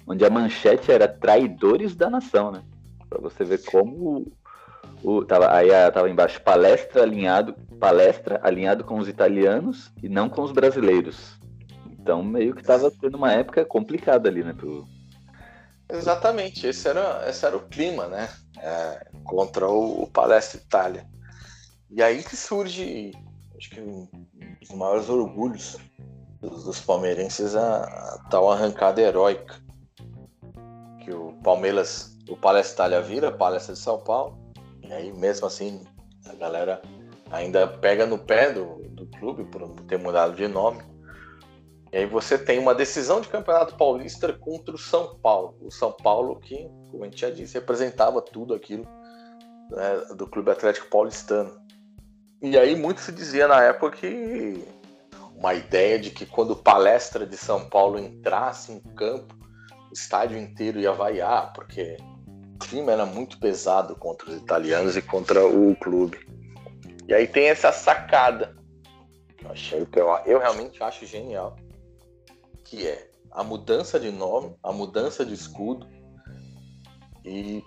onde 0.07 0.25
a 0.25 0.29
manchete 0.29 0.91
era 0.91 1.07
Traidores 1.07 1.95
da 1.95 2.09
Nação, 2.09 2.51
né? 2.51 2.63
para 3.11 3.19
você 3.19 3.43
ver 3.43 3.61
como 3.65 4.31
o, 5.03 5.25
tava, 5.25 5.53
aí 5.53 5.69
tava 5.91 6.09
embaixo 6.09 6.41
palestra 6.41 7.03
alinhado, 7.03 7.53
palestra 7.77 8.39
alinhado 8.41 8.85
com 8.85 8.97
os 8.97 9.09
italianos 9.09 9.91
e 10.01 10.07
não 10.07 10.29
com 10.29 10.41
os 10.41 10.53
brasileiros. 10.53 11.37
Então 11.91 12.23
meio 12.23 12.55
que 12.55 12.63
tava 12.63 12.89
tendo 12.89 13.17
uma 13.17 13.33
época 13.33 13.65
complicada 13.65 14.29
ali, 14.29 14.43
né? 14.43 14.53
Pro... 14.53 14.87
Exatamente, 15.89 16.65
esse 16.65 16.87
era, 16.87 17.25
esse 17.27 17.45
era 17.45 17.57
o 17.57 17.67
clima, 17.67 18.07
né? 18.07 18.29
É, 18.61 19.07
contra 19.23 19.67
o, 19.67 20.03
o 20.03 20.07
Palestra 20.07 20.59
Itália. 20.59 21.07
E 21.89 22.01
aí 22.01 22.23
que 22.23 22.35
surge, 22.35 23.11
acho 23.57 23.69
que 23.71 23.81
um 23.81 24.07
dos 24.59 24.69
maiores 24.69 25.09
orgulhos 25.09 25.77
dos, 26.39 26.63
dos 26.63 26.79
palmeirenses 26.79 27.55
a, 27.55 27.83
a 27.83 28.27
tal 28.29 28.51
arrancada 28.51 29.01
heróica 29.01 29.55
que 31.03 31.11
o 31.11 31.33
Palmeiras 31.43 32.11
o 32.29 32.37
Palestra 32.37 32.85
Itália 32.85 33.01
vira 33.01 33.31
Palestra 33.31 33.73
de 33.73 33.79
São 33.79 33.99
Paulo. 33.99 34.37
E 34.83 34.93
aí, 34.93 35.11
mesmo 35.11 35.47
assim, 35.47 35.83
a 36.25 36.33
galera 36.33 36.81
ainda 37.29 37.67
pega 37.67 38.05
no 38.05 38.17
pé 38.17 38.51
do, 38.51 38.75
do 38.89 39.05
clube 39.17 39.43
por 39.45 39.67
ter 39.87 39.97
mudado 39.97 40.35
de 40.35 40.47
nome. 40.47 40.81
E 41.91 41.97
aí 41.97 42.05
você 42.05 42.37
tem 42.37 42.57
uma 42.57 42.73
decisão 42.73 43.19
de 43.19 43.27
campeonato 43.27 43.75
paulista 43.75 44.31
contra 44.31 44.73
o 44.73 44.77
São 44.77 45.15
Paulo. 45.15 45.57
O 45.61 45.71
São 45.71 45.91
Paulo 45.91 46.39
que, 46.39 46.69
como 46.89 47.03
a 47.03 47.05
gente 47.05 47.19
já 47.19 47.29
disse, 47.29 47.55
representava 47.55 48.21
tudo 48.21 48.53
aquilo 48.53 48.85
né, 49.69 50.15
do 50.15 50.25
Clube 50.25 50.51
Atlético 50.51 50.87
Paulistano. 50.87 51.59
E 52.41 52.57
aí 52.57 52.75
muito 52.75 53.01
se 53.01 53.11
dizia 53.11 53.47
na 53.47 53.61
época 53.61 53.97
que 53.97 54.65
uma 55.35 55.53
ideia 55.53 55.99
de 55.99 56.11
que 56.11 56.25
quando 56.25 56.51
o 56.51 56.55
Palestra 56.55 57.25
de 57.25 57.35
São 57.35 57.67
Paulo 57.69 57.99
entrasse 57.99 58.71
em 58.71 58.79
campo, 58.95 59.35
o 59.89 59.93
estádio 59.93 60.37
inteiro 60.37 60.79
ia 60.79 60.93
vaiar, 60.93 61.51
porque 61.53 61.97
clima 62.61 62.91
era 62.91 63.05
muito 63.05 63.39
pesado 63.39 63.95
contra 63.95 64.29
os 64.29 64.37
italianos 64.37 64.95
e 64.95 65.01
contra 65.01 65.45
o 65.45 65.75
clube. 65.75 66.19
E 67.07 67.13
aí 67.13 67.27
tem 67.27 67.49
essa 67.49 67.71
sacada. 67.71 68.55
Eu, 69.43 69.51
achei, 69.51 69.87
eu, 69.93 70.07
eu 70.25 70.39
realmente 70.39 70.81
acho 70.81 71.05
genial. 71.05 71.55
Que 72.71 72.87
é 72.87 73.11
a 73.29 73.43
mudança 73.43 73.99
de 73.99 74.09
nome, 74.09 74.55
a 74.63 74.71
mudança 74.71 75.25
de 75.25 75.33
escudo. 75.33 75.85
E 77.25 77.61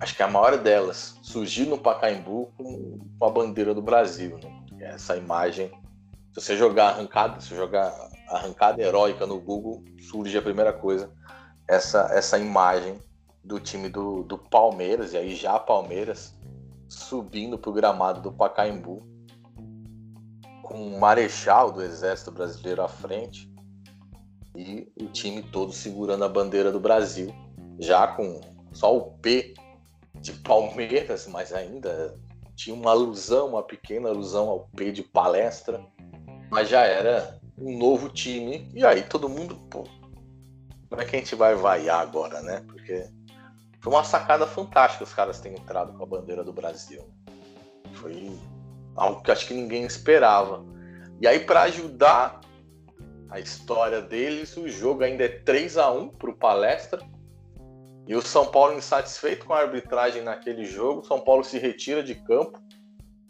acho 0.00 0.16
que 0.16 0.22
a 0.24 0.26
maior 0.26 0.58
delas 0.58 1.16
surgiu 1.22 1.66
no 1.66 1.78
Pacaembu 1.78 2.52
com, 2.56 2.98
a 3.24 3.30
bandeira 3.30 3.72
do 3.72 3.80
Brasil. 3.80 4.36
Né? 4.42 4.64
Essa 4.80 5.16
imagem. 5.16 5.70
Se 6.32 6.40
você 6.40 6.56
jogar 6.56 6.88
arrancada, 6.88 7.40
se 7.40 7.54
jogar 7.54 7.94
arrancada 8.28 8.82
heróica 8.82 9.28
no 9.28 9.38
Google, 9.38 9.84
surge 10.10 10.36
a 10.36 10.42
primeira 10.42 10.72
coisa. 10.72 11.08
Essa, 11.68 12.10
essa 12.12 12.36
imagem 12.36 13.00
do 13.44 13.60
time 13.60 13.88
do, 13.88 14.24
do 14.24 14.36
Palmeiras, 14.36 15.12
e 15.12 15.18
aí 15.18 15.36
já 15.36 15.56
Palmeiras, 15.56 16.36
subindo 16.88 17.56
para 17.56 17.70
o 17.70 17.74
gramado 17.74 18.20
do 18.20 18.32
Pacaembu, 18.32 19.06
com 20.64 20.96
o 20.96 20.98
Marechal 20.98 21.70
do 21.70 21.80
Exército 21.80 22.32
Brasileiro 22.32 22.82
à 22.82 22.88
frente 22.88 23.48
e 24.58 24.92
o 25.00 25.06
time 25.06 25.40
todo 25.40 25.72
segurando 25.72 26.24
a 26.24 26.28
bandeira 26.28 26.72
do 26.72 26.80
Brasil, 26.80 27.32
já 27.78 28.08
com 28.08 28.40
só 28.72 28.96
o 28.96 29.12
P 29.18 29.54
de 30.20 30.32
Palmeiras, 30.32 31.28
mas 31.28 31.52
ainda 31.52 32.18
tinha 32.56 32.74
uma 32.74 32.90
alusão, 32.90 33.50
uma 33.50 33.62
pequena 33.62 34.08
alusão 34.08 34.48
ao 34.48 34.68
P 34.74 34.90
de 34.90 35.04
palestra, 35.04 35.80
mas 36.50 36.68
já 36.68 36.82
era 36.82 37.38
um 37.56 37.78
novo 37.78 38.08
time, 38.08 38.68
e 38.74 38.84
aí 38.84 39.02
todo 39.02 39.28
mundo, 39.28 39.54
pô, 39.70 39.84
como 40.88 41.00
é 41.00 41.04
que 41.04 41.14
a 41.14 41.18
gente 41.20 41.36
vai 41.36 41.54
vaiar 41.54 42.00
agora, 42.00 42.42
né? 42.42 42.64
Porque 42.66 43.08
foi 43.80 43.92
uma 43.92 44.02
sacada 44.02 44.44
fantástica 44.44 45.04
os 45.04 45.14
caras 45.14 45.38
terem 45.38 45.58
entrado 45.58 45.96
com 45.96 46.02
a 46.02 46.06
bandeira 46.06 46.42
do 46.42 46.52
Brasil. 46.52 47.04
Foi 47.92 48.36
algo 48.96 49.22
que 49.22 49.30
acho 49.30 49.46
que 49.46 49.54
ninguém 49.54 49.84
esperava. 49.84 50.64
E 51.20 51.28
aí, 51.28 51.40
para 51.40 51.62
ajudar 51.62 52.40
a 53.30 53.38
história 53.38 54.00
deles, 54.00 54.56
o 54.56 54.68
jogo 54.68 55.04
ainda 55.04 55.24
é 55.24 55.28
3 55.28 55.76
a 55.76 55.90
1 55.90 56.08
para 56.10 56.30
o 56.30 56.36
Palestra. 56.36 57.00
E 58.06 58.14
o 58.14 58.22
São 58.22 58.46
Paulo 58.46 58.76
insatisfeito 58.76 59.44
com 59.44 59.52
a 59.52 59.60
arbitragem 59.60 60.22
naquele 60.22 60.64
jogo, 60.64 61.04
São 61.04 61.20
Paulo 61.20 61.44
se 61.44 61.58
retira 61.58 62.02
de 62.02 62.14
campo. 62.14 62.58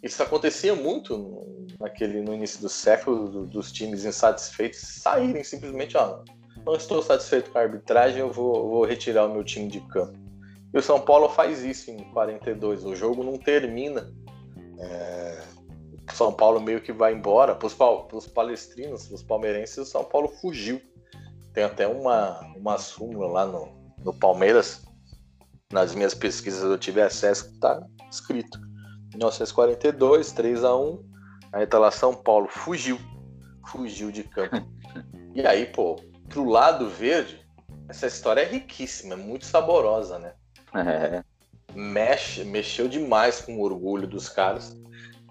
Isso 0.02 0.22
acontecia 0.22 0.74
muito 0.76 1.66
naquele, 1.80 2.20
no 2.22 2.32
início 2.32 2.60
do 2.60 2.68
século, 2.68 3.46
dos 3.46 3.72
times 3.72 4.04
insatisfeitos 4.04 4.78
saírem 4.78 5.42
simplesmente, 5.42 5.96
ó, 5.96 6.22
não 6.64 6.76
estou 6.76 7.02
satisfeito 7.02 7.50
com 7.50 7.58
a 7.58 7.62
arbitragem, 7.62 8.20
eu 8.20 8.30
vou, 8.30 8.68
vou 8.68 8.84
retirar 8.84 9.26
o 9.26 9.32
meu 9.32 9.42
time 9.42 9.68
de 9.68 9.80
campo. 9.88 10.16
E 10.72 10.78
o 10.78 10.82
São 10.82 11.00
Paulo 11.00 11.28
faz 11.28 11.64
isso 11.64 11.90
em 11.90 11.98
42. 12.12 12.84
O 12.84 12.94
jogo 12.94 13.24
não 13.24 13.38
termina. 13.38 14.12
É... 14.78 15.42
São 16.14 16.32
Paulo 16.32 16.60
meio 16.60 16.80
que 16.80 16.92
vai 16.92 17.12
embora. 17.12 17.54
Para 17.54 17.66
os 17.66 18.26
palestrinos, 18.26 19.06
para 19.06 19.14
os 19.14 19.22
palmeirenses, 19.22 19.78
o 19.78 19.84
São 19.84 20.04
Paulo 20.04 20.28
fugiu. 20.28 20.80
Tem 21.52 21.64
até 21.64 21.86
uma, 21.86 22.40
uma 22.56 22.78
súmula 22.78 23.26
lá 23.26 23.46
no, 23.46 23.68
no 24.04 24.14
Palmeiras. 24.14 24.84
Nas 25.72 25.94
minhas 25.94 26.14
pesquisas 26.14 26.62
eu 26.62 26.78
tive 26.78 27.00
acesso 27.00 27.48
que 27.48 27.54
está 27.54 27.82
escrito. 28.10 28.58
1942, 29.14 30.32
3 30.32 30.64
a 30.64 30.76
1 30.76 31.08
Aí 31.52 31.66
tá 31.66 31.78
lá 31.78 31.90
São 31.90 32.14
Paulo, 32.14 32.48
fugiu. 32.48 32.98
Fugiu 33.66 34.10
de 34.10 34.24
campo. 34.24 34.56
E 35.34 35.46
aí, 35.46 35.66
pô, 35.66 35.94
pro 36.28 36.44
lado 36.48 36.88
verde, 36.88 37.46
essa 37.88 38.08
história 38.08 38.40
é 38.40 38.44
riquíssima, 38.44 39.14
é 39.14 39.16
muito 39.16 39.44
saborosa, 39.44 40.18
né? 40.18 40.32
É. 40.74 41.22
Mexe, 41.74 42.44
mexeu 42.44 42.88
demais 42.88 43.40
com 43.40 43.56
o 43.56 43.60
orgulho 43.60 44.08
dos 44.08 44.28
caras. 44.28 44.76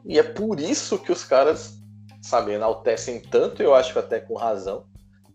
E 0.08 0.18
é 0.18 0.24
por 0.24 0.60
isso 0.60 0.98
que 0.98 1.12
os 1.12 1.24
caras, 1.26 1.78
sabe, 2.22 2.54
enaltecem 2.54 3.20
tanto, 3.20 3.62
eu 3.62 3.76
acho 3.76 3.98
até 4.00 4.20
com 4.20 4.36
razão. 4.36 4.86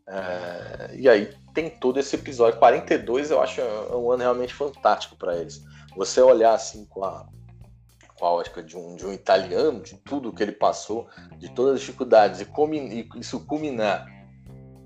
É, 0.09 0.97
e 0.97 1.09
aí 1.09 1.35
tem 1.53 1.69
todo 1.69 2.01
esse 2.01 2.17
episódio. 2.17 2.59
42 2.59 3.31
eu 3.31 3.41
acho 3.41 3.61
um 3.61 4.11
ano 4.11 4.23
realmente 4.23 4.55
fantástico 4.55 5.15
para 5.17 5.37
eles. 5.37 5.63
Você 5.95 6.23
olhar 6.23 6.55
assim 6.55 6.87
com 6.87 7.05
a, 7.05 7.27
com 8.19 8.25
a 8.25 8.31
ótica 8.33 8.63
de 8.63 8.77
um, 8.77 8.97
de 8.97 9.05
um 9.05 9.13
italiano, 9.13 9.81
de 9.83 9.95
tudo 9.99 10.33
que 10.33 10.43
ele 10.43 10.53
passou, 10.53 11.07
de 11.39 11.51
todas 11.51 11.75
as 11.75 11.81
dificuldades, 11.81 12.41
e, 12.41 12.47
e 12.47 13.09
isso 13.21 13.41
culminar 13.41 14.07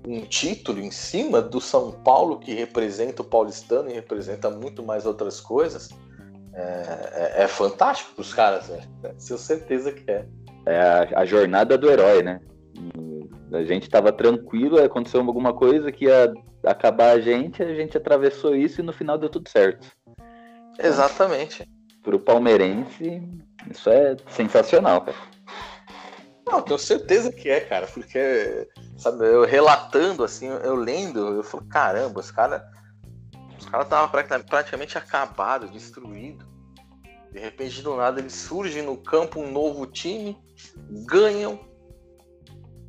um 0.05 0.21
título 0.25 0.79
em 0.79 0.91
cima 0.91 1.41
do 1.41 1.59
São 1.59 1.91
Paulo, 1.91 2.39
que 2.39 2.53
representa 2.53 3.21
o 3.21 3.25
paulistano 3.25 3.89
e 3.89 3.93
representa 3.93 4.49
muito 4.49 4.83
mais 4.83 5.05
outras 5.05 5.41
coisas, 5.41 5.89
é, 6.57 7.33
é, 7.41 7.43
é 7.43 7.47
fantástico 7.47 8.13
para 8.15 8.21
os 8.21 8.33
caras, 8.33 8.67
né? 8.67 8.81
Tenho 9.01 9.37
certeza 9.37 9.91
que 9.91 10.09
é. 10.09 10.25
É 10.65 10.79
a, 10.79 11.21
a, 11.21 11.25
jornada 11.25 11.77
do 11.77 11.89
herói, 11.89 12.23
né? 12.23 12.41
A 13.53 13.63
gente 13.63 13.83
estava 13.83 14.11
tranquilo, 14.11 14.83
aconteceu 14.83 15.21
alguma 15.21 15.53
coisa 15.53 15.91
que 15.91 16.05
ia 16.05 16.33
acabar 16.65 17.11
a 17.11 17.19
gente, 17.19 17.61
a 17.61 17.73
gente 17.73 17.95
atravessou 17.95 18.55
isso 18.55 18.81
e 18.81 18.83
no 18.83 18.91
final 18.91 19.17
deu 19.17 19.29
tudo 19.29 19.47
certo. 19.47 19.87
Exatamente. 20.77 21.69
Para 22.03 22.15
o 22.15 22.19
palmeirense, 22.19 23.21
isso 23.71 23.89
é 23.89 24.17
sensacional, 24.27 25.01
cara. 25.01 25.17
Não, 26.45 26.61
tenho 26.61 26.79
certeza 26.79 27.31
que 27.31 27.49
é, 27.49 27.59
cara, 27.59 27.87
porque, 27.87 28.67
sabe, 28.97 29.25
eu 29.25 29.45
relatando, 29.45 30.23
assim, 30.23 30.47
eu 30.47 30.75
lendo, 30.75 31.19
eu 31.19 31.43
falo, 31.43 31.65
caramba, 31.65 32.19
os 32.19 32.31
caras 32.31 32.61
cara 33.69 33.83
estavam 33.83 34.09
praticamente 34.45 34.97
acabados, 34.97 35.69
destruídos. 35.71 36.47
De 37.31 37.39
repente, 37.39 37.81
do 37.81 37.95
nada, 37.95 38.19
eles 38.19 38.33
surgem 38.33 38.81
no 38.81 38.97
campo 38.97 39.39
um 39.39 39.51
novo 39.51 39.85
time, 39.85 40.37
ganham. 41.05 41.59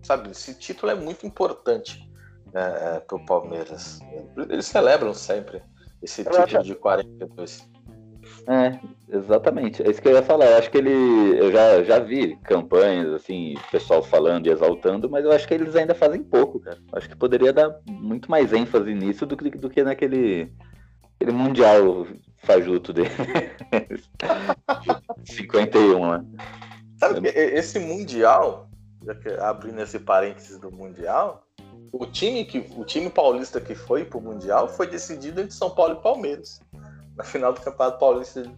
Sabe, 0.03 0.31
esse 0.31 0.55
título 0.55 0.93
é 0.93 0.95
muito 0.95 1.27
importante 1.27 2.09
é, 2.55 2.97
é, 2.97 3.01
para 3.01 3.17
o 3.17 3.27
Palmeiras. 3.27 3.99
Eles 4.49 4.67
celebram 4.67 5.13
sempre 5.13 5.61
esse 6.03 6.25
título 6.25 6.63
de 6.63 6.75
42. 6.75 7.69
É, 8.47 8.79
exatamente. 9.15 9.83
É 9.83 9.91
isso 9.91 10.01
que 10.01 10.09
eu 10.09 10.13
ia 10.13 10.23
falar. 10.23 10.47
Eu 10.47 10.59
acho 10.59 10.71
que 10.71 10.79
ele. 10.79 11.39
Eu 11.39 11.53
já, 11.53 11.83
já 11.83 11.99
vi 11.99 12.37
campanhas, 12.45 13.13
assim, 13.13 13.55
pessoal 13.71 14.03
falando 14.03 14.47
e 14.47 14.51
exaltando, 14.51 15.11
mas 15.11 15.25
eu 15.25 15.33
acho 15.33 15.47
que 15.47 15.55
eles 15.55 15.77
ainda 15.77 15.95
fazem 15.95 16.23
pouco, 16.23 16.61
cara. 16.61 16.79
Eu 16.91 16.99
acho 16.99 17.09
que 17.09 17.17
poderia 17.17 17.53
dar 17.53 17.79
muito 17.87 18.31
mais 18.31 18.53
ênfase 18.53 18.95
nisso 18.95 19.27
do 19.27 19.37
que, 19.37 19.51
do 19.51 19.69
que 19.69 19.83
naquele 19.83 20.51
aquele 21.19 21.33
mundial 21.33 22.07
fajuto 22.39 22.93
dele. 22.93 23.11
51, 25.25 26.13
né? 26.13 26.25
Sabe 26.97 27.21
que 27.21 27.39
esse 27.39 27.79
mundial, 27.79 28.69
já 29.05 29.15
que 29.15 29.29
abrindo 29.29 29.81
esse 29.81 29.99
parênteses 29.99 30.59
do 30.59 30.71
mundial, 30.71 31.45
o 31.93 32.07
time, 32.07 32.45
que, 32.45 32.59
o 32.77 32.85
time 32.85 33.11
paulista 33.11 33.61
que 33.61 33.75
foi 33.75 34.05
pro 34.05 34.21
mundial 34.21 34.69
foi 34.69 34.87
decidido 34.87 35.41
entre 35.41 35.55
São 35.55 35.71
Paulo 35.71 35.95
e 35.95 36.03
Palmeiras 36.03 36.61
na 37.17 37.25
final 37.25 37.53
do 37.53 37.61
Campeonato 37.61 37.99
Paulista. 37.99 38.51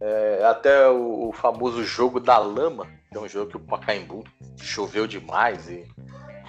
É, 0.00 0.42
até 0.46 0.88
o, 0.88 1.28
o, 1.28 1.32
famoso 1.32 1.84
jogo 1.84 2.20
da 2.20 2.38
lama, 2.38 2.86
que 3.10 3.18
é 3.18 3.20
um 3.20 3.28
jogo 3.28 3.50
que 3.50 3.56
o 3.58 3.60
Pacaembu 3.60 4.24
choveu 4.56 5.06
demais 5.06 5.68
e, 5.68 5.86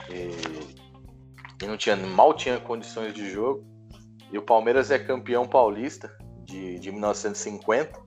e, 0.10 0.32
e, 1.62 1.68
não 1.68 1.76
tinha, 1.76 1.97
mal 1.97 2.34
tinha 2.34 2.62
condições 2.62 3.14
de 3.14 3.30
jogo. 3.30 3.66
E 4.32 4.38
o 4.38 4.42
Palmeiras 4.42 4.92
é 4.92 5.00
campeão 5.00 5.48
paulista 5.48 6.16
de, 6.44 6.80
de 6.80 6.92
1950. 6.92 8.00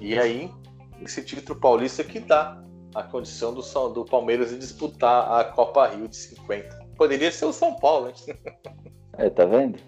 E 0.00 0.18
aí, 0.18 0.50
esse 1.02 1.22
título 1.22 1.58
paulista 1.58 2.02
que 2.02 2.20
dá 2.20 2.62
a 2.94 3.02
condição 3.02 3.52
do, 3.52 3.62
do 3.90 4.04
Palmeiras 4.04 4.50
de 4.50 4.58
disputar 4.58 5.40
a 5.40 5.44
Copa 5.44 5.88
Rio 5.88 6.08
de 6.08 6.16
50. 6.16 6.84
Poderia 6.96 7.30
ser 7.30 7.44
o 7.46 7.52
São 7.52 7.74
Paulo, 7.74 8.08
hein? 8.08 8.14
É, 9.16 9.30
tá 9.30 9.44
vendo? 9.44 9.78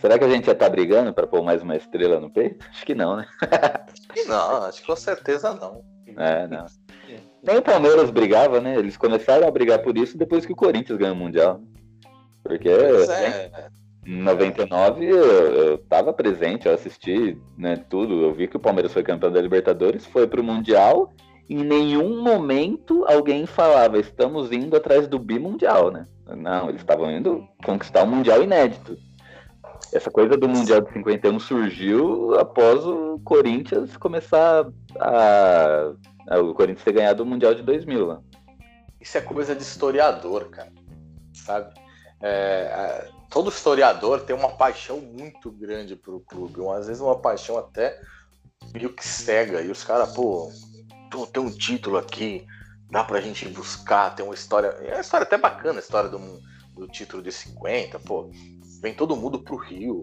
Será 0.00 0.18
que 0.18 0.24
a 0.24 0.28
gente 0.28 0.46
já 0.46 0.56
tá 0.56 0.68
brigando 0.68 1.14
para 1.14 1.24
pôr 1.24 1.40
mais 1.40 1.62
uma 1.62 1.76
estrela 1.76 2.18
no 2.18 2.28
peito? 2.28 2.66
Acho 2.68 2.84
que 2.84 2.96
não, 2.96 3.14
né? 3.14 3.28
não, 4.26 4.64
acho 4.64 4.80
que 4.80 4.86
com 4.88 4.96
certeza 4.96 5.54
não. 5.54 5.84
É, 6.16 6.48
não. 6.48 6.66
Nem 7.40 7.58
o 7.58 7.62
Palmeiras 7.62 8.10
brigava, 8.10 8.60
né? 8.60 8.76
Eles 8.76 8.96
começaram 8.96 9.46
a 9.46 9.50
brigar 9.52 9.80
por 9.82 9.96
isso 9.96 10.18
depois 10.18 10.44
que 10.44 10.52
o 10.52 10.56
Corinthians 10.56 10.98
ganhou 10.98 11.14
o 11.14 11.18
Mundial. 11.18 11.60
Porque 12.42 12.68
é. 12.68 13.68
Em 14.04 14.20
99 14.20 15.04
eu, 15.06 15.16
eu 15.16 15.78
tava 15.78 16.12
presente, 16.12 16.66
eu 16.66 16.74
assisti 16.74 17.38
né, 17.56 17.76
tudo. 17.88 18.22
Eu 18.22 18.34
vi 18.34 18.48
que 18.48 18.56
o 18.56 18.60
Palmeiras 18.60 18.92
foi 18.92 19.02
campeão 19.02 19.30
da 19.30 19.40
Libertadores, 19.40 20.04
foi 20.06 20.26
pro 20.26 20.42
Mundial. 20.42 21.12
Em 21.48 21.62
nenhum 21.62 22.22
momento 22.22 23.04
alguém 23.06 23.46
falava, 23.46 23.98
estamos 23.98 24.50
indo 24.50 24.76
atrás 24.76 25.06
do 25.06 25.18
bimundial, 25.18 25.90
né? 25.90 26.06
Não, 26.36 26.68
eles 26.68 26.80
estavam 26.80 27.10
indo 27.10 27.46
conquistar 27.64 28.04
um 28.04 28.08
Mundial 28.08 28.42
inédito. 28.42 28.96
Essa 29.92 30.10
coisa 30.10 30.36
do 30.36 30.48
Mundial 30.48 30.80
de 30.80 30.92
51 30.92 31.38
surgiu 31.38 32.38
após 32.40 32.84
o 32.84 33.20
Corinthians 33.24 33.96
começar 33.96 34.66
a. 34.98 35.92
a 36.28 36.40
o 36.40 36.54
Corinthians 36.54 36.84
ter 36.84 36.92
ganhado 36.92 37.22
o 37.22 37.26
Mundial 37.26 37.54
de 37.54 37.62
2000 37.62 38.06
lá. 38.06 38.20
Isso 39.00 39.18
é 39.18 39.20
coisa 39.20 39.54
de 39.54 39.62
historiador, 39.62 40.48
cara. 40.48 40.72
Sabe? 41.34 41.74
É, 42.22 43.08
todo 43.32 43.50
historiador 43.50 44.20
tem 44.20 44.34
uma 44.36 44.50
paixão 44.50 45.00
muito 45.00 45.50
grande 45.50 45.96
pro 45.96 46.20
clube. 46.20 46.60
Às 46.76 46.86
vezes 46.86 47.02
uma 47.02 47.18
paixão 47.18 47.58
até 47.58 48.00
meio 48.72 48.92
que 48.92 49.06
cega. 49.06 49.62
E 49.62 49.70
os 49.70 49.82
caras, 49.82 50.12
pô, 50.12 50.50
tem 51.32 51.42
um 51.42 51.50
título 51.50 51.98
aqui, 51.98 52.46
dá 52.90 53.02
pra 53.02 53.20
gente 53.20 53.48
buscar, 53.48 54.14
tem 54.14 54.24
uma 54.24 54.34
história. 54.34 54.68
É 54.68 54.94
uma 54.94 55.00
história 55.00 55.24
até 55.24 55.38
bacana, 55.38 55.78
a 55.78 55.82
história 55.82 56.08
do, 56.08 56.18
do 56.74 56.86
título 56.88 57.22
de 57.22 57.32
50, 57.32 57.98
pô 58.00 58.30
vem 58.82 58.92
todo 58.92 59.16
mundo 59.16 59.38
pro 59.38 59.56
Rio. 59.56 60.00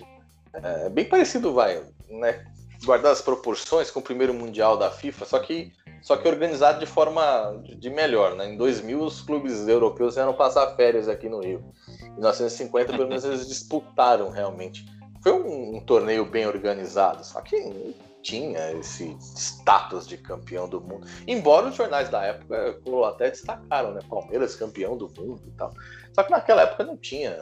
É 0.53 0.89
bem 0.89 1.05
parecido, 1.05 1.53
vai, 1.53 1.83
né? 2.09 2.45
Guardar 2.85 3.11
as 3.11 3.21
proporções 3.21 3.91
com 3.91 3.99
o 3.99 4.03
primeiro 4.03 4.33
mundial 4.33 4.77
da 4.77 4.89
FIFA, 4.89 5.25
só 5.25 5.39
que 5.39 5.73
só 6.01 6.17
que 6.17 6.27
organizado 6.27 6.79
de 6.79 6.85
forma 6.85 7.61
de 7.77 7.89
melhor, 7.89 8.35
né? 8.35 8.49
Em 8.49 8.57
2000 8.57 9.01
os 9.01 9.21
clubes 9.21 9.67
europeus 9.67 10.15
vieram 10.15 10.33
passar 10.33 10.75
férias 10.75 11.07
aqui 11.07 11.27
no 11.29 11.41
Rio. 11.41 11.63
Em 12.03 12.11
1950 12.11 12.93
pelo 12.93 13.07
menos 13.07 13.23
eles 13.23 13.47
disputaram 13.47 14.29
realmente. 14.29 14.85
Foi 15.21 15.33
um, 15.33 15.77
um 15.77 15.81
torneio 15.81 16.25
bem 16.25 16.47
organizado, 16.47 17.25
só 17.25 17.41
que 17.41 17.95
tinha 18.21 18.71
esse 18.73 19.15
status 19.19 20.07
de 20.07 20.17
campeão 20.17 20.67
do 20.67 20.81
mundo. 20.81 21.07
Embora 21.27 21.67
os 21.67 21.75
jornais 21.75 22.09
da 22.09 22.23
época 22.23 22.79
até 23.07 23.29
destacaram, 23.29 23.93
né? 23.93 24.01
Palmeiras 24.09 24.55
campeão 24.55 24.97
do 24.97 25.07
mundo 25.09 25.41
e 25.47 25.51
tal. 25.51 25.73
Só 26.13 26.23
que 26.23 26.31
naquela 26.31 26.63
época 26.63 26.83
não 26.83 26.97
tinha 26.97 27.41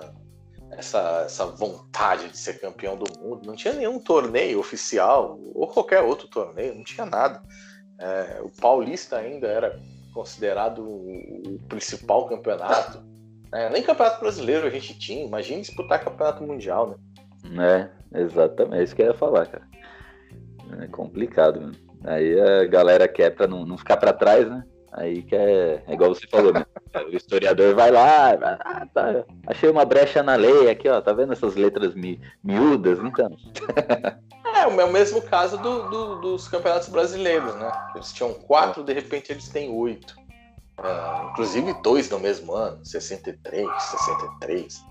essa, 0.71 1.23
essa 1.25 1.45
vontade 1.45 2.29
de 2.29 2.37
ser 2.37 2.59
campeão 2.59 2.97
do 2.97 3.05
mundo. 3.19 3.45
Não 3.45 3.55
tinha 3.55 3.73
nenhum 3.73 3.99
torneio 3.99 4.59
oficial 4.59 5.39
ou 5.53 5.67
qualquer 5.67 6.01
outro 6.01 6.27
torneio, 6.27 6.75
não 6.75 6.83
tinha 6.83 7.05
nada. 7.05 7.41
É, 7.99 8.39
o 8.41 8.49
Paulista 8.49 9.17
ainda 9.17 9.47
era 9.47 9.79
considerado 10.13 10.81
o 10.83 11.59
principal 11.67 12.27
campeonato. 12.27 13.03
É, 13.51 13.69
nem 13.69 13.81
campeonato 13.81 14.19
brasileiro 14.19 14.67
a 14.67 14.69
gente 14.69 14.97
tinha. 14.97 15.25
Imagina 15.25 15.61
disputar 15.61 16.03
campeonato 16.03 16.43
mundial, 16.43 16.97
né? 17.43 17.89
É, 18.13 18.19
exatamente. 18.21 18.79
É 18.79 18.83
isso 18.83 18.95
que 18.95 19.01
eu 19.01 19.07
ia 19.07 19.13
falar, 19.13 19.47
cara. 19.47 19.67
É 20.81 20.87
complicado, 20.87 21.61
mano. 21.61 21.75
Aí 22.03 22.39
a 22.39 22.65
galera 22.65 23.07
quer 23.07 23.31
pra 23.31 23.47
não, 23.47 23.65
não 23.65 23.77
ficar 23.77 23.97
para 23.97 24.13
trás, 24.13 24.47
né? 24.49 24.63
Aí 24.91 25.21
que 25.21 25.35
é, 25.35 25.83
é 25.85 25.93
igual 25.93 26.13
você 26.13 26.27
falou, 26.27 26.53
né? 26.53 26.65
O 27.11 27.15
historiador 27.15 27.75
vai 27.75 27.91
lá, 27.91 28.31
ah, 28.31 28.87
tá, 28.91 29.25
achei 29.45 29.69
uma 29.69 29.85
brecha 29.85 30.23
na 30.23 30.35
lei 30.35 30.69
aqui, 30.69 30.89
ó, 30.89 30.99
tá 30.99 31.13
vendo 31.13 31.33
essas 31.33 31.55
letras 31.55 31.93
mi, 31.93 32.19
miúdas, 32.43 32.97
então? 32.99 33.29
É, 34.69 34.81
é 34.81 34.85
o 34.85 34.91
mesmo 34.91 35.21
caso 35.21 35.57
do, 35.57 35.89
do, 35.89 36.21
dos 36.21 36.47
campeonatos 36.47 36.89
brasileiros, 36.89 37.55
né? 37.55 37.71
Eles 37.95 38.11
tinham 38.11 38.33
quatro, 38.33 38.83
de 38.83 38.93
repente 38.93 39.31
eles 39.31 39.47
têm 39.49 39.69
oito. 39.69 40.15
Uh, 40.79 41.31
inclusive 41.31 41.73
dois 41.81 42.09
no 42.09 42.19
mesmo 42.19 42.53
ano, 42.53 42.85
63, 42.85 43.67
63. 43.83 44.85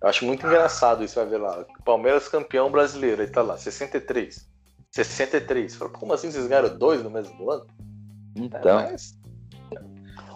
Eu 0.00 0.08
acho 0.08 0.24
muito 0.24 0.46
engraçado 0.46 1.04
isso, 1.04 1.16
vai 1.16 1.26
ver 1.26 1.38
lá. 1.38 1.64
Palmeiras 1.84 2.28
campeão 2.28 2.70
brasileiro, 2.70 3.22
aí 3.22 3.28
tá 3.28 3.42
lá, 3.42 3.56
63. 3.56 4.48
63. 4.90 5.74
Fala, 5.74 5.90
como 5.90 6.12
assim 6.12 6.30
vocês 6.30 6.46
ganharam 6.46 6.76
dois 6.76 7.02
no 7.02 7.10
mesmo 7.10 7.50
ano? 7.50 7.66
Então. 8.36 8.80
É, 8.80 8.92
mas 8.92 9.20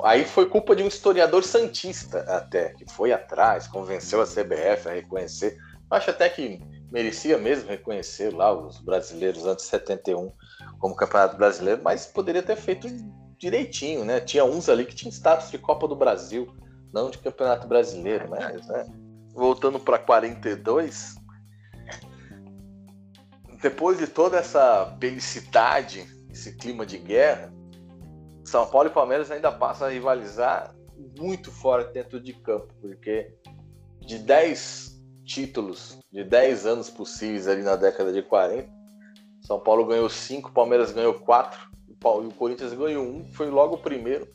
Aí 0.03 0.25
foi 0.25 0.47
culpa 0.47 0.77
de 0.77 0.83
um 0.83 0.89
historiador 0.89 1.43
santista 1.43 2.21
até, 2.29 2.71
que 2.75 2.91
foi 2.93 3.13
atrás, 3.13 3.67
convenceu 3.67 4.21
a 4.21 4.27
CBF 4.27 4.89
a 4.89 4.93
reconhecer. 4.93 5.57
Acho 5.91 6.11
até 6.11 6.29
que 6.29 6.61
merecia 6.91 7.39
mesmo 7.39 7.68
reconhecer 7.68 8.34
lá 8.34 8.53
os 8.53 8.80
brasileiros 8.80 9.45
antes 9.47 9.64
de 9.64 9.70
71 9.70 10.32
como 10.78 10.95
Campeonato 10.97 11.37
Brasileiro, 11.37 11.82
mas 11.82 12.07
poderia 12.07 12.43
ter 12.43 12.57
feito 12.57 12.89
direitinho, 13.39 14.05
né? 14.05 14.20
Tinha 14.20 14.45
uns 14.45 14.68
ali 14.68 14.84
que 14.84 14.95
tinham 14.95 15.11
status 15.11 15.51
de 15.51 15.59
Copa 15.59 15.87
do 15.87 15.97
Brasil, 15.97 16.55
não 16.93 17.11
de 17.11 17.18
Campeonato 17.18 17.66
Brasileiro, 17.66 18.28
mas, 18.30 18.66
né? 18.68 18.87
Voltando 19.34 19.78
para 19.78 19.99
42, 19.99 21.16
depois 23.61 23.99
de 23.99 24.07
toda 24.07 24.39
essa 24.39 24.84
belicidade, 24.99 26.07
esse 26.30 26.57
clima 26.57 26.87
de 26.87 26.99
guerra, 26.99 27.53
São 28.45 28.66
Paulo 28.66 28.89
e 28.89 28.93
Palmeiras 28.93 29.30
ainda 29.30 29.51
passam 29.53 29.89
a 29.89 29.91
rivalizar 29.91 30.74
muito 31.18 31.51
forte 31.51 31.93
dentro 31.93 32.20
de 32.20 32.32
campo, 32.32 32.72
porque 32.80 33.34
de 34.01 34.18
10 34.18 34.97
títulos, 35.24 35.99
de 36.17 36.25
10 36.25 36.64
anos 36.64 36.89
possíveis 36.89 37.47
ali 37.47 37.62
na 37.62 37.77
década 37.77 38.11
de 38.11 38.23
40, 38.23 38.67
São 39.43 39.61
Paulo 39.61 39.85
ganhou 39.85 40.09
5, 40.09 40.51
Palmeiras 40.51 40.91
ganhou 40.91 41.12
4, 41.12 41.61
e 41.91 42.27
o 42.27 42.33
Corinthians 42.33 42.73
ganhou 42.73 43.05
1, 43.05 43.07
um, 43.07 43.25
foi 43.27 43.51
logo 43.51 43.75
o 43.75 43.79
primeiro, 43.79 44.27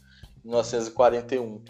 em 0.45 0.49
1941. 0.49 1.63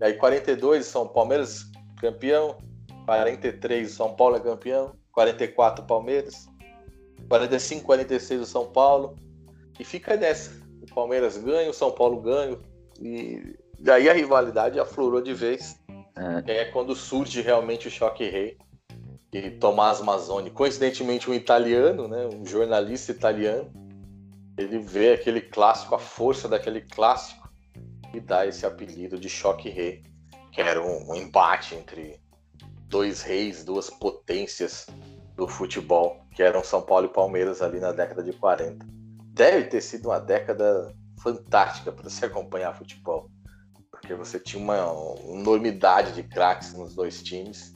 E 0.00 0.04
aí 0.04 0.14
42, 0.14 0.86
São 0.86 1.06
Palmeiras 1.06 1.70
campeão, 2.00 2.56
43 3.04 3.90
São 3.90 4.14
Paulo 4.14 4.36
é 4.36 4.40
campeão, 4.40 4.94
44 5.12 5.84
Palmeiras, 5.84 6.48
45, 7.28 7.84
46 7.84 8.40
o 8.40 8.46
São 8.46 8.66
Paulo. 8.72 9.14
E 9.78 9.84
fica 9.84 10.16
nessa. 10.16 10.52
O 10.80 10.94
Palmeiras 10.94 11.36
ganha, 11.36 11.68
o 11.68 11.74
São 11.74 11.92
Paulo 11.92 12.22
ganha. 12.22 12.58
E 12.98 13.56
daí 13.78 14.08
a 14.08 14.14
rivalidade 14.14 14.80
aflorou 14.80 15.20
de 15.20 15.34
vez. 15.34 15.78
É, 16.46 16.60
é 16.60 16.64
quando 16.66 16.94
surge 16.94 17.42
realmente 17.42 17.88
o 17.88 17.90
choque 17.90 18.24
rei. 18.24 18.56
E 19.32 19.50
Tomás 19.50 20.00
Mazzoni, 20.00 20.50
coincidentemente 20.50 21.30
um 21.30 21.34
italiano, 21.34 22.08
né, 22.08 22.26
um 22.26 22.44
jornalista 22.44 23.12
italiano, 23.12 23.70
ele 24.58 24.78
vê 24.78 25.12
aquele 25.12 25.40
clássico, 25.40 25.94
a 25.94 25.98
força 25.98 26.48
daquele 26.48 26.80
clássico, 26.80 27.48
e 28.12 28.20
dá 28.20 28.46
esse 28.46 28.66
apelido 28.66 29.18
de 29.18 29.28
choque 29.28 29.68
rei, 29.68 30.02
que 30.52 30.60
era 30.60 30.82
um, 30.82 31.10
um 31.10 31.14
embate 31.14 31.74
entre 31.74 32.20
dois 32.88 33.22
reis, 33.22 33.64
duas 33.64 33.88
potências 33.88 34.86
do 35.36 35.46
futebol, 35.46 36.26
que 36.34 36.42
eram 36.42 36.62
São 36.62 36.82
Paulo 36.82 37.06
e 37.06 37.12
Palmeiras 37.12 37.62
ali 37.62 37.78
na 37.78 37.92
década 37.92 38.22
de 38.22 38.32
40. 38.32 38.84
Deve 39.32 39.68
ter 39.68 39.80
sido 39.80 40.08
uma 40.08 40.18
década 40.18 40.92
fantástica 41.22 41.92
para 41.92 42.10
se 42.10 42.24
acompanhar 42.24 42.76
futebol, 42.76 43.30
porque 43.90 44.14
você 44.14 44.40
tinha 44.40 44.62
uma 44.62 44.76
enormidade 45.28 46.12
de 46.12 46.22
craques 46.22 46.74
nos 46.74 46.94
dois 46.94 47.22
times. 47.22 47.74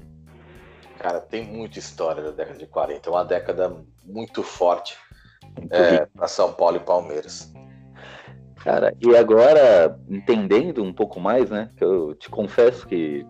Cara, 1.05 1.20
tem 1.20 1.44
muita 1.44 1.78
história 1.78 2.22
da 2.22 2.30
década 2.30 2.59
de 2.59 2.66
40, 2.66 3.07
é 3.07 3.12
uma 3.12 3.24
década 3.26 3.76
muito 4.07 4.42
forte 4.42 4.96
é, 5.68 6.07
para 6.07 6.26
São 6.26 6.50
Paulo 6.50 6.78
e 6.78 6.80
Palmeiras. 6.80 7.52
Cara, 8.57 8.96
e 8.98 9.14
agora, 9.14 10.00
entendendo 10.09 10.82
um 10.82 10.94
pouco 10.94 11.20
mais, 11.20 11.50
né? 11.50 11.68
Que 11.76 11.84
eu 11.84 12.14
te 12.14 12.30
confesso 12.30 12.86
que 12.86 13.22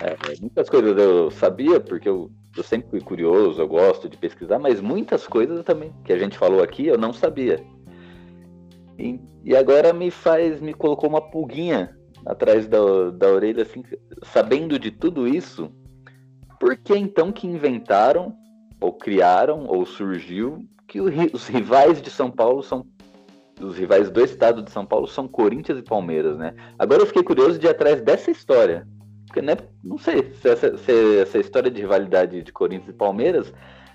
é, 0.00 0.40
muitas 0.40 0.70
coisas 0.70 0.96
eu 0.96 1.30
sabia, 1.30 1.78
porque 1.78 2.08
eu 2.08 2.30
eu 2.56 2.62
sempre 2.62 2.88
fui 2.88 3.00
curioso, 3.02 3.60
eu 3.60 3.68
gosto 3.68 4.08
de 4.08 4.16
pesquisar, 4.16 4.58
mas 4.58 4.80
muitas 4.80 5.26
coisas 5.26 5.62
também 5.62 5.92
que 6.02 6.14
a 6.14 6.18
gente 6.18 6.38
falou 6.38 6.62
aqui 6.62 6.86
eu 6.86 6.96
não 6.96 7.12
sabia. 7.12 7.62
E, 8.98 9.20
e 9.44 9.54
agora 9.54 9.92
me 9.92 10.10
faz, 10.10 10.58
me 10.58 10.72
colocou 10.72 11.10
uma 11.10 11.20
pulguinha 11.20 11.94
atrás 12.24 12.66
da, 12.66 13.10
da 13.10 13.28
orelha, 13.28 13.62
assim, 13.62 13.82
sabendo 14.22 14.78
de 14.78 14.90
tudo 14.90 15.28
isso, 15.28 15.70
por 16.60 16.76
que 16.76 16.94
então 16.94 17.32
que 17.32 17.46
inventaram, 17.46 18.36
ou 18.78 18.92
criaram, 18.92 19.64
ou 19.66 19.86
surgiu, 19.86 20.62
que 20.86 21.00
os 21.00 21.48
rivais 21.48 22.00
de 22.02 22.10
São 22.10 22.30
Paulo 22.30 22.62
são. 22.62 22.86
Os 23.60 23.76
rivais 23.76 24.10
do 24.10 24.24
estado 24.24 24.62
de 24.62 24.70
São 24.70 24.86
Paulo 24.86 25.06
são 25.06 25.28
Corinthians 25.28 25.78
e 25.78 25.82
Palmeiras, 25.82 26.38
né? 26.38 26.54
Agora 26.78 27.02
eu 27.02 27.06
fiquei 27.06 27.22
curioso 27.22 27.58
de 27.58 27.66
ir 27.66 27.70
atrás 27.70 28.00
dessa 28.00 28.30
história. 28.30 28.86
Porque, 29.26 29.42
né, 29.42 29.56
não 29.84 29.98
sei 29.98 30.32
se 30.34 30.48
essa, 30.48 30.76
se 30.78 31.18
essa 31.18 31.38
história 31.38 31.70
de 31.70 31.80
rivalidade 31.80 32.42
de 32.42 32.52
Corinthians 32.52 32.88
e 32.88 32.98
Palmeiras 32.98 33.52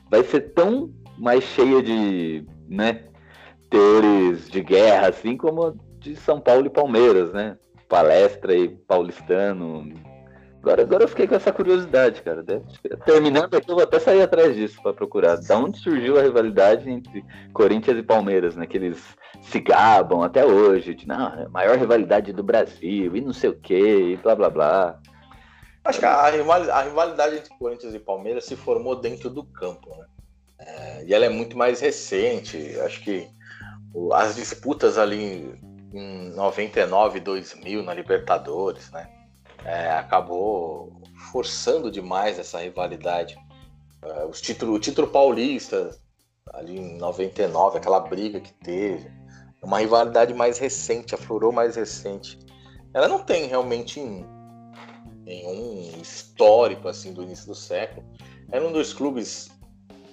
vai 0.10 0.24
ser 0.24 0.54
tão 0.54 0.94
mais 1.18 1.44
cheia 1.44 1.82
de 1.82 2.46
né, 2.70 3.06
teores 3.70 4.50
de 4.50 4.62
guerra, 4.62 5.10
assim 5.10 5.36
como 5.36 5.76
de 6.00 6.16
São 6.16 6.40
Paulo 6.40 6.68
e 6.68 6.70
Palmeiras, 6.70 7.34
né? 7.34 7.58
Palestra 7.90 8.56
e 8.56 8.70
paulistano. 8.70 9.92
Agora, 10.66 10.82
agora 10.82 11.04
eu 11.04 11.08
fiquei 11.08 11.28
com 11.28 11.36
essa 11.36 11.54
curiosidade, 11.54 12.24
cara. 12.24 12.44
Terminando 13.06 13.54
aqui, 13.54 13.70
eu 13.70 13.76
vou 13.76 13.84
até 13.84 14.00
sair 14.00 14.24
atrás 14.24 14.56
disso 14.56 14.82
para 14.82 14.96
procurar. 14.96 15.38
Da 15.38 15.60
onde 15.60 15.78
surgiu 15.78 16.18
a 16.18 16.24
rivalidade 16.24 16.90
entre 16.90 17.24
Corinthians 17.54 18.00
e 18.00 18.02
Palmeiras, 18.02 18.56
né? 18.56 18.66
Que 18.66 18.78
eles 18.78 18.98
se 19.44 19.60
gabam 19.60 20.24
até 20.24 20.44
hoje, 20.44 20.96
de 20.96 21.08
não, 21.08 21.28
é 21.36 21.48
maior 21.50 21.78
rivalidade 21.78 22.34
do 22.34 22.42
Brasil, 22.42 23.16
e 23.16 23.22
não 23.22 23.32
sei 23.32 23.52
o 23.52 23.60
quê, 23.60 24.14
e 24.14 24.18
blá 24.18 24.34
blá 24.34 24.50
blá. 24.50 25.00
Acho 25.84 26.00
que 26.00 26.06
a, 26.08 26.32
rivalidade, 26.32 26.72
a 26.72 26.82
rivalidade 26.82 27.36
entre 27.36 27.58
Corinthians 27.60 27.94
e 27.94 28.00
Palmeiras 28.00 28.46
se 28.46 28.56
formou 28.56 28.96
dentro 28.96 29.30
do 29.30 29.44
campo, 29.44 29.96
né? 29.96 30.06
É, 30.58 31.06
e 31.06 31.14
ela 31.14 31.26
é 31.26 31.30
muito 31.30 31.56
mais 31.56 31.80
recente. 31.80 32.58
Acho 32.80 33.04
que 33.04 33.28
as 34.14 34.36
disputas 34.36 34.98
ali 34.98 35.54
em 35.94 36.32
99, 36.32 37.20
2000 37.20 37.84
na 37.84 37.94
Libertadores, 37.94 38.90
né? 38.90 39.15
É, 39.66 39.92
acabou 39.92 41.02
forçando 41.32 41.92
demais 41.92 42.40
essa 42.40 42.60
rivalidade. 42.60 43.36
É, 44.02 44.26
os 44.26 44.40
título, 44.40 44.74
o 44.74 44.80
título 44.80 45.08
paulista 45.08 45.90
ali 46.54 46.78
em 46.78 46.98
99, 46.98 47.78
aquela 47.78 48.00
briga 48.00 48.40
que 48.40 48.54
teve, 48.54 49.12
uma 49.62 49.80
rivalidade 49.80 50.34
mais 50.34 50.60
recente, 50.60 51.16
aflorou 51.16 51.52
mais 51.52 51.76
recente. 51.76 52.40
Ela 52.94 53.08
não 53.08 53.24
tem 53.24 53.48
realmente 53.48 54.00
nenhum 55.26 55.92
histórico 56.02 56.88
assim 56.88 57.14
do 57.14 57.24
início 57.24 57.48
do 57.48 57.56
século. 57.56 58.06
Era 58.52 58.66
um 58.66 58.72
dos 58.72 58.94
clubes 58.94 59.50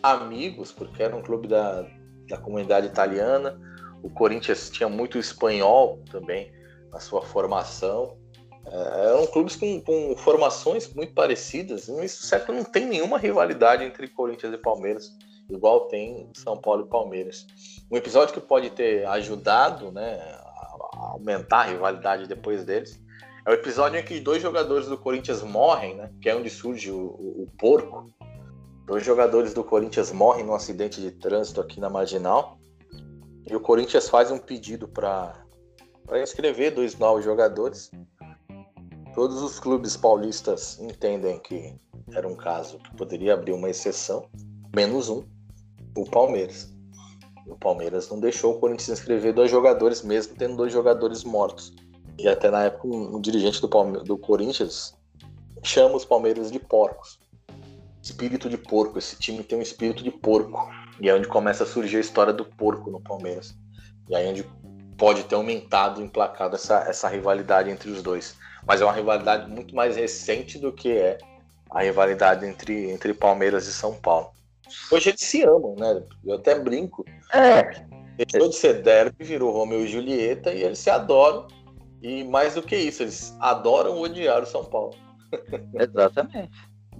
amigos, 0.03 0.72
porque 0.72 1.03
era 1.03 1.14
um 1.14 1.22
clube 1.22 1.46
da, 1.46 1.86
da 2.28 2.38
comunidade 2.38 2.86
italiana. 2.86 3.61
O 4.03 4.11
Corinthians 4.11 4.70
tinha 4.70 4.88
muito 4.88 5.18
espanhol 5.18 6.03
também 6.11 6.50
na 6.90 6.98
sua 6.98 7.22
formação. 7.22 8.16
É, 8.66 9.08
eram 9.08 9.26
clubes 9.26 9.56
com, 9.56 9.80
com, 9.80 10.16
formações 10.16 10.92
muito 10.94 11.12
parecidas. 11.12 11.86
Do 11.86 12.08
século 12.08 12.58
não 12.58 12.64
tem 12.64 12.86
nenhuma 12.86 13.18
rivalidade 13.18 13.84
entre 13.84 14.08
Corinthians 14.08 14.54
e 14.54 14.58
Palmeiras, 14.58 15.10
igual 15.50 15.88
tem 15.88 16.30
São 16.34 16.56
Paulo 16.56 16.86
e 16.86 16.88
Palmeiras. 16.88 17.46
Um 17.90 17.96
episódio 17.96 18.34
que 18.34 18.40
pode 18.40 18.70
ter 18.70 19.06
ajudado 19.06 19.90
né, 19.90 20.18
a 20.94 21.10
aumentar 21.12 21.60
a 21.60 21.64
rivalidade 21.64 22.26
depois 22.26 22.64
deles 22.64 23.02
é 23.44 23.50
o 23.50 23.54
episódio 23.54 23.98
em 23.98 24.04
que 24.04 24.20
dois 24.20 24.40
jogadores 24.40 24.86
do 24.86 24.96
Corinthians 24.96 25.42
morrem, 25.42 25.96
né? 25.96 26.10
Que 26.20 26.28
é 26.28 26.36
onde 26.36 26.48
surge 26.48 26.90
o, 26.90 26.96
o, 26.96 27.42
o 27.42 27.48
porco. 27.58 28.06
Dois 28.86 29.04
jogadores 29.04 29.52
do 29.52 29.64
Corinthians 29.64 30.12
morrem 30.12 30.44
num 30.44 30.54
acidente 30.54 31.00
de 31.00 31.10
trânsito 31.10 31.60
aqui 31.60 31.80
na 31.80 31.90
Marginal. 31.90 32.58
E 33.48 33.56
o 33.56 33.60
Corinthians 33.60 34.08
faz 34.08 34.30
um 34.30 34.38
pedido 34.38 34.86
para 34.86 35.34
inscrever 36.22 36.72
dois 36.72 36.96
novos 36.96 37.24
jogadores. 37.24 37.90
Todos 39.14 39.42
os 39.42 39.60
clubes 39.60 39.94
paulistas 39.94 40.80
entendem 40.80 41.38
que 41.38 41.74
era 42.14 42.26
um 42.26 42.34
caso 42.34 42.78
que 42.78 42.96
poderia 42.96 43.34
abrir 43.34 43.52
uma 43.52 43.68
exceção, 43.68 44.26
menos 44.74 45.10
um, 45.10 45.22
o 45.96 46.04
Palmeiras. 46.04 46.72
O 47.46 47.54
Palmeiras 47.56 48.08
não 48.08 48.18
deixou 48.18 48.54
o 48.54 48.58
Corinthians 48.58 49.00
inscrever 49.00 49.34
dois 49.34 49.50
jogadores, 49.50 50.02
mesmo 50.02 50.34
tendo 50.36 50.56
dois 50.56 50.72
jogadores 50.72 51.24
mortos. 51.24 51.74
E 52.18 52.26
até 52.26 52.50
na 52.50 52.64
época 52.64 52.88
um, 52.88 53.16
um 53.16 53.20
dirigente 53.20 53.60
do, 53.60 53.68
Palme 53.68 54.02
do 54.02 54.16
Corinthians 54.16 54.94
chama 55.62 55.96
os 55.96 56.06
Palmeiras 56.06 56.50
de 56.50 56.58
porcos. 56.58 57.18
Espírito 58.02 58.48
de 58.48 58.56
porco, 58.56 58.98
esse 58.98 59.16
time 59.16 59.44
tem 59.44 59.58
um 59.58 59.62
espírito 59.62 60.02
de 60.02 60.10
porco. 60.10 60.70
E 61.00 61.08
é 61.08 61.14
onde 61.14 61.28
começa 61.28 61.64
a 61.64 61.66
surgir 61.66 61.98
a 61.98 62.00
história 62.00 62.32
do 62.32 62.44
porco 62.44 62.90
no 62.90 63.00
Palmeiras. 63.00 63.54
E 64.08 64.14
aí 64.14 64.26
é 64.26 64.30
onde 64.30 64.50
pode 64.96 65.24
ter 65.24 65.34
aumentado, 65.34 66.02
emplacado 66.02 66.54
essa, 66.54 66.78
essa 66.88 67.08
rivalidade 67.08 67.70
entre 67.70 67.90
os 67.90 68.02
dois. 68.02 68.36
Mas 68.66 68.80
é 68.80 68.84
uma 68.84 68.92
rivalidade 68.92 69.50
muito 69.50 69.74
mais 69.74 69.96
recente 69.96 70.58
do 70.58 70.72
que 70.72 70.92
é 70.92 71.18
a 71.70 71.82
rivalidade 71.82 72.46
entre, 72.46 72.90
entre 72.90 73.14
Palmeiras 73.14 73.66
e 73.66 73.72
São 73.72 73.94
Paulo. 73.94 74.30
Hoje 74.90 75.10
eles 75.10 75.20
se 75.20 75.42
amam, 75.42 75.74
né? 75.76 76.02
Eu 76.24 76.36
até 76.36 76.58
brinco. 76.58 77.04
É. 77.32 77.84
Deixou 78.16 78.48
de 78.48 78.54
ser 78.54 78.82
derby, 78.82 79.24
virou 79.24 79.52
Romeu 79.52 79.84
e 79.84 79.88
Julieta 79.88 80.52
e 80.52 80.62
eles 80.62 80.78
se 80.78 80.90
adoram 80.90 81.46
e 82.02 82.24
mais 82.24 82.54
do 82.54 82.62
que 82.62 82.76
isso, 82.76 83.04
eles 83.04 83.34
adoram 83.38 84.00
odiar 84.00 84.42
o 84.42 84.46
São 84.46 84.64
Paulo. 84.64 84.94
Exatamente. 85.78 86.50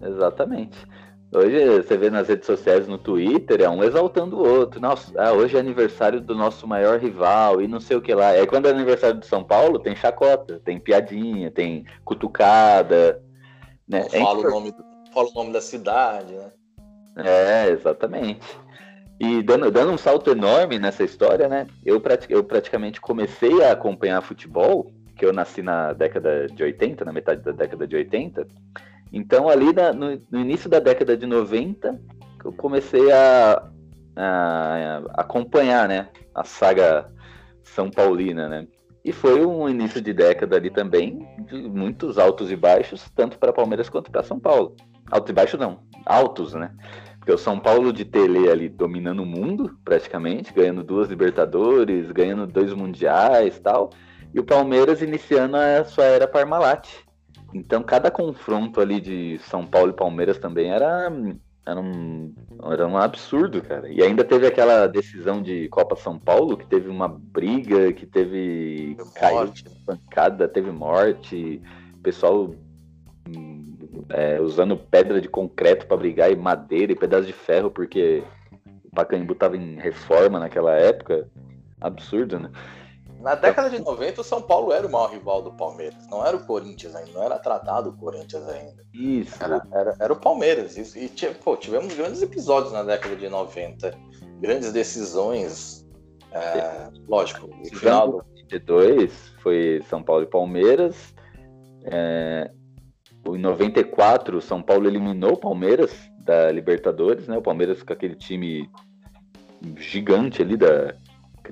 Exatamente. 0.01 0.87
Hoje 1.35 1.83
você 1.83 1.97
vê 1.97 2.11
nas 2.11 2.29
redes 2.29 2.45
sociais, 2.45 2.87
no 2.87 2.99
Twitter, 2.99 3.63
é 3.63 3.69
um 3.69 3.83
exaltando 3.83 4.37
o 4.37 4.47
outro. 4.47 4.79
Nossa, 4.79 5.11
ah, 5.19 5.33
hoje 5.33 5.57
é 5.57 5.61
aniversário 5.61 6.21
do 6.21 6.35
nosso 6.35 6.67
maior 6.67 6.99
rival 6.99 7.63
e 7.63 7.67
não 7.67 7.81
sei 7.81 7.97
o 7.97 8.03
que 8.03 8.15
lá. 8.15 8.35
É 8.35 8.47
quando 8.47 8.67
é 8.67 8.71
aniversário 8.71 9.19
do 9.19 9.25
São 9.25 9.43
Paulo, 9.43 9.79
tem 9.79 9.97
chacota, 9.97 10.61
tem 10.63 10.79
piadinha, 10.79 11.51
tem 11.51 11.87
cutucada. 12.05 13.23
Né? 13.89 14.03
Não 14.03 14.11
fala, 14.11 14.45
é 14.45 14.47
o 14.47 14.51
nome, 14.51 14.75
fala 15.15 15.29
o 15.31 15.35
nome 15.35 15.53
da 15.55 15.63
cidade, 15.63 16.35
né? 16.35 16.53
É, 17.17 17.71
exatamente. 17.71 18.47
E 19.19 19.43
dando, 19.43 19.71
dando 19.71 19.93
um 19.93 19.99
salto 19.99 20.31
enorme 20.31 20.79
nessa 20.79 21.03
história, 21.03 21.49
né? 21.49 21.67
Eu, 21.83 22.03
eu 22.29 22.45
praticamente 22.45 23.01
comecei 23.01 23.65
a 23.65 23.73
acompanhar 23.73 24.21
futebol, 24.21 24.93
que 25.17 25.25
eu 25.25 25.33
nasci 25.33 25.63
na 25.63 25.95
década 25.95 26.47
de 26.47 26.63
80, 26.63 27.07
na 27.07 27.13
metade 27.13 27.43
da 27.43 27.53
década 27.53 27.87
de 27.87 27.97
80. 27.97 28.47
Então, 29.13 29.49
ali 29.49 29.73
na, 29.73 29.93
no, 29.93 30.21
no, 30.31 30.41
início 30.41 30.71
da 30.71 30.79
década 30.79 31.17
de 31.17 31.27
90, 31.27 32.01
eu 32.45 32.53
comecei 32.53 33.13
a, 33.13 33.69
a, 34.17 34.25
a, 34.25 35.21
acompanhar, 35.21 35.87
né? 35.87 36.09
A 36.35 36.45
saga 36.45 37.13
São 37.63 37.91
Paulina, 37.91 38.49
né? 38.49 38.67
E 39.05 39.13
foi 39.13 39.45
um 39.45 39.69
início 39.69 40.01
de 40.01 40.13
década 40.15 40.57
ali 40.57 40.71
também, 40.71 41.27
de 41.47 41.61
muitos 41.69 42.19
altos 42.19 42.51
e 42.51 42.57
baixos, 42.57 43.11
tanto 43.15 43.39
para 43.39 43.53
Palmeiras 43.53 43.91
quanto 43.91 44.11
para 44.11 44.23
São 44.23 44.41
Paulo. 44.41 44.77
Altos 45.11 45.31
e 45.31 45.35
baixos 45.35 45.61
não, 45.61 45.81
altos, 46.07 46.55
né? 46.55 46.73
Porque 47.19 47.33
o 47.33 47.39
São 47.39 47.61
Paulo 47.61 47.93
de 47.93 48.05
Tele 48.05 48.49
ali 48.49 48.69
dominando 48.69 49.21
o 49.21 49.27
mundo, 49.27 49.77
praticamente, 49.85 50.53
ganhando 50.53 50.83
duas 50.83 51.09
Libertadores, 51.09 52.11
ganhando 52.11 52.47
dois 52.47 52.73
Mundiais 52.73 53.61
tal. 53.61 53.91
E 54.33 54.41
o 54.41 54.45
Palmeiras 54.45 55.03
iniciando 55.03 55.57
a 55.57 55.85
sua 55.85 56.05
era 56.05 56.27
Parmalat, 56.27 56.89
então, 57.55 57.83
cada 57.83 58.11
confronto 58.11 58.81
ali 58.81 59.01
de 59.01 59.39
São 59.41 59.67
Paulo 59.67 59.91
e 59.91 59.97
Palmeiras 59.97 60.39
também 60.39 60.71
era, 60.71 61.13
era, 61.67 61.81
um, 61.81 62.35
era 62.71 62.87
um 62.87 62.97
absurdo, 62.97 63.61
cara. 63.63 63.89
E 63.91 64.03
ainda 64.03 64.25
teve 64.25 64.47
aquela 64.47 64.87
decisão 64.87 65.43
de 65.43 65.69
Copa 65.69 65.95
São 65.97 66.19
Paulo, 66.19 66.57
que 66.57 66.67
teve 66.67 66.89
uma 66.89 67.09
briga, 67.09 67.93
que 67.93 68.07
teve 68.07 68.97
morte. 69.21 69.65
pancada, 69.85 70.49
teve 70.49 70.71
morte, 70.71 71.61
pessoal 72.03 72.55
é, 74.09 74.41
usando 74.41 74.77
pedra 74.77 75.21
de 75.21 75.29
concreto 75.29 75.87
para 75.87 75.97
brigar 75.97 76.31
e 76.33 76.37
madeira 76.37 76.93
e 76.93 76.97
pedaço 76.97 77.27
de 77.27 77.33
ferro, 77.33 77.71
porque 77.71 78.23
o 78.85 78.91
Pacaembu 78.95 79.35
tava 79.35 79.57
em 79.57 79.77
reforma 79.77 80.39
naquela 80.39 80.73
época. 80.73 81.29
Absurdo, 81.81 82.39
né? 82.39 82.51
Na 83.23 83.37
década 83.37 83.71
de 83.71 83.79
90, 83.79 84.21
o 84.21 84.25
São 84.25 84.43
Paulo 84.43 84.73
era 84.73 84.87
o 84.87 84.91
maior 84.91 85.11
rival 85.11 85.43
do 85.43 85.53
Palmeiras. 85.53 86.07
Não 86.11 86.27
era 86.27 86.37
o 86.37 86.45
Corinthians 86.45 86.95
ainda, 86.97 87.13
não 87.13 87.23
era 87.23 87.39
tratado 87.39 87.91
o 87.91 87.97
Corinthians 87.97 88.49
ainda. 88.49 88.83
Isso. 88.93 89.43
Era, 89.43 89.63
era, 89.73 89.97
era 90.01 90.13
o 90.13 90.17
Palmeiras. 90.17 90.77
E, 90.77 91.05
e 91.05 91.35
pô, 91.35 91.57
tivemos 91.57 91.95
grandes 91.95 92.21
episódios 92.21 92.73
na 92.73 92.83
década 92.83 93.15
de 93.15 93.29
90. 93.29 93.97
Grandes 94.41 94.73
decisões. 94.73 95.87
É, 96.33 96.89
lógico, 97.07 97.47
o 97.47 97.77
final 97.77 98.11
do. 98.11 98.33
92 98.53 99.33
foi 99.43 99.83
São 99.89 100.03
Paulo 100.03 100.25
e 100.25 100.27
Palmeiras. 100.27 101.15
É, 101.85 102.51
em 103.27 103.39
94, 103.39 104.41
São 104.41 104.61
Paulo 104.63 104.87
eliminou 104.89 105.35
o 105.35 105.41
Palmeiras 105.41 105.93
da 106.19 106.51
Libertadores, 106.51 107.29
né? 107.29 107.39
O 107.39 107.43
Palmeiras 107.43 107.83
com 107.83 107.93
aquele 107.93 108.17
time 108.17 108.69
gigante 109.77 110.43
ali 110.43 110.57
da 110.57 110.95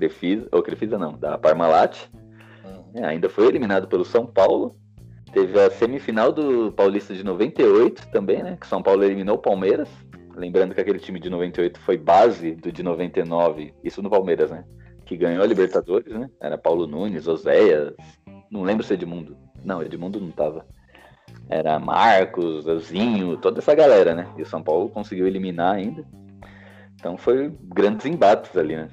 Crefisa, 0.01 0.47
ou 0.51 0.63
Crefisa 0.63 0.97
não, 0.97 1.13
da 1.13 1.37
Parmalat. 1.37 2.07
Uhum. 2.65 2.83
É, 2.95 3.05
ainda 3.05 3.29
foi 3.29 3.45
eliminado 3.47 3.87
pelo 3.87 4.03
São 4.03 4.25
Paulo. 4.25 4.75
Teve 5.31 5.59
a 5.59 5.69
semifinal 5.69 6.31
do 6.31 6.71
Paulista 6.71 7.13
de 7.13 7.23
98 7.23 8.09
também, 8.09 8.41
né? 8.41 8.57
Que 8.59 8.65
São 8.65 8.81
Paulo 8.81 9.03
eliminou 9.03 9.35
o 9.35 9.41
Palmeiras. 9.41 9.87
Lembrando 10.35 10.73
que 10.73 10.81
aquele 10.81 10.97
time 10.97 11.19
de 11.19 11.29
98 11.29 11.79
foi 11.79 11.97
base 11.97 12.55
do 12.55 12.71
de 12.71 12.81
99, 12.81 13.73
isso 13.83 14.01
no 14.01 14.09
Palmeiras, 14.09 14.49
né? 14.49 14.65
Que 15.05 15.15
ganhou 15.15 15.43
a 15.43 15.47
Libertadores, 15.47 16.11
né? 16.11 16.29
Era 16.41 16.57
Paulo 16.57 16.87
Nunes, 16.87 17.27
Oséias, 17.27 17.93
não 18.49 18.63
lembro 18.63 18.83
se 18.83 18.93
Edmundo. 18.93 19.37
Não, 19.63 19.83
Edmundo 19.83 20.19
não 20.19 20.31
tava. 20.31 20.65
Era 21.47 21.79
Marcos, 21.79 22.65
Zinho, 22.85 23.37
toda 23.37 23.59
essa 23.59 23.75
galera, 23.75 24.15
né? 24.15 24.27
E 24.37 24.41
o 24.41 24.45
São 24.45 24.63
Paulo 24.63 24.89
conseguiu 24.89 25.27
eliminar 25.27 25.75
ainda. 25.75 26.03
Então 26.95 27.17
foi 27.17 27.53
grandes 27.63 28.05
embates 28.05 28.55
ali, 28.57 28.75
né? 28.75 28.89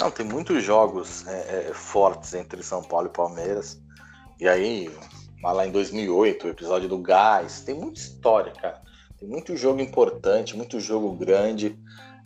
Não, 0.00 0.10
tem 0.10 0.26
muitos 0.26 0.62
jogos 0.62 1.26
é, 1.26 1.68
é, 1.68 1.74
fortes 1.74 2.34
entre 2.34 2.62
São 2.62 2.82
Paulo 2.82 3.06
e 3.06 3.10
Palmeiras. 3.10 3.80
E 4.40 4.48
aí, 4.48 4.90
lá 5.42 5.66
em 5.66 5.70
2008, 5.70 6.46
o 6.46 6.50
episódio 6.50 6.88
do 6.88 6.98
Gás. 6.98 7.60
Tem 7.60 7.74
muita 7.74 8.00
história, 8.00 8.52
cara. 8.52 8.82
Tem 9.18 9.28
muito 9.28 9.56
jogo 9.56 9.80
importante, 9.80 10.56
muito 10.56 10.80
jogo 10.80 11.12
grande. 11.12 11.78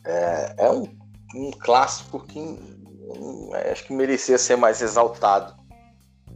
É, 0.05 0.55
é 0.59 0.71
um, 0.71 0.89
um, 1.35 1.51
clássico 1.51 2.25
que 2.27 2.39
um, 2.39 3.51
é, 3.55 3.73
acho 3.73 3.85
que 3.85 3.93
merecia 3.93 4.39
ser 4.39 4.57
mais 4.57 4.81
exaltado. 4.81 5.55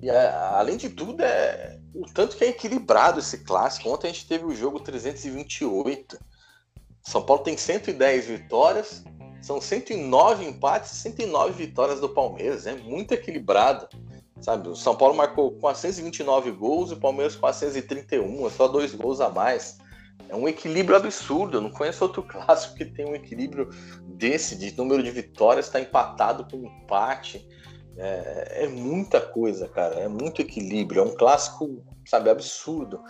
E 0.03 0.11
é, 0.11 0.31
além 0.31 0.77
de 0.77 0.91
tudo, 0.91 1.23
é 1.23 1.79
o 1.95 2.05
tanto 2.13 2.37
que 2.37 2.45
é 2.45 2.49
equilibrado 2.49 3.21
esse 3.21 3.39
clássico. 3.39 3.89
Ontem 3.89 4.09
a 4.09 4.13
gente 4.13 4.29
teve 4.29 4.45
o 4.45 4.55
jogo 4.55 4.81
328. 4.81 6.19
São 7.03 7.23
Paulo 7.25 7.43
tem 7.43 7.57
110 7.57 8.27
vitórias 8.27 9.03
são 9.43 9.61
109 9.61 10.45
empates 10.45 10.93
e 10.93 10.97
109 10.97 11.53
vitórias 11.67 12.01
do 12.01 12.09
Palmeiras. 12.09 12.67
É 12.67 12.75
muito 12.75 13.13
equilibrado. 13.13 13.89
Sabe, 14.41 14.69
o 14.69 14.75
São 14.75 14.97
Paulo 14.97 15.15
marcou 15.15 15.53
429 15.53 16.51
gols 16.53 16.91
e 16.91 16.95
o 16.95 17.01
Palmeiras 17.01 17.37
431, 17.37 18.47
é 18.47 18.51
só 18.51 18.67
dois 18.67 18.93
gols 18.93 19.21
a 19.21 19.29
mais. 19.29 19.79
É 20.29 20.35
um 20.35 20.49
equilíbrio 20.49 20.97
absurdo. 20.97 21.59
Eu 21.59 21.61
não 21.61 21.71
conheço 21.71 22.03
outro 22.05 22.23
clássico 22.27 22.75
que 22.77 22.85
tem 22.85 23.05
um 23.05 23.15
equilíbrio 23.15 23.69
desse, 24.05 24.57
de 24.57 24.77
número 24.77 25.03
de 25.03 25.11
vitórias, 25.11 25.67
está 25.67 25.81
empatado 25.81 26.47
com 26.51 26.67
empate. 26.67 27.47
É, 27.97 28.65
é, 28.65 28.69
muita 28.69 29.21
coisa, 29.21 29.69
cara. 29.69 29.97
É 29.97 30.09
muito 30.09 30.41
equilíbrio. 30.41 31.03
É 31.03 31.05
um 31.05 31.15
clássico, 31.15 31.85
sabe, 32.07 32.31
absurdo. 32.31 33.01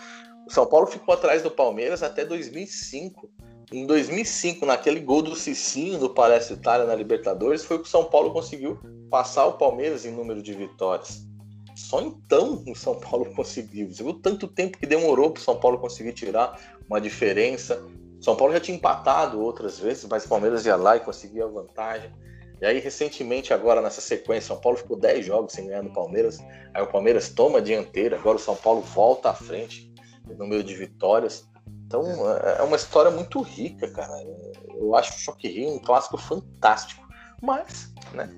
O 0.47 0.53
São 0.53 0.67
Paulo 0.67 0.87
ficou 0.87 1.15
atrás 1.15 1.43
do 1.43 1.51
Palmeiras 1.51 2.03
até 2.03 2.25
2005. 2.25 3.31
Em 3.73 3.87
2005, 3.87 4.67
naquele 4.67 5.01
gol 5.01 5.23
do 5.23 5.35
Cicinho 5.35 5.99
do 5.99 6.11
Palestra 6.11 6.55
Itália 6.55 6.87
na 6.87 6.95
Libertadores, 6.95 7.65
foi 7.65 7.79
que 7.79 7.85
o 7.85 7.91
São 7.91 8.05
Paulo 8.05 8.31
conseguiu 8.31 8.79
passar 9.11 9.47
o 9.47 9.55
Palmeiras 9.55 10.05
em 10.05 10.11
número 10.11 10.43
de 10.43 10.53
vitórias. 10.53 11.27
Só 11.75 12.03
então 12.03 12.63
o 12.67 12.75
São 12.75 13.01
Paulo 13.01 13.33
conseguiu. 13.35 13.89
Você 13.89 14.03
viu 14.03 14.13
tanto 14.13 14.47
tempo 14.47 14.77
que 14.77 14.87
demorou 14.87 15.31
para 15.31 15.41
o 15.41 15.43
São 15.43 15.59
Paulo 15.59 15.79
conseguir 15.79 16.13
tirar 16.13 16.61
uma 16.87 17.01
diferença. 17.01 17.83
O 18.21 18.23
São 18.23 18.37
Paulo 18.37 18.53
já 18.53 18.61
tinha 18.61 18.77
empatado 18.77 19.41
outras 19.41 19.79
vezes, 19.79 20.05
mas 20.05 20.27
o 20.27 20.29
Palmeiras 20.29 20.67
ia 20.67 20.77
lá 20.77 20.97
e 20.97 21.01
conseguia 21.01 21.45
a 21.45 21.49
vantagem. 21.49 22.13
E 22.61 22.67
aí, 22.67 22.79
recentemente, 22.79 23.55
agora 23.55 23.81
nessa 23.81 24.03
sequência, 24.03 24.49
São 24.49 24.61
Paulo 24.61 24.77
ficou 24.77 24.99
10 24.99 25.25
jogos 25.25 25.55
sem 25.55 25.67
ganhar 25.67 25.83
no 25.83 25.95
Palmeiras. 25.95 26.39
Aí 26.75 26.83
o 26.83 26.87
Palmeiras 26.89 27.31
toma 27.31 27.57
a 27.59 27.63
dianteira, 27.63 28.19
agora 28.19 28.37
o 28.37 28.41
São 28.41 28.55
Paulo 28.55 28.83
volta 28.83 29.31
à 29.31 29.35
frente 29.35 29.91
no 30.29 30.37
número 30.37 30.63
de 30.63 30.75
vitórias. 30.75 31.51
Então 31.93 32.03
é, 32.39 32.61
é 32.61 32.63
uma 32.63 32.77
história 32.77 33.11
muito 33.11 33.43
rica, 33.43 33.87
cara. 33.89 34.11
Eu 34.75 34.97
acho 34.97 35.13
o 35.13 35.19
Choque 35.19 35.47
Rio 35.47 35.75
um 35.75 35.79
clássico 35.79 36.17
fantástico. 36.17 37.07
Mas, 37.43 37.93
né, 38.15 38.31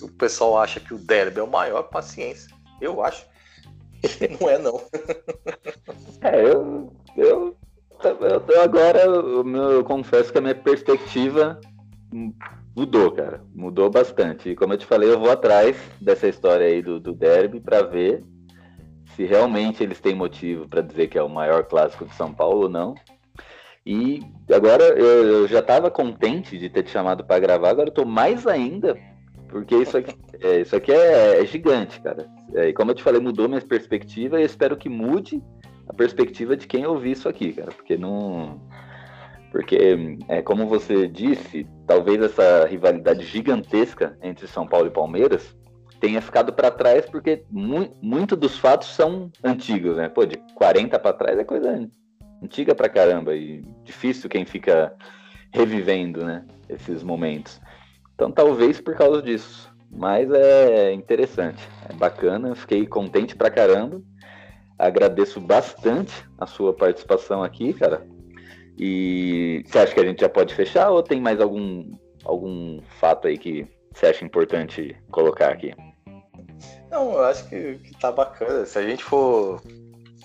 o 0.00 0.08
pessoal 0.08 0.58
acha 0.58 0.78
que 0.78 0.94
o 0.94 0.98
derby 0.98 1.40
é 1.40 1.42
o 1.42 1.50
maior, 1.50 1.82
paciência. 1.84 2.54
Eu 2.80 3.02
acho 3.02 3.26
que 4.00 4.28
não 4.40 4.48
é, 4.48 4.56
não. 4.56 4.80
É, 6.20 6.44
eu, 6.44 6.92
eu, 7.16 7.56
eu 8.04 8.62
agora 8.62 9.00
eu, 9.00 9.44
eu 9.48 9.84
confesso 9.84 10.30
que 10.30 10.38
a 10.38 10.42
minha 10.42 10.54
perspectiva 10.54 11.58
mudou, 12.76 13.10
cara. 13.10 13.42
Mudou 13.52 13.90
bastante. 13.90 14.50
E 14.50 14.54
como 14.54 14.74
eu 14.74 14.78
te 14.78 14.86
falei, 14.86 15.10
eu 15.10 15.18
vou 15.18 15.30
atrás 15.30 15.76
dessa 16.00 16.28
história 16.28 16.66
aí 16.66 16.80
do, 16.80 17.00
do 17.00 17.12
derby 17.12 17.58
para 17.58 17.82
ver 17.82 18.22
se 19.14 19.24
realmente 19.24 19.82
eles 19.82 20.00
têm 20.00 20.14
motivo 20.14 20.68
para 20.68 20.80
dizer 20.80 21.08
que 21.08 21.18
é 21.18 21.22
o 21.22 21.28
maior 21.28 21.64
clássico 21.64 22.04
de 22.04 22.14
São 22.14 22.32
Paulo 22.32 22.62
ou 22.62 22.68
não. 22.68 22.94
E 23.84 24.22
agora 24.52 24.84
eu, 24.84 25.40
eu 25.40 25.48
já 25.48 25.58
estava 25.58 25.90
contente 25.90 26.56
de 26.56 26.68
ter 26.68 26.84
te 26.84 26.90
chamado 26.90 27.24
para 27.24 27.40
gravar, 27.40 27.70
agora 27.70 27.88
eu 27.88 27.94
tô 27.94 28.04
mais 28.04 28.46
ainda, 28.46 28.96
porque 29.48 29.76
isso 29.76 29.96
aqui, 29.98 30.16
é, 30.40 30.60
isso 30.60 30.76
aqui 30.76 30.92
é, 30.92 31.42
é 31.42 31.46
gigante, 31.46 32.00
cara. 32.00 32.28
É, 32.54 32.68
e 32.68 32.72
como 32.72 32.92
eu 32.92 32.94
te 32.94 33.02
falei, 33.02 33.20
mudou 33.20 33.48
minha 33.48 33.60
perspectiva 33.60 34.40
e 34.40 34.44
espero 34.44 34.76
que 34.76 34.88
mude 34.88 35.42
a 35.88 35.92
perspectiva 35.92 36.56
de 36.56 36.66
quem 36.66 36.86
ouvir 36.86 37.12
isso 37.12 37.28
aqui, 37.28 37.52
cara, 37.52 37.72
porque 37.72 37.96
não. 37.96 38.60
Porque, 39.50 40.16
é, 40.28 40.40
como 40.40 40.66
você 40.66 41.06
disse, 41.06 41.66
talvez 41.86 42.22
essa 42.22 42.64
rivalidade 42.66 43.22
gigantesca 43.26 44.16
entre 44.22 44.46
São 44.46 44.66
Paulo 44.66 44.86
e 44.86 44.90
Palmeiras 44.90 45.54
tenha 46.02 46.20
ficado 46.20 46.52
para 46.52 46.68
trás 46.68 47.06
porque 47.06 47.44
mu 47.48 47.96
muito 48.02 48.34
dos 48.34 48.58
fatos 48.58 48.88
são 48.88 49.30
antigos, 49.44 49.96
né? 49.96 50.08
Pô, 50.08 50.26
de 50.26 50.36
40 50.56 50.98
para 50.98 51.12
trás 51.12 51.38
é 51.38 51.44
coisa 51.44 51.88
antiga 52.42 52.74
pra 52.74 52.88
caramba 52.88 53.36
e 53.36 53.62
difícil 53.84 54.28
quem 54.28 54.44
fica 54.44 54.92
revivendo, 55.52 56.24
né, 56.24 56.44
esses 56.68 57.04
momentos. 57.04 57.60
Então, 58.16 58.32
talvez 58.32 58.80
por 58.80 58.96
causa 58.96 59.22
disso. 59.22 59.72
Mas 59.94 60.28
é 60.32 60.92
interessante, 60.92 61.62
é 61.88 61.92
bacana, 61.92 62.56
fiquei 62.56 62.84
contente 62.84 63.36
pra 63.36 63.50
caramba. 63.50 64.02
Agradeço 64.76 65.40
bastante 65.40 66.12
a 66.36 66.46
sua 66.46 66.74
participação 66.74 67.44
aqui, 67.44 67.74
cara. 67.74 68.04
E 68.76 69.62
você 69.66 69.78
acha 69.78 69.94
que 69.94 70.00
a 70.00 70.04
gente 70.04 70.22
já 70.22 70.28
pode 70.28 70.52
fechar 70.52 70.90
ou 70.90 71.02
tem 71.02 71.20
mais 71.20 71.40
algum, 71.40 71.92
algum 72.24 72.80
fato 72.98 73.28
aí 73.28 73.38
que 73.38 73.68
você 73.94 74.06
acha 74.06 74.24
importante 74.24 74.96
colocar 75.10 75.50
aqui? 75.50 75.72
Não, 76.90 77.12
eu 77.12 77.24
acho 77.24 77.48
que, 77.48 77.78
que 77.78 77.98
tá 77.98 78.12
bacana. 78.12 78.66
Se 78.66 78.78
a 78.78 78.82
gente 78.82 79.02
for. 79.02 79.62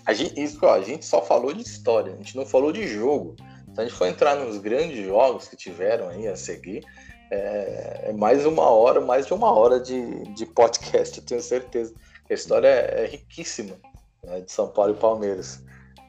A 0.05 0.13
gente, 0.13 0.41
isso, 0.41 0.57
ó, 0.63 0.73
a 0.73 0.81
gente 0.81 1.05
só 1.05 1.21
falou 1.21 1.53
de 1.53 1.61
história, 1.61 2.13
a 2.13 2.15
gente 2.15 2.35
não 2.35 2.45
falou 2.45 2.71
de 2.71 2.87
jogo. 2.87 3.35
Se 3.73 3.81
a 3.81 3.83
gente 3.83 3.93
for 3.93 4.07
entrar 4.07 4.35
nos 4.35 4.57
grandes 4.57 5.05
jogos 5.05 5.47
que 5.47 5.55
tiveram 5.55 6.09
aí 6.09 6.27
a 6.27 6.35
seguir, 6.35 6.83
é, 7.29 8.05
é 8.09 8.13
mais 8.13 8.45
uma 8.45 8.69
hora, 8.69 9.01
mais 9.01 9.27
de 9.27 9.33
uma 9.33 9.51
hora 9.51 9.79
de, 9.79 10.23
de 10.33 10.45
podcast, 10.45 11.17
eu 11.17 11.25
tenho 11.25 11.41
certeza. 11.41 11.93
A 12.29 12.33
história 12.33 12.67
é, 12.67 13.03
é 13.03 13.07
riquíssima 13.07 13.75
né, 14.23 14.41
de 14.41 14.51
São 14.51 14.69
Paulo 14.69 14.93
e 14.93 14.97
Palmeiras. 14.97 15.61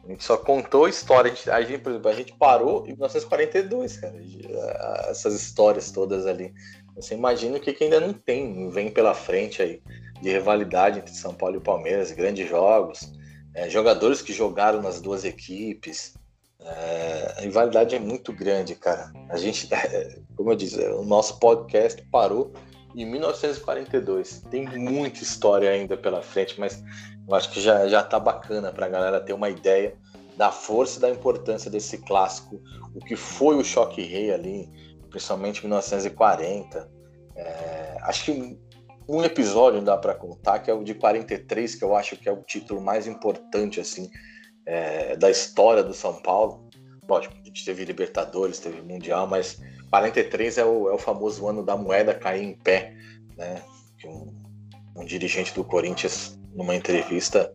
A 0.08 0.10
gente 0.10 0.24
só 0.24 0.38
contou 0.38 0.88
história. 0.88 1.30
A 1.30 1.34
gente, 1.34 1.50
a 1.50 1.60
gente, 1.60 1.82
por 1.82 1.90
exemplo, 1.90 2.08
a 2.08 2.14
gente 2.14 2.32
parou 2.38 2.80
em 2.86 2.92
1942, 2.92 3.98
cara. 3.98 4.16
Essas 5.10 5.34
histórias 5.34 5.90
todas 5.90 6.26
ali. 6.26 6.54
Você 7.00 7.14
imagina 7.14 7.56
o 7.56 7.60
que, 7.60 7.72
que 7.72 7.84
ainda 7.84 8.00
não 8.00 8.12
tem, 8.12 8.68
vem 8.70 8.90
pela 8.90 9.14
frente 9.14 9.62
aí, 9.62 9.80
de 10.20 10.30
rivalidade 10.30 10.98
entre 10.98 11.14
São 11.14 11.32
Paulo 11.32 11.56
e 11.56 11.60
Palmeiras, 11.60 12.10
grandes 12.10 12.48
jogos, 12.48 13.12
é, 13.54 13.70
jogadores 13.70 14.20
que 14.20 14.32
jogaram 14.32 14.82
nas 14.82 15.00
duas 15.00 15.24
equipes. 15.24 16.14
É, 16.60 17.34
a 17.38 17.40
rivalidade 17.42 17.94
é 17.94 18.00
muito 18.00 18.32
grande, 18.32 18.74
cara. 18.74 19.12
A 19.28 19.36
gente, 19.36 19.68
como 20.36 20.50
eu 20.50 20.56
disse, 20.56 20.80
o 20.80 21.04
nosso 21.04 21.38
podcast 21.38 22.02
parou 22.10 22.52
em 22.96 23.04
1942. 23.04 24.42
Tem 24.50 24.66
muita 24.66 25.22
história 25.22 25.70
ainda 25.70 25.96
pela 25.96 26.20
frente, 26.20 26.58
mas 26.58 26.82
eu 27.28 27.34
acho 27.34 27.50
que 27.50 27.60
já, 27.60 27.86
já 27.86 28.02
tá 28.02 28.18
bacana 28.18 28.72
para 28.72 28.86
a 28.86 28.88
galera 28.88 29.20
ter 29.20 29.32
uma 29.32 29.48
ideia 29.48 29.94
da 30.36 30.50
força 30.52 30.98
e 30.98 31.02
da 31.02 31.10
importância 31.10 31.70
desse 31.70 31.98
clássico, 31.98 32.62
o 32.94 33.00
que 33.00 33.16
foi 33.16 33.56
o 33.56 33.64
choque 33.64 34.02
rei 34.02 34.32
ali, 34.32 34.70
principalmente 35.08 35.58
em 35.58 35.62
1940. 35.62 36.90
É, 37.36 37.98
acho 38.02 38.24
que 38.24 38.58
um 39.08 39.22
episódio 39.22 39.80
dá 39.80 39.96
para 39.96 40.14
contar, 40.14 40.58
que 40.58 40.70
é 40.70 40.74
o 40.74 40.84
de 40.84 40.94
43, 40.94 41.74
que 41.74 41.84
eu 41.84 41.96
acho 41.96 42.16
que 42.16 42.28
é 42.28 42.32
o 42.32 42.42
título 42.42 42.80
mais 42.80 43.06
importante 43.06 43.80
assim 43.80 44.10
é, 44.66 45.16
da 45.16 45.30
história 45.30 45.82
do 45.82 45.94
São 45.94 46.20
Paulo. 46.20 46.68
Lógico, 47.08 47.34
a 47.34 47.46
gente 47.46 47.64
teve 47.64 47.84
Libertadores, 47.86 48.58
teve 48.58 48.82
Mundial, 48.82 49.26
mas 49.26 49.58
43 49.88 50.58
é 50.58 50.64
o, 50.64 50.90
é 50.90 50.92
o 50.92 50.98
famoso 50.98 51.48
ano 51.48 51.64
da 51.64 51.74
moeda 51.76 52.12
cair 52.14 52.44
em 52.44 52.54
pé, 52.54 52.94
né? 53.36 53.62
Um, 54.04 54.36
um 54.94 55.04
dirigente 55.04 55.54
do 55.54 55.64
Corinthians, 55.64 56.38
numa 56.54 56.74
entrevista, 56.74 57.54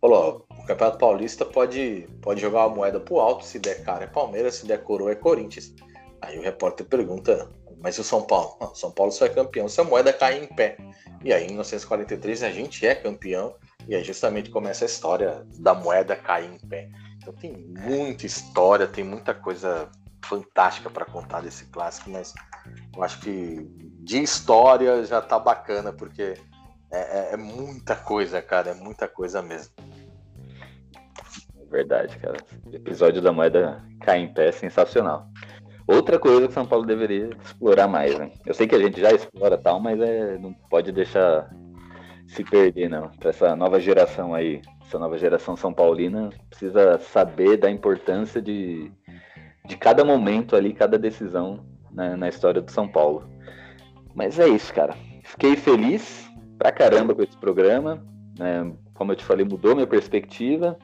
falou: 0.00 0.44
o 0.50 0.66
Campeonato 0.66 0.98
Paulista 0.98 1.46
pode, 1.46 2.06
pode 2.20 2.40
jogar 2.40 2.64
a 2.64 2.68
moeda 2.68 3.00
pro 3.00 3.20
alto, 3.20 3.44
se 3.44 3.58
der 3.58 3.82
cara 3.82 4.04
é 4.04 4.06
Palmeiras, 4.06 4.56
se 4.56 4.66
der 4.66 4.82
coroa 4.82 5.12
é 5.12 5.14
Corinthians. 5.14 5.74
Aí 6.22 6.38
o 6.38 6.42
repórter 6.42 6.86
pergunta: 6.86 7.48
mas 7.80 7.96
e 7.96 8.00
o 8.00 8.04
São 8.04 8.22
Paulo? 8.22 8.56
Não, 8.60 8.74
São 8.74 8.90
Paulo 8.90 9.10
só 9.10 9.26
é 9.26 9.28
campeão 9.28 9.68
se 9.68 9.80
a 9.80 9.84
moeda 9.84 10.12
cair 10.12 10.42
em 10.42 10.46
pé. 10.46 10.76
E 11.24 11.32
aí, 11.32 11.44
em 11.44 11.48
1943, 11.48 12.42
a 12.42 12.50
gente 12.50 12.86
é 12.86 12.94
campeão, 12.94 13.54
e 13.86 13.94
aí 13.94 14.02
justamente 14.02 14.50
começa 14.50 14.84
a 14.84 14.86
história 14.86 15.46
da 15.58 15.74
moeda 15.74 16.16
cair 16.16 16.50
em 16.50 16.68
pé. 16.68 16.90
Então 17.16 17.32
tem 17.34 17.52
muita 17.52 18.24
história, 18.24 18.86
tem 18.86 19.04
muita 19.04 19.34
coisa 19.34 19.88
fantástica 20.24 20.88
para 20.88 21.04
contar 21.04 21.40
desse 21.40 21.66
clássico, 21.66 22.10
mas 22.10 22.32
eu 22.94 23.02
acho 23.02 23.20
que 23.20 23.66
de 24.02 24.22
história 24.22 25.04
já 25.04 25.20
tá 25.20 25.38
bacana, 25.38 25.92
porque 25.92 26.34
é, 26.90 26.98
é, 26.98 27.28
é 27.32 27.36
muita 27.36 27.94
coisa, 27.94 28.40
cara, 28.40 28.70
é 28.70 28.74
muita 28.74 29.06
coisa 29.06 29.42
mesmo. 29.42 29.72
Verdade, 31.70 32.18
cara. 32.18 32.36
O 32.66 32.74
episódio 32.74 33.22
da 33.22 33.32
moeda 33.32 33.84
cair 34.00 34.24
em 34.24 34.32
pé 34.32 34.48
é 34.48 34.52
sensacional. 34.52 35.28
Outra 35.90 36.20
coisa 36.20 36.46
que 36.46 36.54
São 36.54 36.64
Paulo 36.64 36.86
deveria 36.86 37.30
explorar 37.44 37.88
mais, 37.88 38.16
né? 38.16 38.30
Eu 38.46 38.54
sei 38.54 38.68
que 38.68 38.76
a 38.76 38.78
gente 38.78 39.00
já 39.00 39.10
explora 39.10 39.58
tal, 39.58 39.80
mas 39.80 40.00
é, 40.00 40.38
não 40.38 40.52
pode 40.52 40.92
deixar 40.92 41.50
se 42.28 42.44
perder, 42.44 42.88
não. 42.88 43.08
Pra 43.18 43.30
essa 43.30 43.56
nova 43.56 43.80
geração 43.80 44.32
aí, 44.32 44.62
essa 44.86 45.00
nova 45.00 45.18
geração 45.18 45.56
São 45.56 45.72
Paulina, 45.72 46.30
precisa 46.48 46.96
saber 46.98 47.56
da 47.56 47.68
importância 47.68 48.40
de, 48.40 48.88
de 49.66 49.76
cada 49.76 50.04
momento 50.04 50.54
ali, 50.54 50.72
cada 50.72 50.96
decisão 50.96 51.66
na 51.92 52.28
história 52.28 52.60
do 52.60 52.70
São 52.70 52.86
Paulo. 52.86 53.28
Mas 54.14 54.38
é 54.38 54.48
isso, 54.48 54.72
cara. 54.72 54.94
Fiquei 55.24 55.56
feliz 55.56 56.30
pra 56.56 56.70
caramba 56.70 57.16
com 57.16 57.22
esse 57.22 57.36
programa. 57.36 58.00
Né? 58.38 58.72
Como 58.94 59.10
eu 59.10 59.16
te 59.16 59.24
falei, 59.24 59.44
mudou 59.44 59.74
minha 59.74 59.88
perspectiva. 59.88 60.78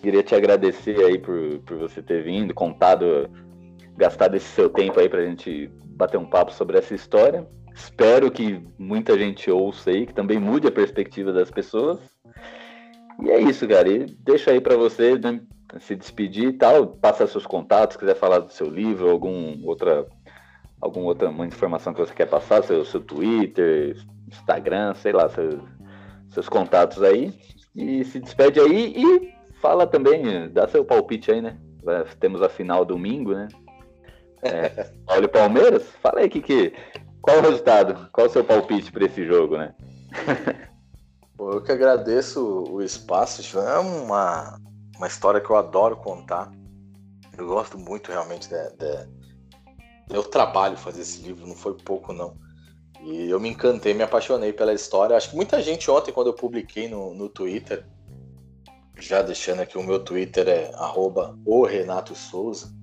Queria 0.00 0.22
te 0.22 0.34
agradecer 0.34 1.04
aí 1.04 1.18
por, 1.18 1.58
por 1.66 1.76
você 1.76 2.00
ter 2.00 2.22
vindo, 2.22 2.54
contado 2.54 3.28
gastado 3.98 4.36
esse 4.36 4.46
seu 4.46 4.70
tempo 4.70 4.98
aí 5.00 5.08
pra 5.08 5.24
gente 5.24 5.68
bater 5.84 6.16
um 6.16 6.24
papo 6.24 6.52
sobre 6.52 6.78
essa 6.78 6.94
história. 6.94 7.44
Espero 7.74 8.30
que 8.30 8.62
muita 8.78 9.18
gente 9.18 9.50
ouça 9.50 9.90
aí, 9.90 10.06
que 10.06 10.14
também 10.14 10.38
mude 10.38 10.68
a 10.68 10.72
perspectiva 10.72 11.32
das 11.32 11.50
pessoas. 11.50 11.98
E 13.22 13.30
é 13.30 13.40
isso, 13.40 13.66
cara. 13.66 13.88
E 13.88 14.06
deixa 14.06 14.52
aí 14.52 14.60
para 14.60 14.76
você 14.76 15.18
né, 15.18 15.40
se 15.80 15.96
despedir 15.96 16.48
e 16.48 16.52
tal, 16.52 16.86
passar 16.86 17.26
seus 17.26 17.44
contatos, 17.44 17.96
quiser 17.96 18.14
falar 18.14 18.38
do 18.38 18.52
seu 18.52 18.68
livro, 18.68 19.10
algum 19.10 19.66
outra 19.66 20.06
alguma 20.80 21.06
outra 21.06 21.28
informação 21.44 21.92
que 21.92 21.98
você 21.98 22.14
quer 22.14 22.26
passar, 22.26 22.62
seu, 22.62 22.84
seu 22.84 23.00
Twitter, 23.00 23.96
Instagram, 24.28 24.94
sei 24.94 25.10
lá, 25.10 25.28
seus, 25.28 25.60
seus 26.30 26.48
contatos 26.48 27.02
aí. 27.02 27.34
E 27.74 28.04
se 28.04 28.20
despede 28.20 28.60
aí 28.60 28.94
e 28.96 29.34
fala 29.60 29.88
também, 29.88 30.48
dá 30.50 30.68
seu 30.68 30.84
palpite 30.84 31.32
aí, 31.32 31.42
né? 31.42 31.58
Temos 32.20 32.42
a 32.42 32.48
final 32.48 32.84
domingo, 32.84 33.34
né? 33.34 33.48
É, 34.42 34.90
olha 35.06 35.26
o 35.26 35.30
Palmeiras, 35.30 35.84
fala 36.02 36.20
aí 36.20 36.28
que, 36.28 36.72
qual 37.20 37.38
o 37.38 37.42
resultado, 37.42 38.08
qual 38.12 38.26
o 38.26 38.30
seu 38.30 38.44
palpite 38.44 38.92
para 38.92 39.04
esse 39.04 39.24
jogo, 39.26 39.56
né? 39.56 39.74
Pô, 41.36 41.52
eu 41.52 41.62
que 41.62 41.72
agradeço 41.72 42.64
o 42.70 42.82
espaço, 42.82 43.58
é 43.58 43.78
uma, 43.78 44.58
uma 44.96 45.06
história 45.06 45.40
que 45.40 45.50
eu 45.50 45.56
adoro 45.56 45.96
contar. 45.96 46.50
Eu 47.36 47.46
gosto 47.46 47.78
muito 47.78 48.10
realmente 48.10 48.48
de, 48.48 48.70
de, 48.76 49.08
eu 50.10 50.24
trabalho 50.24 50.76
fazer 50.76 51.02
esse 51.02 51.22
livro, 51.22 51.46
não 51.46 51.54
foi 51.54 51.74
pouco 51.74 52.12
não. 52.12 52.36
E 53.02 53.30
eu 53.30 53.38
me 53.38 53.48
encantei, 53.48 53.94
me 53.94 54.02
apaixonei 54.02 54.52
pela 54.52 54.72
história. 54.72 55.16
Acho 55.16 55.30
que 55.30 55.36
muita 55.36 55.62
gente 55.62 55.88
ontem, 55.90 56.12
quando 56.12 56.28
eu 56.28 56.34
publiquei 56.34 56.88
no, 56.88 57.14
no 57.14 57.28
Twitter, 57.28 57.86
já 58.98 59.22
deixando 59.22 59.60
aqui 59.60 59.78
o 59.78 59.82
meu 59.82 60.02
Twitter 60.02 60.48
é 60.48 60.72
arroba 60.74 61.38
o 61.44 61.64
Renato 61.64 62.14
Souza. 62.14 62.74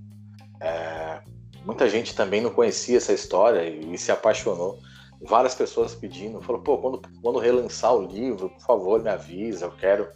É, 0.62 1.22
muita 1.66 1.90
gente 1.90 2.16
também 2.16 2.42
não 2.42 2.52
conhecia 2.52 2.98
essa 2.98 3.12
história 3.12 3.64
e, 3.64 3.94
e 3.94 3.98
se 3.98 4.12
apaixonou. 4.12 4.78
Várias 5.22 5.56
pessoas 5.56 5.96
pedindo, 5.96 6.42
falou, 6.42 6.62
pô, 6.62 6.78
quando, 6.78 7.02
quando 7.22 7.40
relançar 7.40 7.96
o 7.96 8.06
livro, 8.06 8.50
por 8.50 8.62
favor, 8.62 9.02
me 9.02 9.10
avisa, 9.10 9.66
eu 9.66 9.72
quero 9.72 10.08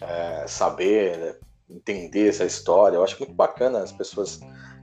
é, 0.00 0.46
saber, 0.46 1.18
né, 1.18 1.34
entender 1.68 2.28
essa 2.28 2.44
história. 2.44 2.96
Eu 2.96 3.04
acho 3.04 3.18
muito 3.18 3.34
bacana 3.34 3.80
as 3.80 3.92
pessoas. 3.92 4.40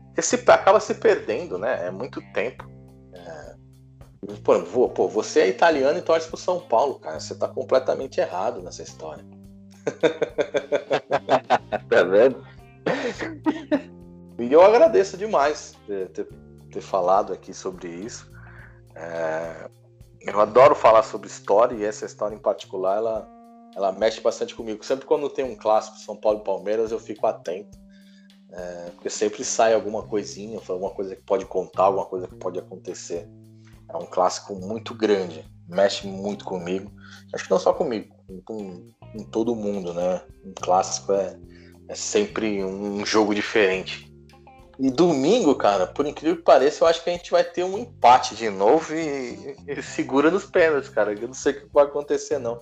Porque 0.07 0.21
se, 0.21 0.35
acaba 0.35 0.79
se 0.79 0.93
perdendo, 0.95 1.57
né? 1.57 1.87
É 1.87 1.91
muito 1.91 2.21
tempo. 2.33 2.69
É, 3.13 3.55
pô, 4.43 4.89
pô, 4.89 5.07
você 5.07 5.41
é 5.41 5.47
italiano 5.47 5.97
e 5.97 6.03
torce 6.03 6.27
pro 6.27 6.37
São 6.37 6.59
Paulo, 6.59 6.99
cara. 6.99 7.19
Você 7.19 7.33
tá 7.33 7.47
completamente 7.47 8.19
errado 8.19 8.61
nessa 8.61 8.83
história. 8.83 9.25
tá 11.89 12.03
vendo? 12.03 12.45
E 14.43 14.51
eu 14.51 14.61
agradeço 14.61 15.17
demais 15.17 15.73
ter, 15.87 16.09
ter, 16.09 16.27
ter 16.71 16.81
falado 16.81 17.31
aqui 17.31 17.53
sobre 17.53 17.87
isso. 17.87 18.29
É, 18.95 19.69
eu 20.21 20.39
adoro 20.39 20.75
falar 20.75 21.03
sobre 21.03 21.27
história 21.27 21.75
e 21.75 21.83
essa 21.83 22.05
história 22.05 22.35
em 22.35 22.39
particular 22.39 22.97
ela, 22.97 23.29
ela 23.75 23.91
mexe 23.91 24.21
bastante 24.21 24.53
comigo. 24.53 24.83
Sempre 24.83 25.05
quando 25.05 25.29
tem 25.29 25.45
um 25.45 25.55
clássico 25.55 25.97
São 25.97 26.15
Paulo 26.15 26.39
e 26.39 26.43
Palmeiras 26.43 26.91
eu 26.91 26.99
fico 26.99 27.25
atento, 27.25 27.77
é, 28.51 28.91
porque 28.91 29.09
sempre 29.09 29.43
sai 29.43 29.73
alguma 29.73 30.03
coisinha, 30.03 30.59
alguma 30.67 30.91
coisa 30.91 31.15
que 31.15 31.23
pode 31.23 31.45
contar, 31.45 31.83
alguma 31.83 32.05
coisa 32.05 32.27
que 32.27 32.35
pode 32.35 32.59
acontecer. 32.59 33.27
É 33.89 33.97
um 33.97 34.05
clássico 34.05 34.55
muito 34.55 34.93
grande, 34.93 35.45
mexe 35.67 36.05
muito 36.05 36.45
comigo. 36.45 36.91
Acho 37.33 37.45
que 37.45 37.51
não 37.51 37.59
só 37.59 37.73
comigo, 37.73 38.13
com, 38.45 38.91
com 38.99 39.23
todo 39.31 39.55
mundo, 39.55 39.93
né? 39.93 40.21
Um 40.45 40.53
clássico 40.53 41.13
é, 41.13 41.37
é 41.87 41.95
sempre 41.95 42.63
um 42.63 43.05
jogo 43.05 43.33
diferente. 43.33 44.12
E 44.83 44.91
domingo, 44.91 45.55
cara, 45.55 45.87
por 45.87 46.05
incrível 46.05 46.35
que 46.35 46.43
pareça, 46.43 46.83
eu 46.83 46.87
acho 46.89 47.01
que 47.01 47.09
a 47.09 47.13
gente 47.13 47.31
vai 47.31 47.41
ter 47.41 47.63
um 47.63 47.77
empate 47.77 48.35
de 48.35 48.49
novo 48.49 48.93
e, 48.93 49.55
e 49.65 49.81
segura 49.81 50.29
nos 50.29 50.45
pênaltis, 50.45 50.89
cara. 50.89 51.13
Eu 51.13 51.25
não 51.25 51.33
sei 51.33 51.53
o 51.53 51.61
que 51.61 51.73
vai 51.73 51.85
acontecer, 51.85 52.37
não. 52.37 52.61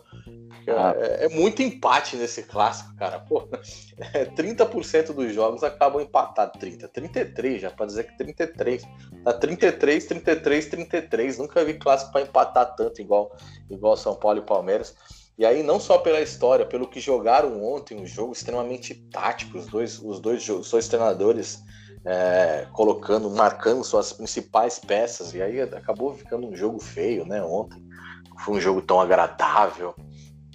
Ah. 0.68 0.94
É, 0.96 1.26
é, 1.26 1.30
muito 1.30 1.64
empate 1.64 2.16
nesse 2.16 2.44
clássico, 2.44 2.96
cara. 2.96 3.22
Pô, 3.22 3.50
é, 4.14 4.26
30% 4.26 5.14
dos 5.14 5.34
jogos 5.34 5.64
acabam 5.64 6.00
empatados. 6.00 6.60
30, 6.60 6.90
33, 6.90 7.60
já 7.60 7.72
para 7.72 7.88
dizer 7.88 8.04
que 8.04 8.16
33. 8.16 8.84
Tá 9.24 9.34
33, 9.34 10.06
33, 10.06 10.66
33. 10.68 11.38
Nunca 11.40 11.66
vi 11.66 11.74
clássico 11.74 12.12
para 12.12 12.22
empatar 12.22 12.76
tanto 12.76 13.02
igual, 13.02 13.36
igual 13.68 13.98
São 13.98 14.14
Paulo 14.14 14.38
e 14.38 14.46
Palmeiras. 14.46 14.94
E 15.40 15.44
aí, 15.44 15.64
não 15.64 15.80
só 15.80 15.98
pela 15.98 16.22
história, 16.22 16.68
pelo 16.68 16.88
que 16.88 17.00
jogaram 17.00 17.64
ontem, 17.64 18.00
um 18.00 18.06
jogo 18.06 18.32
extremamente 18.32 18.94
tático. 19.12 19.58
Os 19.58 19.66
dois, 19.66 19.98
os 19.98 20.20
dois, 20.20 20.48
os 20.48 20.70
dois 20.70 20.88
treinadores 20.88 21.64
é, 22.06 22.68
colocando, 22.74 23.30
marcando 23.30 23.84
suas 23.84 24.14
principais 24.14 24.80
peças, 24.80 25.34
e 25.34 25.42
aí 25.42 25.62
acabou 25.62 26.16
ficando 26.16 26.48
um 26.48 26.56
jogo 26.56 26.80
feio, 26.80 27.26
né? 27.26 27.42
Ontem 27.44 27.84
foi 28.44 28.56
um 28.56 28.62
jogo 28.62 28.82
tão 28.82 29.00
agradável, 29.00 29.96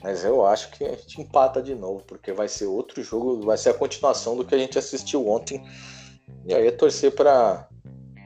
mas 0.03 0.25
eu 0.25 0.45
acho 0.45 0.71
que 0.71 0.85
a 0.85 0.91
gente 0.91 1.21
empata 1.21 1.63
de 1.63 1.75
novo, 1.75 2.03
porque 2.07 2.33
vai 2.33 2.49
ser 2.49 2.67
outro 2.67 3.03
jogo, 3.03 3.43
vai 3.43 3.57
ser 3.57 3.71
a 3.71 3.75
continuação 3.75 4.37
do 4.37 4.45
que 4.45 4.55
a 4.55 4.59
gente 4.59 4.79
assistiu 4.79 5.29
ontem. 5.29 5.65
E 6.45 6.55
aí 6.55 6.67
é 6.67 6.71
torcer 6.71 7.15
para 7.15 7.69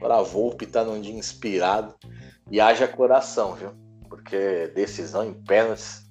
a 0.03 0.21
Volpe 0.21 0.65
estar 0.65 0.83
tá 0.83 0.85
num 0.85 0.99
dia 0.99 1.13
inspirado 1.13 1.95
e 2.49 2.59
haja 2.59 2.87
coração, 2.87 3.55
viu? 3.55 3.71
Porque 4.09 4.67
decisão 4.75 5.23
em 5.23 5.33
pênaltis. 5.33 6.09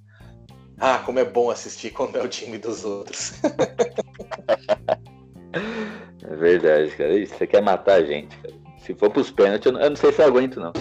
Ah, 0.78 0.98
como 0.98 1.18
é 1.18 1.24
bom 1.24 1.50
assistir 1.50 1.90
quando 1.90 2.16
é 2.16 2.22
o 2.22 2.28
time 2.28 2.56
dos 2.56 2.84
outros. 2.84 3.32
é 6.30 6.36
verdade, 6.36 6.96
cara. 6.96 7.18
Isso, 7.18 7.34
você 7.34 7.46
quer 7.46 7.60
matar 7.60 7.94
a 7.94 8.04
gente, 8.04 8.36
cara. 8.36 8.54
Se 8.78 8.94
for 8.94 9.10
pros 9.10 9.30
pênaltis, 9.30 9.66
eu 9.66 9.72
não, 9.72 9.80
eu 9.80 9.90
não 9.90 9.96
sei 9.96 10.12
se 10.12 10.22
eu 10.22 10.26
aguento, 10.26 10.60
não. 10.60 10.72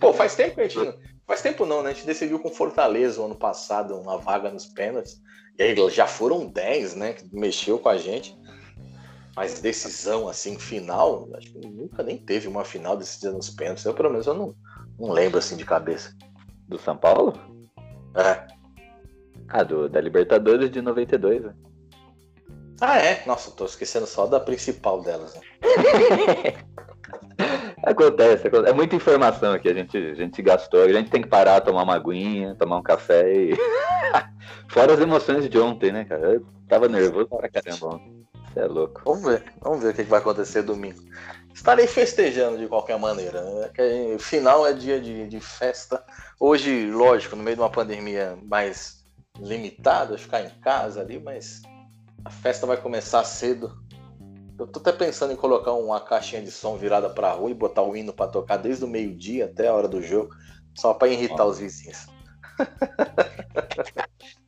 Pô, 0.00 0.12
faz 0.12 0.34
tempo 0.34 0.54
que 0.54 0.60
a 0.62 0.68
gente. 0.68 0.98
Faz 1.26 1.42
tempo 1.42 1.64
não, 1.64 1.82
né? 1.82 1.90
A 1.90 1.92
gente 1.92 2.06
decidiu 2.06 2.38
com 2.38 2.50
Fortaleza 2.50 3.20
o 3.20 3.26
ano 3.26 3.34
passado 3.34 3.96
uma 3.96 4.18
vaga 4.18 4.50
nos 4.50 4.66
pênaltis. 4.66 5.22
E 5.58 5.62
aí 5.62 5.90
já 5.90 6.06
foram 6.06 6.46
10, 6.46 6.96
né? 6.96 7.12
Que 7.12 7.24
mexeu 7.34 7.78
com 7.78 7.88
a 7.88 7.96
gente. 7.96 8.36
Mas 9.36 9.60
decisão, 9.60 10.28
assim, 10.28 10.58
final, 10.58 11.28
acho 11.34 11.52
que 11.52 11.66
nunca 11.66 12.02
nem 12.02 12.16
teve 12.16 12.48
uma 12.48 12.64
final 12.64 12.96
decidida 12.96 13.32
nos 13.32 13.50
pênaltis. 13.50 13.84
Eu, 13.84 13.94
pelo 13.94 14.10
menos, 14.10 14.26
eu 14.26 14.34
não, 14.34 14.54
não 14.98 15.12
lembro, 15.12 15.38
assim, 15.38 15.56
de 15.56 15.64
cabeça. 15.64 16.16
Do 16.68 16.78
São 16.78 16.96
Paulo? 16.96 17.38
É. 18.14 18.46
Ah, 19.48 19.62
do, 19.62 19.88
da 19.88 20.00
Libertadores 20.00 20.70
de 20.70 20.80
92, 20.80 21.42
né? 21.42 21.54
Ah, 22.80 22.98
é? 22.98 23.22
Nossa, 23.26 23.50
tô 23.50 23.64
esquecendo 23.64 24.06
só 24.06 24.26
da 24.26 24.40
principal 24.40 25.00
delas, 25.02 25.34
né? 25.34 25.40
acontece, 27.82 28.48
acontece, 28.48 28.70
é 28.70 28.72
muita 28.72 28.96
informação 28.96 29.58
que 29.58 29.68
a 29.68 29.74
gente, 29.74 29.96
a 29.96 30.14
gente 30.14 30.42
gastou. 30.42 30.82
A 30.82 30.92
gente 30.92 31.10
tem 31.10 31.22
que 31.22 31.28
parar, 31.28 31.60
tomar 31.60 31.82
uma 31.82 31.94
aguinha, 31.94 32.54
tomar 32.56 32.78
um 32.78 32.82
café 32.82 33.32
e. 33.32 33.56
Fora 34.68 34.94
as 34.94 35.00
emoções 35.00 35.48
de 35.48 35.58
ontem, 35.58 35.92
né, 35.92 36.04
cara? 36.04 36.34
Eu 36.34 36.46
tava 36.68 36.88
nervoso 36.88 37.28
pra 37.28 37.48
caramba 37.48 37.94
ontem. 37.94 38.26
Você 38.52 38.60
é 38.60 38.66
louco. 38.66 39.02
Vamos 39.04 39.24
ver, 39.24 39.44
vamos 39.60 39.82
ver 39.82 39.90
o 39.90 39.94
que 39.94 40.02
vai 40.02 40.20
acontecer 40.20 40.62
domingo. 40.62 41.00
Estarei 41.52 41.86
festejando 41.86 42.58
de 42.58 42.66
qualquer 42.66 42.98
maneira. 42.98 43.42
Né? 43.42 44.18
Final 44.18 44.66
é 44.66 44.72
dia 44.72 45.00
de, 45.00 45.28
de 45.28 45.40
festa. 45.40 46.02
Hoje, 46.38 46.90
lógico, 46.90 47.36
no 47.36 47.42
meio 47.42 47.56
de 47.56 47.62
uma 47.62 47.70
pandemia 47.70 48.36
mais 48.42 49.04
limitada, 49.38 50.18
ficar 50.18 50.42
em 50.42 50.50
casa 50.60 51.00
ali, 51.00 51.20
mas 51.20 51.62
a 52.24 52.30
festa 52.30 52.66
vai 52.66 52.76
começar 52.76 53.22
cedo. 53.24 53.76
Eu 54.58 54.66
tô 54.66 54.78
até 54.78 54.92
pensando 54.92 55.32
em 55.32 55.36
colocar 55.36 55.72
uma 55.72 56.00
caixinha 56.00 56.40
de 56.40 56.50
som 56.50 56.76
virada 56.76 57.10
pra 57.10 57.32
rua 57.32 57.50
e 57.50 57.54
botar 57.54 57.82
o 57.82 57.96
hino 57.96 58.12
para 58.12 58.30
tocar 58.30 58.56
desde 58.56 58.84
o 58.84 58.88
meio-dia 58.88 59.46
até 59.46 59.68
a 59.68 59.74
hora 59.74 59.88
do 59.88 60.00
jogo, 60.00 60.30
só 60.74 60.94
para 60.94 61.08
irritar 61.08 61.44
os 61.44 61.58
vizinhos. 61.58 62.06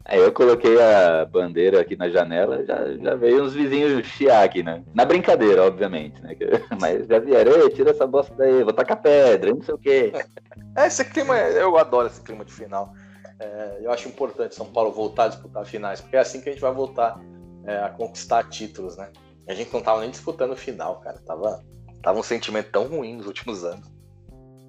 Aí 0.05 0.21
eu 0.23 0.33
coloquei 0.33 0.81
a 0.81 1.25
bandeira 1.25 1.81
aqui 1.81 1.97
na 1.97 2.09
janela, 2.09 2.65
já, 2.65 2.97
já 2.97 3.15
veio 3.17 3.43
uns 3.43 3.53
vizinhos 3.53 4.07
chiar 4.07 4.45
aqui, 4.45 4.63
né? 4.63 4.85
Na 4.95 5.05
brincadeira, 5.05 5.65
obviamente, 5.65 6.23
né? 6.23 6.37
Mas 6.81 7.07
já 7.09 7.19
vieram, 7.19 7.69
tira 7.71 7.91
essa 7.91 8.07
bosta 8.07 8.33
daí, 8.37 8.63
vou 8.63 8.73
tacar 8.73 9.03
pedra, 9.03 9.53
não 9.53 9.63
sei 9.63 9.75
o 9.75 9.79
quê. 9.79 10.13
É, 10.77 10.87
esse 10.87 11.05
clima, 11.05 11.37
eu 11.37 11.77
adoro 11.77 12.07
esse 12.07 12.21
clima 12.23 12.45
de 12.45 12.53
final. 12.53 12.95
É, 13.41 13.79
eu 13.83 13.91
acho 13.91 14.09
importante 14.09 14.55
São 14.55 14.67
Paulo 14.67 14.93
voltar 14.93 15.25
a 15.25 15.29
disputar 15.29 15.67
finais, 15.67 16.01
porque 16.01 16.17
é 16.17 16.21
assim 16.21 16.41
que 16.41 16.49
a 16.49 16.53
gente 16.53 16.63
vai 16.63 16.73
voltar 16.73 17.21
é, 17.67 17.79
a 17.79 17.91
conquistar 17.91 18.49
títulos, 18.49 18.97
né? 18.97 19.11
A 19.49 19.55
gente 19.55 19.73
não 19.73 19.83
tava 19.83 20.01
nem 20.01 20.11
disputando 20.11 20.53
o 20.53 20.57
final, 20.57 21.01
cara. 21.01 21.19
Tava, 21.27 21.65
tava 22.03 22.19
um 22.19 22.23
sentimento 22.23 22.71
tão 22.71 22.87
ruim 22.87 23.17
nos 23.17 23.27
últimos 23.27 23.65
anos. 23.65 23.87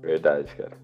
Verdade, 0.02 0.54
cara. 0.56 0.78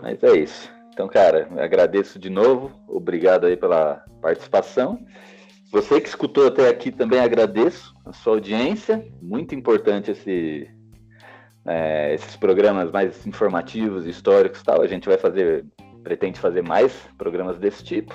Mas 0.00 0.22
é 0.22 0.36
isso. 0.36 0.70
Então, 0.92 1.08
cara, 1.08 1.48
agradeço 1.58 2.18
de 2.18 2.30
novo. 2.30 2.70
Obrigado 2.88 3.46
aí 3.46 3.56
pela 3.56 4.04
participação. 4.20 5.04
Você 5.72 6.00
que 6.00 6.08
escutou 6.08 6.46
até 6.46 6.68
aqui 6.68 6.92
também 6.92 7.18
agradeço 7.18 7.94
a 8.04 8.12
sua 8.12 8.34
audiência. 8.34 9.04
Muito 9.20 9.54
importante 9.54 10.12
esse, 10.12 10.70
é, 11.66 12.14
esses 12.14 12.36
programas 12.36 12.92
mais 12.92 13.26
informativos, 13.26 14.06
históricos 14.06 14.62
tal. 14.62 14.82
A 14.82 14.86
gente 14.86 15.08
vai 15.08 15.18
fazer, 15.18 15.64
pretende 16.02 16.38
fazer 16.38 16.62
mais 16.62 16.92
programas 17.18 17.58
desse 17.58 17.82
tipo. 17.82 18.14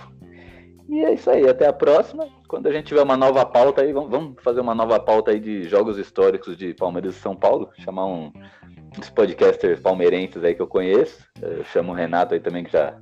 E 0.88 1.04
é 1.04 1.14
isso 1.14 1.30
aí, 1.30 1.48
até 1.50 1.68
a 1.68 1.74
próxima. 1.74 2.39
Quando 2.50 2.66
a 2.66 2.72
gente 2.72 2.88
tiver 2.88 3.04
uma 3.04 3.16
nova 3.16 3.46
pauta 3.46 3.84
aí, 3.84 3.94
vamos, 3.94 4.10
vamos 4.10 4.42
fazer 4.42 4.60
uma 4.60 4.74
nova 4.74 5.00
pauta 5.00 5.30
aí 5.30 5.40
de 5.40 5.70
jogos 5.70 6.00
históricos 6.00 6.58
de 6.58 6.74
Palmeiras 6.74 7.16
e 7.16 7.20
São 7.20 7.36
Paulo. 7.36 7.70
Chamar 7.78 8.08
um, 8.08 8.34
uns 8.98 9.08
podcasters 9.12 9.80
palmeirenses 9.80 10.44
aí 10.44 10.56
que 10.56 10.62
eu 10.62 10.66
conheço. 10.66 11.24
Eu 11.40 11.64
chamo 11.66 11.92
o 11.92 11.96
Renato 11.96 12.34
aí 12.34 12.40
também, 12.40 12.64
que 12.64 12.72
já 12.72 13.00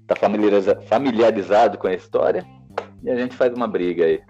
está 0.00 0.16
familiarizado, 0.16 1.78
com 1.78 1.86
a 1.86 1.94
história. 1.94 2.44
E 3.04 3.08
a 3.08 3.14
gente 3.14 3.36
faz 3.36 3.54
uma 3.54 3.68
briga 3.68 4.04
aí 4.04 4.20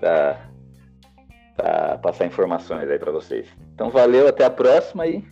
para 0.00 1.98
passar 1.98 2.24
informações 2.24 2.88
aí 2.88 2.98
para 2.98 3.12
vocês. 3.12 3.46
Então 3.74 3.90
valeu, 3.90 4.26
até 4.26 4.46
a 4.46 4.50
próxima 4.50 5.06
e, 5.06 5.22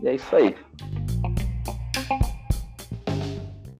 e 0.00 0.08
é 0.08 0.14
isso 0.14 0.36
aí. 0.36 0.54